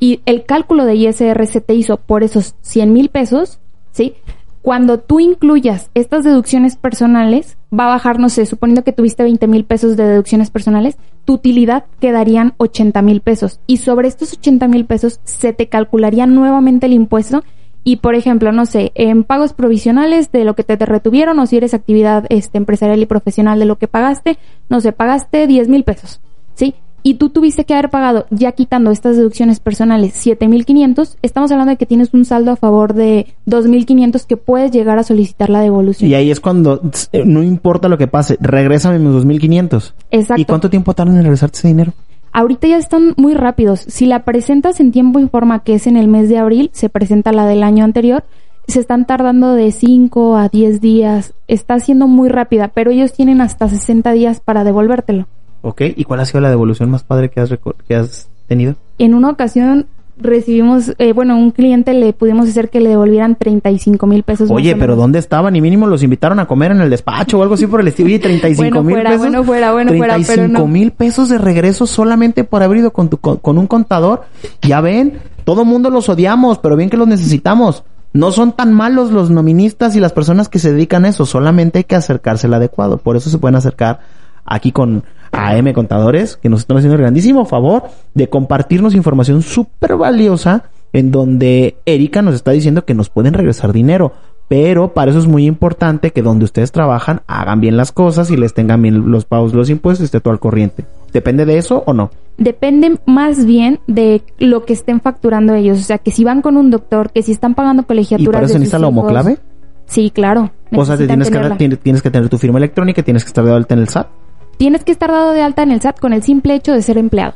y 0.00 0.20
el 0.24 0.44
cálculo 0.44 0.86
de 0.86 0.94
ISR 0.96 1.46
se 1.46 1.60
te 1.60 1.74
hizo 1.74 1.98
por 1.98 2.22
esos 2.22 2.56
100 2.62 2.92
mil 2.92 3.10
pesos, 3.10 3.58
¿sí? 3.92 4.14
Cuando 4.62 4.98
tú 4.98 5.18
incluyas 5.18 5.90
estas 5.94 6.22
deducciones 6.22 6.76
personales, 6.76 7.58
va 7.76 7.86
a 7.86 7.94
bajar, 7.94 8.20
no 8.20 8.28
sé, 8.28 8.46
suponiendo 8.46 8.84
que 8.84 8.92
tuviste 8.92 9.24
20 9.24 9.48
mil 9.48 9.64
pesos 9.64 9.96
de 9.96 10.04
deducciones 10.04 10.50
personales, 10.50 10.96
tu 11.24 11.34
utilidad 11.34 11.84
quedarían 12.00 12.54
80 12.58 13.02
mil 13.02 13.22
pesos. 13.22 13.58
Y 13.66 13.78
sobre 13.78 14.06
estos 14.06 14.32
80 14.34 14.68
mil 14.68 14.84
pesos 14.84 15.20
se 15.24 15.52
te 15.52 15.66
calcularía 15.66 16.26
nuevamente 16.26 16.86
el 16.86 16.92
impuesto. 16.92 17.42
Y 17.82 17.96
por 17.96 18.14
ejemplo, 18.14 18.52
no 18.52 18.64
sé, 18.64 18.92
en 18.94 19.24
pagos 19.24 19.52
provisionales 19.52 20.30
de 20.30 20.44
lo 20.44 20.54
que 20.54 20.62
te, 20.62 20.76
retuvieron 20.76 21.40
o 21.40 21.46
si 21.46 21.56
eres 21.56 21.74
actividad 21.74 22.26
este, 22.28 22.56
empresarial 22.56 23.02
y 23.02 23.06
profesional 23.06 23.58
de 23.58 23.64
lo 23.64 23.78
que 23.78 23.88
pagaste, 23.88 24.38
no 24.68 24.80
sé, 24.80 24.92
pagaste 24.92 25.48
10 25.48 25.68
mil 25.68 25.82
pesos. 25.82 26.20
¿Sí? 26.54 26.76
Y 27.02 27.14
tú 27.14 27.30
tuviste 27.30 27.64
que 27.64 27.74
haber 27.74 27.90
pagado, 27.90 28.26
ya 28.30 28.52
quitando 28.52 28.90
estas 28.90 29.16
deducciones 29.16 29.60
personales, 29.60 30.14
7.500, 30.24 31.16
estamos 31.22 31.50
hablando 31.50 31.70
de 31.70 31.76
que 31.76 31.86
tienes 31.86 32.14
un 32.14 32.24
saldo 32.24 32.52
a 32.52 32.56
favor 32.56 32.94
de 32.94 33.26
2.500 33.46 34.24
que 34.26 34.36
puedes 34.36 34.70
llegar 34.70 34.98
a 34.98 35.02
solicitar 35.02 35.50
la 35.50 35.60
devolución. 35.60 36.08
Y 36.10 36.14
ahí 36.14 36.30
es 36.30 36.40
cuando, 36.40 36.80
eh, 37.12 37.24
no 37.24 37.42
importa 37.42 37.88
lo 37.88 37.98
que 37.98 38.06
pase, 38.06 38.36
regrésame 38.40 38.98
mis 38.98 39.24
2.500. 39.24 39.94
Exacto. 40.10 40.40
¿Y 40.40 40.44
cuánto 40.44 40.70
tiempo 40.70 40.94
tardan 40.94 41.16
en 41.16 41.22
regresarte 41.22 41.58
ese 41.58 41.68
dinero? 41.68 41.92
Ahorita 42.32 42.66
ya 42.66 42.78
están 42.78 43.14
muy 43.16 43.34
rápidos. 43.34 43.80
Si 43.80 44.06
la 44.06 44.24
presentas 44.24 44.80
en 44.80 44.90
tiempo 44.90 45.18
y 45.18 45.28
forma, 45.28 45.64
que 45.64 45.74
es 45.74 45.86
en 45.86 45.96
el 45.96 46.08
mes 46.08 46.28
de 46.28 46.38
abril, 46.38 46.70
se 46.72 46.88
presenta 46.88 47.30
la 47.32 47.46
del 47.46 47.62
año 47.62 47.84
anterior, 47.84 48.24
se 48.68 48.80
están 48.80 49.06
tardando 49.06 49.54
de 49.54 49.70
5 49.70 50.36
a 50.36 50.48
10 50.48 50.80
días. 50.80 51.34
Está 51.48 51.78
siendo 51.80 52.06
muy 52.06 52.28
rápida, 52.28 52.68
pero 52.68 52.90
ellos 52.90 53.12
tienen 53.12 53.40
hasta 53.40 53.68
60 53.68 54.12
días 54.12 54.40
para 54.40 54.64
devolvértelo. 54.64 55.26
Ok, 55.62 55.82
¿y 55.96 56.04
cuál 56.04 56.20
ha 56.20 56.24
sido 56.24 56.40
la 56.40 56.50
devolución 56.50 56.90
más 56.90 57.04
padre 57.04 57.30
que 57.30 57.40
has, 57.40 57.54
que 57.88 57.94
has 57.94 58.28
tenido? 58.46 58.74
En 58.98 59.14
una 59.14 59.30
ocasión 59.30 59.86
recibimos, 60.18 60.94
eh, 60.98 61.12
bueno, 61.12 61.36
un 61.36 61.50
cliente 61.50 61.94
le 61.94 62.12
pudimos 62.12 62.48
hacer 62.48 62.70
que 62.70 62.80
le 62.80 62.90
devolvieran 62.90 63.36
35 63.36 64.06
mil 64.06 64.22
pesos. 64.22 64.50
Oye, 64.50 64.76
pero 64.76 64.96
¿dónde 64.96 65.18
estaban? 65.18 65.54
Y 65.56 65.60
mínimo 65.60 65.86
los 65.86 66.02
invitaron 66.02 66.38
a 66.40 66.46
comer 66.46 66.72
en 66.72 66.80
el 66.80 66.90
despacho 66.90 67.38
o 67.38 67.42
algo 67.42 67.54
así 67.54 67.66
por 67.66 67.80
el 67.80 67.88
estilo. 67.88 68.06
Oye, 68.06 68.18
35 68.18 68.82
mil 68.82 69.02
pesos. 69.02 69.18
Bueno, 69.18 69.44
fuera, 69.44 69.72
bueno, 69.72 69.92
fuera, 69.96 70.14
35 70.14 70.66
mil 70.66 70.92
pesos 70.92 71.28
de 71.28 71.38
regreso 71.38 71.86
solamente 71.86 72.44
por 72.44 72.62
haber 72.62 72.78
ido 72.78 72.92
con, 72.92 73.08
tu, 73.08 73.18
con, 73.18 73.58
un 73.58 73.66
contador. 73.66 74.22
Ya 74.62 74.80
ven, 74.80 75.18
todo 75.44 75.64
mundo 75.64 75.90
los 75.90 76.08
odiamos, 76.08 76.58
pero 76.58 76.76
bien 76.76 76.90
que 76.90 76.96
los 76.96 77.08
necesitamos. 77.08 77.84
No 78.12 78.30
son 78.30 78.52
tan 78.52 78.74
malos 78.74 79.10
los 79.10 79.30
noministas 79.30 79.96
y 79.96 80.00
las 80.00 80.12
personas 80.12 80.50
que 80.50 80.58
se 80.58 80.72
dedican 80.72 81.06
a 81.06 81.08
eso, 81.08 81.24
solamente 81.24 81.78
hay 81.78 81.84
que 81.84 81.96
acercarse 81.96 82.46
al 82.46 82.54
adecuado. 82.54 82.98
Por 82.98 83.16
eso 83.16 83.30
se 83.30 83.38
pueden 83.38 83.56
acercar 83.56 84.00
aquí 84.44 84.70
con 84.70 85.04
AM 85.32 85.72
Contadores, 85.72 86.36
que 86.36 86.48
nos 86.48 86.60
están 86.60 86.76
haciendo 86.76 86.94
el 86.94 87.00
grandísimo 87.00 87.44
favor 87.44 87.84
de 88.14 88.28
compartirnos 88.28 88.94
información 88.94 89.42
súper 89.42 89.96
valiosa 89.96 90.64
en 90.92 91.10
donde 91.10 91.76
Erika 91.86 92.22
nos 92.22 92.34
está 92.34 92.50
diciendo 92.50 92.84
que 92.84 92.94
nos 92.94 93.08
pueden 93.08 93.34
regresar 93.34 93.72
dinero. 93.72 94.12
Pero 94.48 94.92
para 94.92 95.10
eso 95.10 95.18
es 95.18 95.26
muy 95.26 95.46
importante 95.46 96.10
que 96.10 96.20
donde 96.20 96.44
ustedes 96.44 96.72
trabajan 96.72 97.22
hagan 97.26 97.62
bien 97.62 97.78
las 97.78 97.90
cosas 97.90 98.30
y 98.30 98.36
les 98.36 98.52
tengan 98.52 98.82
bien 98.82 99.10
los 99.10 99.24
pagos 99.24 99.54
los 99.54 99.70
impuestos 99.70 100.02
y 100.02 100.04
esté 100.04 100.20
todo 100.20 100.32
al 100.32 100.40
corriente. 100.40 100.84
¿Depende 101.12 101.46
de 101.46 101.56
eso 101.56 101.82
o 101.86 101.94
no? 101.94 102.10
Depende 102.36 102.98
más 103.06 103.46
bien 103.46 103.80
de 103.86 104.22
lo 104.38 104.66
que 104.66 104.74
estén 104.74 105.00
facturando 105.00 105.54
ellos. 105.54 105.78
O 105.78 105.82
sea, 105.82 105.98
que 105.98 106.10
si 106.10 106.24
van 106.24 106.42
con 106.42 106.58
un 106.58 106.70
doctor, 106.70 107.12
que 107.12 107.22
si 107.22 107.32
están 107.32 107.54
pagando 107.54 107.84
colegiaturas. 107.84 108.28
¿Y 108.28 108.32
para 108.32 108.46
eso 108.46 108.58
necesita 108.58 108.78
la 108.78 108.88
homoclave? 108.88 109.38
Sí, 109.86 110.10
claro. 110.10 110.50
O 110.74 110.84
sea, 110.84 110.96
tienes 110.96 111.30
que, 111.30 111.78
tienes 111.82 112.02
que 112.02 112.10
tener 112.10 112.28
tu 112.28 112.38
firma 112.38 112.58
electrónica, 112.58 113.02
tienes 113.02 113.24
que 113.24 113.28
estar 113.28 113.44
de 113.44 113.52
alta 113.52 113.74
en 113.74 113.80
el 113.80 113.88
SAT. 113.88 114.06
Tienes 114.56 114.84
que 114.84 114.92
estar 114.92 115.10
dado 115.10 115.32
de 115.32 115.42
alta 115.42 115.62
en 115.62 115.72
el 115.72 115.80
SAT 115.80 115.98
con 115.98 116.12
el 116.12 116.22
simple 116.22 116.54
hecho 116.54 116.72
de 116.72 116.82
ser 116.82 116.98
empleado. 116.98 117.34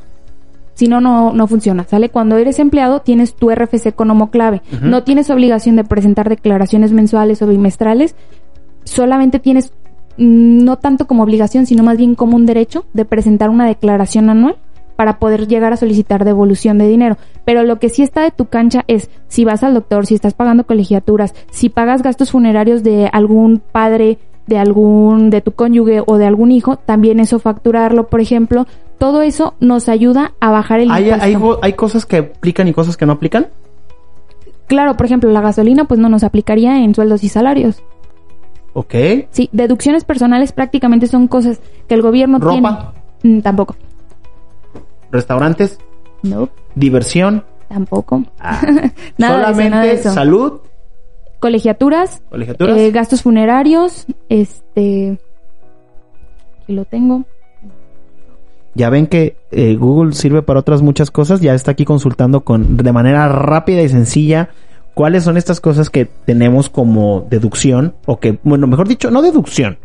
Si 0.76 0.88
no, 0.88 1.00
no, 1.00 1.46
funciona. 1.46 1.85
¿Sale? 1.85 2.11
Cuando 2.11 2.37
eres 2.37 2.59
empleado, 2.59 3.00
tienes 3.00 3.35
tu 3.35 3.50
RFC 3.50 3.94
con 3.94 4.11
homoclave. 4.11 4.61
No 4.83 5.05
tienes 5.05 5.31
obligación 5.31 5.74
de 5.74 5.85
presentar 5.85 6.29
declaraciones 6.29 6.92
mensuales 6.92 7.40
o 7.40 7.46
bimestrales. 7.46 8.14
Solamente 8.85 9.38
tienes, 9.38 9.72
mm, 10.18 10.64
no 10.64 10.76
tanto 10.76 11.07
como 11.07 11.22
obligación, 11.22 11.64
sino 11.64 11.83
más 11.83 11.96
bien 11.96 12.14
como 12.14 12.37
un 12.37 12.44
derecho 12.44 12.85
de 12.92 13.07
presentar 13.07 13.48
una 13.48 13.66
declaración 13.66 14.29
anual 14.29 14.57
para 14.96 15.18
poder 15.18 15.46
llegar 15.46 15.72
a 15.72 15.76
solicitar 15.76 16.24
devolución 16.24 16.76
de 16.79 16.88
dinero. 16.88 17.16
Pero 17.44 17.62
lo 17.62 17.79
que 17.79 17.88
sí 17.88 18.02
está 18.02 18.22
de 18.22 18.31
tu 18.31 18.46
cancha 18.46 18.85
es 18.87 19.09
si 19.29 19.44
vas 19.44 19.62
al 19.62 19.74
doctor, 19.74 20.07
si 20.07 20.14
estás 20.14 20.35
pagando 20.35 20.64
colegiaturas, 20.64 21.35
si 21.50 21.68
pagas 21.68 22.02
gastos 22.02 22.33
funerarios 22.33 22.83
de 22.83 23.09
algún 23.12 23.62
padre 23.72 24.18
de 24.47 24.59
algún, 24.59 25.31
de 25.31 25.41
tu 25.41 25.53
cónyuge 25.53 26.03
o 26.07 26.19
de 26.19 26.27
algún 26.27 26.53
hijo, 26.53 26.77
también 26.77 27.21
eso 27.21 27.39
facturarlo, 27.39 28.07
por 28.07 28.21
ejemplo, 28.21 28.67
todo 28.99 29.23
eso 29.23 29.55
nos 29.61 29.89
ayuda 29.89 30.33
a 30.41 30.51
bajar 30.51 30.81
el 30.81 30.91
¿Hay, 30.91 31.11
impuesto. 31.11 31.61
Hay, 31.63 31.73
cosas 31.75 32.07
que 32.07 32.19
aplican 32.19 32.69
y 32.69 32.73
cosas 32.73 32.97
que 32.97 33.07
no 33.07 33.13
aplican? 33.13 33.49
Claro, 34.67 34.97
por 34.97 35.07
ejemplo, 35.07 35.31
la 35.31 35.41
gasolina 35.41 35.85
pues 35.85 36.01
no 36.01 36.09
nos 36.09 36.25
aplicaría 36.25 36.83
en 36.83 36.95
sueldos 36.95 37.23
y 37.25 37.29
salarios. 37.29 37.83
Ok. 38.73 38.95
Sí, 39.31 39.49
deducciones 39.53 40.05
personales 40.05 40.53
prácticamente 40.53 41.07
son 41.07 41.29
cosas 41.29 41.61
que 41.89 41.95
el 41.95 42.03
gobierno 42.03 42.39
¿Ropa? 42.39 42.95
tiene. 43.23 43.39
Mm, 43.39 43.43
tampoco. 43.43 43.77
¿Restaurantes? 45.11 45.79
No. 46.23 46.49
¿Diversión? 46.75 47.45
Tampoco. 47.69 48.25
Ah. 48.39 48.61
Solamente 49.19 49.99
salud 50.03 50.61
colegiaturas, 51.40 52.22
eh, 52.33 52.90
gastos 52.90 53.22
funerarios, 53.22 54.07
este, 54.29 55.18
aquí 56.62 56.72
lo 56.72 56.85
tengo. 56.85 57.25
Ya 58.75 58.90
ven 58.90 59.07
que 59.07 59.37
eh, 59.53 59.75
Google 59.77 60.12
sirve 60.12 60.42
para 60.42 60.61
otras 60.61 60.83
muchas 60.83 61.11
cosas, 61.11 61.40
ya 61.40 61.55
está 61.55 61.70
aquí 61.70 61.85
consultando 61.85 62.42
con 62.42 62.77
de 62.77 62.92
manera 62.92 63.27
rápida 63.29 63.81
y 63.81 63.88
sencilla 63.88 64.51
cuáles 64.92 65.25
son 65.25 65.37
estas 65.37 65.61
cosas 65.61 65.88
que 65.88 66.05
tenemos 66.05 66.68
como 66.68 67.27
deducción 67.31 67.94
o 68.05 68.18
que, 68.18 68.38
bueno, 68.42 68.66
mejor 68.66 68.88
dicho, 68.88 69.11
no 69.11 69.22
deducción, 69.22 69.79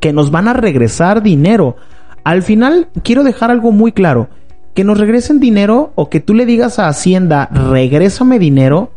que 0.00 0.12
nos 0.12 0.30
van 0.30 0.48
a 0.48 0.52
regresar 0.52 1.22
dinero. 1.22 1.76
Al 2.22 2.42
final 2.42 2.88
quiero 3.02 3.24
dejar 3.24 3.50
algo 3.50 3.72
muy 3.72 3.92
claro, 3.92 4.28
que 4.74 4.84
nos 4.84 4.98
regresen 4.98 5.40
dinero 5.40 5.92
o 5.96 6.08
que 6.08 6.20
tú 6.20 6.34
le 6.34 6.46
digas 6.46 6.78
a 6.78 6.88
Hacienda, 6.88 7.46
regrésame 7.46 8.38
dinero, 8.38 8.92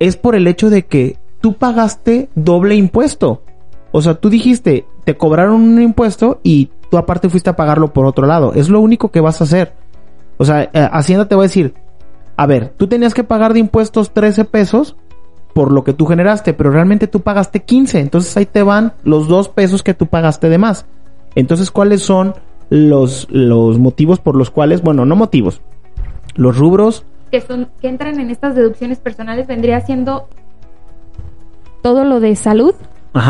es 0.00 0.16
por 0.16 0.34
el 0.34 0.48
hecho 0.48 0.70
de 0.70 0.86
que 0.86 1.18
tú 1.40 1.52
pagaste 1.52 2.28
doble 2.34 2.74
impuesto. 2.74 3.42
O 3.92 4.02
sea, 4.02 4.14
tú 4.14 4.30
dijiste, 4.30 4.86
te 5.04 5.16
cobraron 5.16 5.62
un 5.62 5.80
impuesto 5.80 6.40
y 6.42 6.70
tú 6.90 6.98
aparte 6.98 7.28
fuiste 7.28 7.50
a 7.50 7.56
pagarlo 7.56 7.92
por 7.92 8.06
otro 8.06 8.26
lado. 8.26 8.52
Es 8.54 8.68
lo 8.68 8.80
único 8.80 9.10
que 9.10 9.20
vas 9.20 9.40
a 9.40 9.44
hacer. 9.44 9.74
O 10.38 10.44
sea, 10.44 10.62
eh, 10.62 10.88
Hacienda 10.90 11.28
te 11.28 11.34
va 11.34 11.42
a 11.42 11.44
decir, 11.44 11.74
a 12.36 12.46
ver, 12.46 12.72
tú 12.76 12.86
tenías 12.86 13.14
que 13.14 13.24
pagar 13.24 13.52
de 13.52 13.60
impuestos 13.60 14.12
13 14.12 14.46
pesos 14.46 14.96
por 15.54 15.72
lo 15.72 15.84
que 15.84 15.92
tú 15.92 16.06
generaste, 16.06 16.54
pero 16.54 16.70
realmente 16.70 17.06
tú 17.06 17.20
pagaste 17.20 17.60
15. 17.62 18.00
Entonces 18.00 18.36
ahí 18.36 18.46
te 18.46 18.62
van 18.62 18.94
los 19.04 19.28
dos 19.28 19.48
pesos 19.48 19.82
que 19.82 19.94
tú 19.94 20.06
pagaste 20.06 20.48
de 20.48 20.58
más. 20.58 20.86
Entonces, 21.34 21.70
¿cuáles 21.70 22.02
son 22.02 22.34
los, 22.70 23.26
los 23.30 23.78
motivos 23.78 24.20
por 24.20 24.36
los 24.36 24.50
cuales, 24.50 24.82
bueno, 24.82 25.04
no 25.04 25.16
motivos, 25.16 25.60
los 26.34 26.56
rubros 26.56 27.04
que 27.30 27.40
son 27.40 27.68
que 27.80 27.88
entran 27.88 28.20
en 28.20 28.30
estas 28.30 28.54
deducciones 28.54 28.98
personales 28.98 29.46
vendría 29.46 29.80
siendo 29.80 30.28
todo 31.82 32.04
lo 32.04 32.20
de 32.20 32.36
salud, 32.36 32.74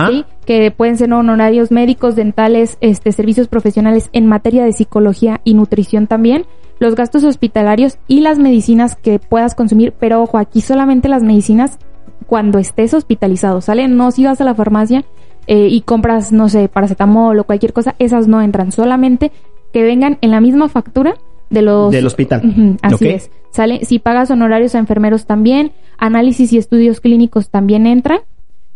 ¿sí? 0.08 0.24
que 0.44 0.70
pueden 0.70 0.96
ser 0.96 1.12
honorarios 1.12 1.70
médicos, 1.70 2.16
dentales, 2.16 2.76
este, 2.80 3.12
servicios 3.12 3.48
profesionales 3.48 4.10
en 4.12 4.26
materia 4.26 4.64
de 4.64 4.72
psicología 4.72 5.40
y 5.44 5.54
nutrición 5.54 6.06
también, 6.06 6.46
los 6.80 6.94
gastos 6.94 7.24
hospitalarios 7.24 7.98
y 8.08 8.20
las 8.20 8.38
medicinas 8.38 8.96
que 8.96 9.18
puedas 9.18 9.54
consumir, 9.54 9.92
pero 9.98 10.22
ojo, 10.22 10.38
aquí 10.38 10.60
solamente 10.60 11.08
las 11.08 11.22
medicinas 11.22 11.78
cuando 12.26 12.58
estés 12.58 12.94
hospitalizado, 12.94 13.60
¿sale? 13.60 13.86
No 13.88 14.10
si 14.10 14.24
vas 14.24 14.40
a 14.40 14.44
la 14.44 14.54
farmacia 14.54 15.04
eh, 15.46 15.68
y 15.70 15.82
compras, 15.82 16.32
no 16.32 16.48
sé, 16.48 16.68
paracetamol 16.68 17.38
o 17.38 17.44
cualquier 17.44 17.72
cosa, 17.72 17.94
esas 17.98 18.28
no 18.28 18.40
entran, 18.40 18.72
solamente 18.72 19.30
que 19.72 19.82
vengan 19.82 20.18
en 20.20 20.30
la 20.30 20.40
misma 20.40 20.68
factura 20.68 21.14
de 21.50 21.62
los... 21.62 21.92
Del 21.92 22.06
hospital. 22.06 22.78
así 22.82 23.08
es. 23.08 23.30
¿Sale? 23.50 23.84
Si 23.84 23.98
pagas 23.98 24.30
honorarios 24.30 24.74
a 24.74 24.78
enfermeros 24.78 25.26
también, 25.26 25.72
análisis 25.98 26.52
y 26.52 26.58
estudios 26.58 27.00
clínicos 27.00 27.50
también 27.50 27.86
entran. 27.86 28.20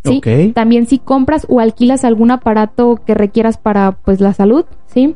¿Sí? 0.05 0.21
También 0.55 0.87
si 0.87 0.99
compras 0.99 1.47
o 1.49 1.61
alquilas 1.61 2.05
algún 2.05 2.31
aparato 2.31 3.01
que 3.07 3.15
requieras 3.15 3.57
para 3.57 3.93
pues 3.93 4.21
la 4.21 4.35
salud, 4.35 4.67
¿sí? 4.87 5.15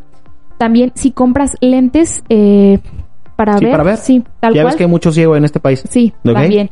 También 0.57 0.93
si 0.95 1.11
compras 1.11 1.57
lentes 1.61 2.25
eh, 2.31 2.79
para, 3.37 3.59
ver, 3.59 3.71
para 3.71 3.83
ver. 3.83 3.97
Sí, 3.99 4.25
tal 4.41 4.55
ya 4.55 4.65
ves 4.65 4.77
que 4.77 4.85
hay 4.85 4.89
mucho 4.89 5.13
ciego 5.13 5.37
en 5.37 5.45
este 5.45 5.61
país. 5.61 5.85
Sí, 5.91 6.15
también. 6.23 6.71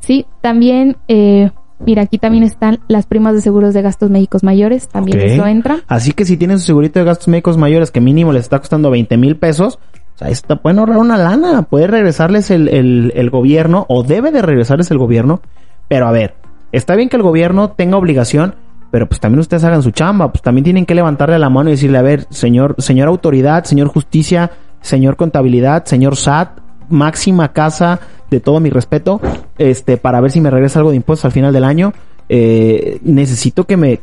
Sí, 0.00 0.26
también 0.42 0.98
eh, 1.08 1.50
Mira, 1.78 2.02
aquí 2.02 2.18
también 2.18 2.42
están 2.42 2.80
las 2.88 3.06
primas 3.06 3.34
de 3.34 3.42
seguros 3.42 3.74
de 3.74 3.82
gastos 3.82 4.10
médicos 4.10 4.42
mayores, 4.42 4.88
también 4.88 5.20
eso 5.20 5.46
entra. 5.46 5.80
Así 5.88 6.12
que 6.12 6.24
si 6.24 6.36
tienen 6.36 6.58
su 6.58 6.66
segurito 6.66 6.98
de 6.98 7.04
gastos 7.04 7.28
médicos 7.28 7.58
mayores 7.58 7.90
que 7.90 8.00
mínimo 8.00 8.32
les 8.32 8.44
está 8.44 8.58
costando 8.58 8.90
20 8.90 9.16
mil 9.18 9.36
pesos, 9.36 9.78
o 10.16 10.18
sea, 10.18 10.28
esto 10.28 10.56
pueden 10.56 10.78
ahorrar 10.78 10.96
una 10.96 11.18
lana, 11.18 11.60
puede 11.60 11.88
regresarles 11.88 12.50
el, 12.50 12.68
el, 12.68 13.12
el 13.14 13.28
gobierno 13.28 13.84
o 13.90 14.02
debe 14.02 14.30
de 14.30 14.40
regresarles 14.40 14.90
el 14.90 14.96
gobierno. 14.96 15.42
Pero 15.88 16.06
a 16.06 16.10
ver, 16.10 16.36
está 16.72 16.96
bien 16.96 17.10
que 17.10 17.16
el 17.16 17.22
gobierno 17.22 17.72
tenga 17.72 17.98
obligación, 17.98 18.54
pero 18.90 19.06
pues 19.06 19.20
también 19.20 19.40
ustedes 19.40 19.62
hagan 19.64 19.82
su 19.82 19.90
chamba, 19.90 20.32
pues 20.32 20.40
también 20.40 20.64
tienen 20.64 20.86
que 20.86 20.94
levantarle 20.94 21.38
la 21.38 21.50
mano 21.50 21.68
y 21.68 21.72
decirle, 21.72 21.98
a 21.98 22.02
ver, 22.02 22.26
señor, 22.30 22.76
señor 22.78 23.08
autoridad, 23.08 23.64
señor 23.64 23.88
justicia, 23.88 24.52
señor 24.80 25.16
contabilidad, 25.16 25.84
señor 25.84 26.16
SAT, 26.16 26.60
máxima 26.88 27.52
casa, 27.52 28.00
de 28.30 28.40
todo 28.40 28.58
mi 28.58 28.70
respeto, 28.70 29.20
este, 29.58 29.98
para 29.98 30.22
ver 30.22 30.30
si 30.30 30.40
me 30.40 30.48
regresa 30.50 30.78
algo 30.78 30.92
de 30.92 30.96
impuestos 30.96 31.26
al 31.26 31.32
final 31.32 31.52
del 31.52 31.64
año, 31.64 31.92
eh, 32.30 33.00
necesito 33.02 33.64
que 33.64 33.76
me, 33.76 34.00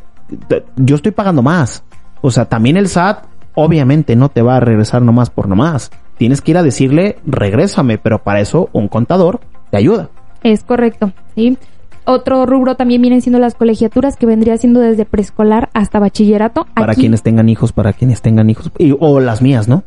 yo 0.76 0.94
estoy 0.94 1.10
pagando 1.10 1.42
más. 1.42 1.82
O 2.20 2.30
sea, 2.30 2.44
también 2.44 2.76
el 2.76 2.88
SAT, 2.88 3.24
obviamente, 3.56 4.14
no 4.14 4.28
te 4.28 4.42
va 4.42 4.58
a 4.58 4.60
regresar 4.60 5.02
nomás 5.02 5.28
por 5.28 5.48
nomás 5.48 5.90
tienes 6.16 6.40
que 6.40 6.52
ir 6.52 6.58
a 6.58 6.62
decirle, 6.62 7.16
regrésame, 7.26 7.98
pero 7.98 8.22
para 8.22 8.40
eso 8.40 8.68
un 8.72 8.88
contador 8.88 9.40
te 9.70 9.76
ayuda. 9.76 10.10
Es 10.42 10.62
correcto, 10.62 11.12
¿sí? 11.34 11.58
Otro 12.06 12.44
rubro 12.44 12.76
también 12.76 13.00
vienen 13.00 13.22
siendo 13.22 13.38
las 13.38 13.54
colegiaturas, 13.54 14.16
que 14.16 14.26
vendría 14.26 14.58
siendo 14.58 14.80
desde 14.80 15.06
preescolar 15.06 15.70
hasta 15.72 15.98
bachillerato. 15.98 16.66
Para 16.74 16.94
quienes 16.94 17.22
tengan 17.22 17.48
hijos, 17.48 17.72
para 17.72 17.94
quienes 17.94 18.20
tengan 18.20 18.50
hijos, 18.50 18.70
o 19.00 19.20
las 19.20 19.40
mías, 19.40 19.68
¿no? 19.68 19.84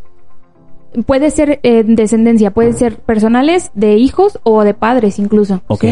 Puede 1.06 1.30
ser 1.30 1.60
eh, 1.62 1.84
descendencia, 1.86 2.52
puede 2.52 2.74
ser 2.74 2.98
personales, 2.98 3.72
de 3.76 3.98
hijos 3.98 4.40
o 4.44 4.64
de 4.64 4.74
padres 4.74 5.20
incluso. 5.20 5.62
Ok. 5.68 5.84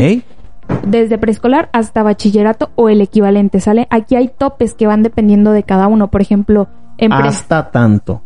Desde 0.87 1.19
preescolar 1.19 1.69
hasta 1.73 2.01
bachillerato 2.01 2.71
o 2.73 2.89
el 2.89 3.01
equivalente, 3.01 3.59
¿sale? 3.59 3.87
Aquí 3.91 4.15
hay 4.15 4.29
topes 4.35 4.73
que 4.73 4.87
van 4.87 5.03
dependiendo 5.03 5.51
de 5.51 5.61
cada 5.61 5.85
uno. 5.87 6.09
Por 6.09 6.21
ejemplo, 6.21 6.67
en 6.97 7.13
hasta 7.13 7.69
tanto. 7.69 8.23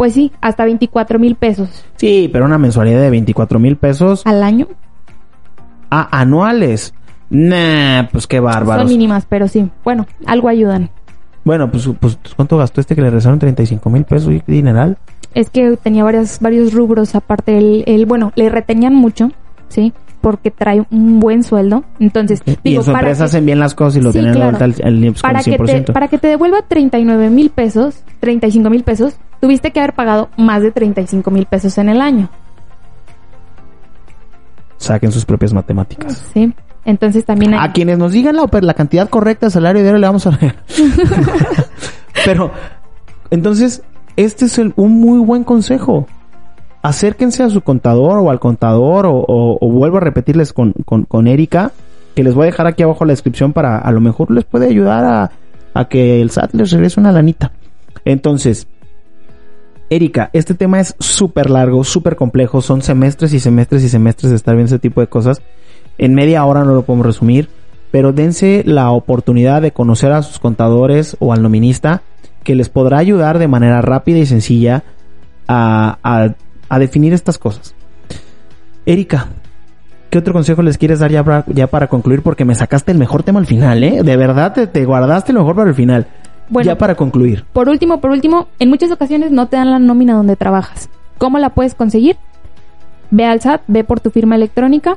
Pues 0.00 0.14
sí, 0.14 0.32
hasta 0.40 0.64
24 0.64 1.18
mil 1.18 1.34
pesos. 1.34 1.84
Sí, 1.96 2.30
pero 2.32 2.46
una 2.46 2.56
mensualidad 2.56 3.02
de 3.02 3.10
24 3.10 3.58
mil 3.58 3.76
pesos. 3.76 4.22
¿Al 4.24 4.42
año? 4.42 4.66
Ah, 5.90 6.08
anuales. 6.10 6.94
Nah, 7.28 8.04
pues 8.10 8.26
qué 8.26 8.40
bárbaro. 8.40 8.80
Son 8.80 8.88
mínimas, 8.88 9.26
pero 9.28 9.46
sí. 9.46 9.68
Bueno, 9.84 10.06
algo 10.24 10.48
ayudan. 10.48 10.88
Bueno, 11.44 11.70
pues, 11.70 11.86
pues 12.00 12.18
¿cuánto 12.34 12.56
gastó 12.56 12.80
este 12.80 12.94
que 12.94 13.02
le 13.02 13.08
regresaron 13.08 13.38
35 13.40 13.90
mil 13.90 14.04
pesos 14.04 14.32
y 14.32 14.42
dineral? 14.46 14.96
es 15.34 15.50
que 15.50 15.76
tenía 15.76 16.02
varios, 16.02 16.40
varios 16.40 16.72
rubros 16.72 17.14
aparte. 17.14 17.58
El, 17.58 17.84
el, 17.86 18.06
bueno, 18.06 18.32
le 18.36 18.48
retenían 18.48 18.94
mucho, 18.94 19.32
¿sí? 19.68 19.92
Porque 20.20 20.50
trae 20.50 20.84
un 20.90 21.20
buen 21.20 21.42
sueldo. 21.42 21.84
Entonces, 21.98 22.42
y 22.62 22.76
en 22.76 22.82
su 22.82 22.90
empresa 22.90 23.24
hacen 23.24 23.46
bien 23.46 23.58
las 23.58 23.74
cosas 23.74 23.96
y 23.96 24.00
lo 24.02 24.12
tienen 24.12 24.40
al, 24.40 24.54
al, 24.54 25.14
para 25.20 25.42
Que 25.42 25.58
te, 25.58 25.92
para 25.92 26.08
que 26.08 26.18
te 26.18 26.28
devuelva 26.28 26.62
39 26.62 27.30
mil 27.30 27.50
pesos, 27.50 28.02
35 28.20 28.68
mil 28.70 28.82
pesos, 28.82 29.14
tuviste 29.40 29.70
que 29.70 29.80
haber 29.80 29.94
pagado 29.94 30.28
más 30.36 30.62
de 30.62 30.72
35 30.72 31.30
mil 31.30 31.46
pesos 31.46 31.78
en 31.78 31.88
el 31.88 32.00
año. 32.00 32.28
Saquen 34.76 35.12
sus 35.12 35.24
propias 35.24 35.52
matemáticas. 35.52 36.30
Sí. 36.32 36.52
Entonces 36.84 37.24
también 37.24 37.54
A 37.54 37.72
quienes 37.72 37.98
nos 37.98 38.12
digan 38.12 38.36
la, 38.36 38.48
la 38.60 38.74
cantidad 38.74 39.08
correcta 39.08 39.46
de 39.46 39.50
salario 39.50 39.82
diario 39.82 39.98
le 39.98 40.06
vamos 40.06 40.26
a. 40.26 40.38
Pero, 42.24 42.52
entonces, 43.30 43.82
este 44.16 44.46
es 44.46 44.58
un 44.58 44.72
muy 44.76 45.18
buen 45.20 45.44
consejo. 45.44 46.06
Acérquense 46.82 47.42
a 47.42 47.50
su 47.50 47.60
contador 47.60 48.18
o 48.20 48.30
al 48.30 48.40
contador 48.40 49.06
o, 49.06 49.58
vuelvo 49.60 49.98
a 49.98 50.00
repetirles 50.00 50.52
con, 50.52 50.72
con, 50.72 51.26
Erika, 51.26 51.72
que 52.14 52.24
les 52.24 52.34
voy 52.34 52.44
a 52.44 52.46
dejar 52.46 52.66
aquí 52.66 52.82
abajo 52.82 53.04
la 53.04 53.12
descripción 53.12 53.52
para 53.52 53.78
a 53.78 53.92
lo 53.92 54.00
mejor 54.00 54.30
les 54.30 54.44
puede 54.44 54.66
ayudar 54.66 55.04
a, 55.04 55.30
a 55.74 55.88
que 55.88 56.22
el 56.22 56.30
SAT 56.30 56.54
les 56.54 56.70
regrese 56.70 56.98
una 56.98 57.12
lanita. 57.12 57.52
Entonces, 58.04 58.66
Erika, 59.90 60.30
este 60.32 60.54
tema 60.54 60.80
es 60.80 60.94
súper 61.00 61.50
largo, 61.50 61.84
súper 61.84 62.16
complejo, 62.16 62.62
son 62.62 62.80
semestres 62.80 63.32
y 63.34 63.40
semestres 63.40 63.82
y 63.82 63.88
semestres 63.88 64.30
de 64.30 64.36
estar 64.36 64.54
viendo 64.54 64.74
ese 64.74 64.78
tipo 64.78 65.00
de 65.00 65.08
cosas. 65.08 65.42
En 65.98 66.14
media 66.14 66.44
hora 66.44 66.64
no 66.64 66.74
lo 66.74 66.82
podemos 66.82 67.06
resumir, 67.06 67.48
pero 67.90 68.12
dense 68.12 68.62
la 68.64 68.90
oportunidad 68.90 69.60
de 69.62 69.72
conocer 69.72 70.12
a 70.12 70.22
sus 70.22 70.38
contadores 70.38 71.16
o 71.18 71.32
al 71.32 71.42
nominista 71.42 72.02
que 72.44 72.54
les 72.54 72.68
podrá 72.68 72.98
ayudar 72.98 73.38
de 73.38 73.48
manera 73.48 73.82
rápida 73.82 74.18
y 74.18 74.26
sencilla 74.26 74.84
a, 75.48 75.98
a, 76.02 76.34
definir 76.78 77.12
estas 77.12 77.38
cosas. 77.38 77.74
Erika, 78.86 79.28
¿qué 80.10 80.18
otro 80.18 80.32
consejo 80.32 80.62
les 80.62 80.78
quieres 80.78 81.00
dar 81.00 81.10
ya 81.10 81.24
para, 81.24 81.44
ya 81.48 81.66
para 81.66 81.88
concluir? 81.88 82.22
Porque 82.22 82.44
me 82.44 82.54
sacaste 82.54 82.92
el 82.92 82.98
mejor 82.98 83.22
tema 83.22 83.40
al 83.40 83.46
final, 83.46 83.82
¿eh? 83.82 84.02
De 84.02 84.16
verdad 84.16 84.52
te, 84.52 84.66
te 84.66 84.84
guardaste 84.84 85.32
lo 85.32 85.40
mejor 85.40 85.56
para 85.56 85.70
el 85.70 85.76
final. 85.76 86.06
Bueno, 86.48 86.66
ya 86.66 86.78
para 86.78 86.94
concluir. 86.94 87.44
Por 87.52 87.68
último, 87.68 88.00
por 88.00 88.10
último, 88.10 88.48
en 88.58 88.68
muchas 88.70 88.90
ocasiones 88.90 89.30
no 89.30 89.46
te 89.46 89.56
dan 89.56 89.70
la 89.70 89.78
nómina 89.78 90.14
donde 90.14 90.36
trabajas. 90.36 90.88
¿Cómo 91.18 91.38
la 91.38 91.50
puedes 91.50 91.74
conseguir? 91.74 92.16
Ve 93.10 93.24
al 93.24 93.40
SAT, 93.40 93.62
ve 93.66 93.84
por 93.84 94.00
tu 94.00 94.10
firma 94.10 94.36
electrónica 94.36 94.96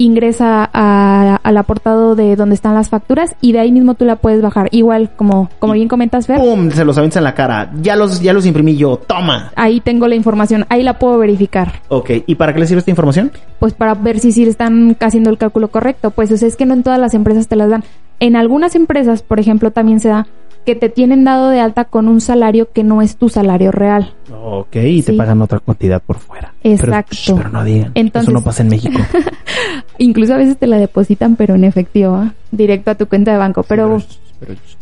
ingresa 0.00 0.64
al 0.64 1.56
apartado 1.56 2.14
de 2.14 2.34
donde 2.34 2.54
están 2.54 2.74
las 2.74 2.88
facturas 2.88 3.36
y 3.42 3.52
de 3.52 3.60
ahí 3.60 3.70
mismo 3.70 3.94
tú 3.94 4.06
la 4.06 4.16
puedes 4.16 4.40
bajar. 4.40 4.68
Igual, 4.72 5.10
como, 5.14 5.50
como 5.58 5.74
bien 5.74 5.88
comentas, 5.88 6.26
Fer. 6.26 6.38
¡Pum! 6.38 6.70
Se 6.70 6.86
los 6.86 6.96
avienta 6.96 7.18
en 7.18 7.24
la 7.24 7.34
cara. 7.34 7.70
Ya 7.82 7.96
los, 7.96 8.20
ya 8.20 8.32
los 8.32 8.46
imprimí 8.46 8.76
yo. 8.76 8.96
¡Toma! 8.96 9.52
Ahí 9.56 9.80
tengo 9.80 10.08
la 10.08 10.14
información. 10.14 10.64
Ahí 10.70 10.82
la 10.82 10.98
puedo 10.98 11.18
verificar. 11.18 11.82
Ok. 11.88 12.10
¿Y 12.26 12.36
para 12.36 12.54
qué 12.54 12.60
le 12.60 12.66
sirve 12.66 12.78
esta 12.78 12.90
información? 12.90 13.30
Pues 13.58 13.74
para 13.74 13.94
ver 13.94 14.20
si 14.20 14.32
sí 14.32 14.44
están 14.44 14.96
haciendo 15.00 15.28
el 15.28 15.36
cálculo 15.36 15.68
correcto. 15.68 16.10
Pues 16.10 16.30
es 16.30 16.56
que 16.56 16.64
no 16.64 16.72
en 16.72 16.82
todas 16.82 16.98
las 16.98 17.12
empresas 17.12 17.46
te 17.46 17.56
las 17.56 17.68
dan. 17.68 17.84
En 18.20 18.36
algunas 18.36 18.74
empresas, 18.76 19.22
por 19.22 19.38
ejemplo, 19.38 19.70
también 19.70 20.00
se 20.00 20.08
da 20.08 20.26
que 20.64 20.74
te 20.74 20.88
tienen 20.88 21.24
dado 21.24 21.50
de 21.50 21.60
alta 21.60 21.84
con 21.86 22.08
un 22.08 22.20
salario 22.20 22.70
que 22.72 22.84
no 22.84 23.02
es 23.02 23.16
tu 23.16 23.28
salario 23.28 23.70
real. 23.70 24.12
Ok, 24.42 24.76
y 24.76 25.02
te 25.02 25.12
pagan 25.14 25.42
otra 25.42 25.60
cantidad 25.60 26.00
por 26.02 26.18
fuera. 26.18 26.52
Exacto. 26.62 27.36
Pero, 27.36 27.48
no 27.48 27.64
digan, 27.64 27.92
eso 27.94 28.30
no 28.30 28.42
pasa 28.42 28.62
en 28.62 28.68
México. 28.68 29.00
incluso 29.98 30.34
a 30.34 30.36
veces 30.36 30.56
te 30.58 30.66
la 30.66 30.78
depositan, 30.78 31.36
pero 31.36 31.54
en 31.54 31.64
efectivo, 31.64 32.14
¿ah? 32.14 32.34
directo 32.50 32.90
a 32.90 32.94
tu 32.94 33.06
cuenta 33.06 33.32
de 33.32 33.38
banco. 33.38 33.62
Pero, 33.62 34.00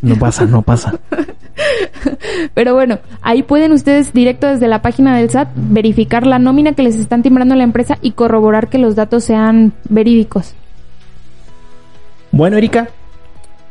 no 0.01 0.15
pasa, 0.15 0.45
no 0.45 0.61
pasa. 0.61 0.99
pero 2.53 2.73
bueno, 2.73 2.99
ahí 3.21 3.43
pueden 3.43 3.71
ustedes 3.71 4.13
directo 4.13 4.47
desde 4.47 4.67
la 4.67 4.81
página 4.81 5.17
del 5.17 5.29
SAT 5.29 5.49
verificar 5.55 6.25
la 6.25 6.39
nómina 6.39 6.73
que 6.73 6.83
les 6.83 6.95
están 6.95 7.21
timbrando 7.21 7.55
la 7.55 7.63
empresa 7.63 7.97
y 8.01 8.11
corroborar 8.11 8.69
que 8.69 8.77
los 8.77 8.95
datos 8.95 9.23
sean 9.23 9.73
verídicos. 9.89 10.53
Bueno, 12.31 12.57
Erika, 12.57 12.89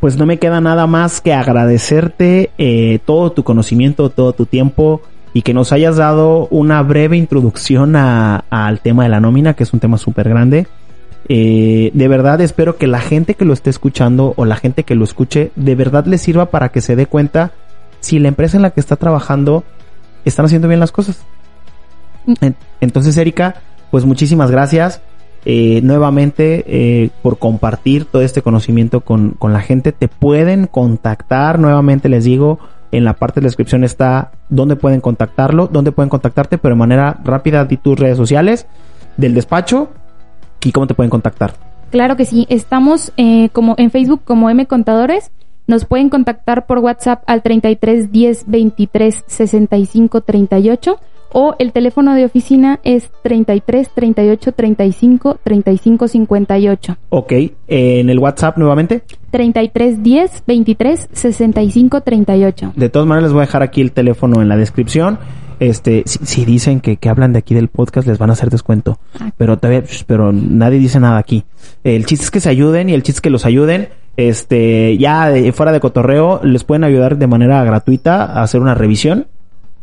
pues 0.00 0.16
no 0.16 0.26
me 0.26 0.38
queda 0.38 0.60
nada 0.60 0.86
más 0.86 1.20
que 1.20 1.32
agradecerte 1.32 2.50
eh, 2.58 3.00
todo 3.04 3.32
tu 3.32 3.42
conocimiento, 3.42 4.10
todo 4.10 4.32
tu 4.32 4.46
tiempo 4.46 5.02
y 5.32 5.42
que 5.42 5.54
nos 5.54 5.72
hayas 5.72 5.96
dado 5.96 6.46
una 6.50 6.82
breve 6.82 7.16
introducción 7.16 7.96
al 7.96 8.80
tema 8.80 9.02
de 9.02 9.08
la 9.08 9.20
nómina, 9.20 9.54
que 9.54 9.64
es 9.64 9.72
un 9.72 9.80
tema 9.80 9.98
súper 9.98 10.28
grande. 10.28 10.66
Eh, 11.28 11.90
de 11.92 12.08
verdad 12.08 12.40
espero 12.40 12.76
que 12.76 12.86
la 12.86 13.00
gente 13.00 13.34
que 13.34 13.44
lo 13.44 13.52
esté 13.52 13.70
escuchando 13.70 14.32
o 14.36 14.44
la 14.44 14.56
gente 14.56 14.84
que 14.84 14.94
lo 14.94 15.04
escuche 15.04 15.50
de 15.56 15.74
verdad 15.74 16.06
le 16.06 16.16
sirva 16.16 16.46
para 16.46 16.70
que 16.70 16.80
se 16.80 16.96
dé 16.96 17.04
cuenta 17.04 17.52
si 18.00 18.18
la 18.18 18.28
empresa 18.28 18.56
en 18.56 18.62
la 18.62 18.70
que 18.70 18.80
está 18.80 18.96
trabajando 18.96 19.64
están 20.24 20.46
haciendo 20.46 20.68
bien 20.68 20.80
las 20.80 20.92
cosas. 20.92 21.20
Mm. 22.26 22.52
Entonces, 22.80 23.16
Erika, 23.16 23.56
pues 23.90 24.04
muchísimas 24.04 24.50
gracias. 24.50 25.00
Eh, 25.50 25.80
nuevamente 25.82 26.62
eh, 26.66 27.08
por 27.22 27.38
compartir 27.38 28.04
todo 28.04 28.20
este 28.20 28.42
conocimiento 28.42 29.00
con, 29.00 29.30
con, 29.30 29.54
la 29.54 29.62
gente. 29.62 29.92
Te 29.92 30.06
pueden 30.06 30.66
contactar, 30.66 31.58
nuevamente 31.58 32.10
les 32.10 32.24
digo, 32.24 32.58
en 32.92 33.04
la 33.04 33.14
parte 33.14 33.40
de 33.40 33.44
la 33.44 33.46
descripción 33.46 33.82
está 33.82 34.32
dónde 34.50 34.76
pueden 34.76 35.00
contactarlo, 35.00 35.66
dónde 35.66 35.90
pueden 35.90 36.10
contactarte, 36.10 36.58
pero 36.58 36.74
de 36.74 36.78
manera 36.80 37.18
rápida 37.24 37.64
di 37.64 37.78
tus 37.78 37.98
redes 37.98 38.18
sociales 38.18 38.66
del 39.16 39.32
despacho 39.32 39.88
y 40.62 40.70
cómo 40.70 40.86
te 40.86 40.92
pueden 40.92 41.08
contactar. 41.08 41.54
Claro 41.90 42.16
que 42.16 42.26
sí, 42.26 42.46
estamos 42.50 43.14
eh, 43.16 43.48
como 43.54 43.74
en 43.78 43.90
Facebook 43.90 44.20
como 44.24 44.50
M 44.50 44.66
Contadores. 44.66 45.30
Nos 45.66 45.86
pueden 45.86 46.10
contactar 46.10 46.66
por 46.66 46.80
WhatsApp 46.80 47.22
al 47.26 47.40
33 47.40 48.12
10 48.12 48.44
23 48.48 49.24
65 49.26 50.20
38 50.20 51.00
o 51.32 51.54
el 51.58 51.72
teléfono 51.72 52.14
de 52.14 52.24
oficina 52.24 52.80
es 52.84 53.10
33 53.22 53.90
38 53.94 54.52
35 54.52 55.38
35 55.42 56.08
58. 56.08 56.96
Ok, 57.10 57.32
en 57.68 58.10
el 58.10 58.18
WhatsApp 58.18 58.58
nuevamente. 58.58 59.02
33 59.30 60.02
10 60.02 60.42
23 60.46 61.08
65 61.12 62.00
38. 62.00 62.72
De 62.76 62.88
todas 62.88 63.06
maneras 63.06 63.28
les 63.28 63.32
voy 63.32 63.42
a 63.42 63.46
dejar 63.46 63.62
aquí 63.62 63.80
el 63.80 63.92
teléfono 63.92 64.40
en 64.40 64.48
la 64.48 64.56
descripción. 64.56 65.18
Este, 65.60 66.04
si, 66.06 66.44
dicen 66.44 66.78
que, 66.80 66.98
que, 66.98 67.08
hablan 67.08 67.32
de 67.32 67.40
aquí 67.40 67.52
del 67.52 67.66
podcast 67.66 68.06
les 68.06 68.18
van 68.18 68.30
a 68.30 68.34
hacer 68.34 68.48
descuento. 68.48 68.98
Ah. 69.18 69.32
Pero 69.36 69.58
todavía, 69.58 69.82
pero 70.06 70.32
nadie 70.32 70.78
dice 70.78 71.00
nada 71.00 71.18
aquí. 71.18 71.44
El 71.82 72.06
chiste 72.06 72.24
es 72.24 72.30
que 72.30 72.40
se 72.40 72.48
ayuden 72.48 72.88
y 72.88 72.94
el 72.94 73.02
chiste 73.02 73.18
es 73.18 73.20
que 73.22 73.30
los 73.30 73.44
ayuden. 73.44 73.88
Este, 74.16 74.96
ya 74.98 75.32
fuera 75.52 75.72
de 75.72 75.80
cotorreo, 75.80 76.40
les 76.42 76.64
pueden 76.64 76.84
ayudar 76.84 77.18
de 77.18 77.26
manera 77.26 77.62
gratuita 77.64 78.24
a 78.24 78.42
hacer 78.42 78.60
una 78.60 78.74
revisión 78.74 79.26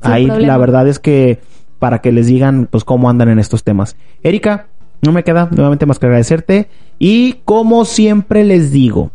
Ahí 0.05 0.27
la 0.27 0.57
verdad 0.57 0.87
es 0.87 0.99
que 0.99 1.39
para 1.79 1.99
que 1.99 2.11
les 2.11 2.27
digan 2.27 2.67
pues 2.69 2.83
cómo 2.83 3.09
andan 3.09 3.29
en 3.29 3.39
estos 3.39 3.63
temas. 3.63 3.95
Erika, 4.23 4.67
no 5.01 5.11
me 5.11 5.23
queda 5.23 5.49
nuevamente 5.51 5.85
más 5.85 5.99
que 5.99 6.05
agradecerte 6.05 6.67
y 6.99 7.41
como 7.45 7.85
siempre 7.85 8.43
les 8.43 8.71
digo, 8.71 9.11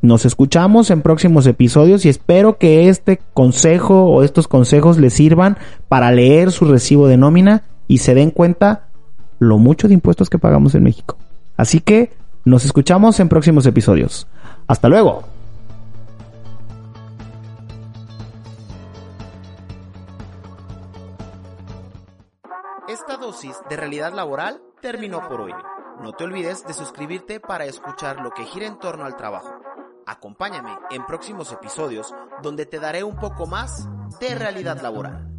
nos 0.00 0.24
escuchamos 0.26 0.90
en 0.90 1.02
próximos 1.02 1.46
episodios 1.46 2.04
y 2.04 2.08
espero 2.08 2.58
que 2.58 2.88
este 2.88 3.20
consejo 3.32 4.04
o 4.04 4.22
estos 4.22 4.48
consejos 4.48 4.98
les 4.98 5.14
sirvan 5.14 5.56
para 5.88 6.12
leer 6.12 6.52
su 6.52 6.66
recibo 6.66 7.08
de 7.08 7.16
nómina 7.16 7.62
y 7.88 7.98
se 7.98 8.14
den 8.14 8.30
cuenta 8.30 8.88
lo 9.38 9.58
mucho 9.58 9.88
de 9.88 9.94
impuestos 9.94 10.30
que 10.30 10.38
pagamos 10.38 10.74
en 10.74 10.82
México. 10.82 11.16
Así 11.56 11.80
que 11.80 12.10
nos 12.44 12.64
escuchamos 12.64 13.18
en 13.20 13.28
próximos 13.28 13.66
episodios. 13.66 14.26
Hasta 14.66 14.88
luego. 14.88 15.33
Esta 22.94 23.16
dosis 23.16 23.56
de 23.68 23.76
realidad 23.76 24.12
laboral 24.12 24.62
terminó 24.80 25.28
por 25.28 25.40
hoy. 25.40 25.52
No 26.00 26.12
te 26.12 26.22
olvides 26.22 26.64
de 26.64 26.74
suscribirte 26.74 27.40
para 27.40 27.64
escuchar 27.64 28.20
lo 28.20 28.30
que 28.30 28.44
gira 28.44 28.68
en 28.68 28.78
torno 28.78 29.04
al 29.04 29.16
trabajo. 29.16 29.52
Acompáñame 30.06 30.78
en 30.92 31.04
próximos 31.04 31.50
episodios 31.50 32.14
donde 32.40 32.66
te 32.66 32.78
daré 32.78 33.02
un 33.02 33.16
poco 33.16 33.46
más 33.48 33.88
de 34.20 34.36
realidad 34.36 34.80
laboral. 34.80 35.33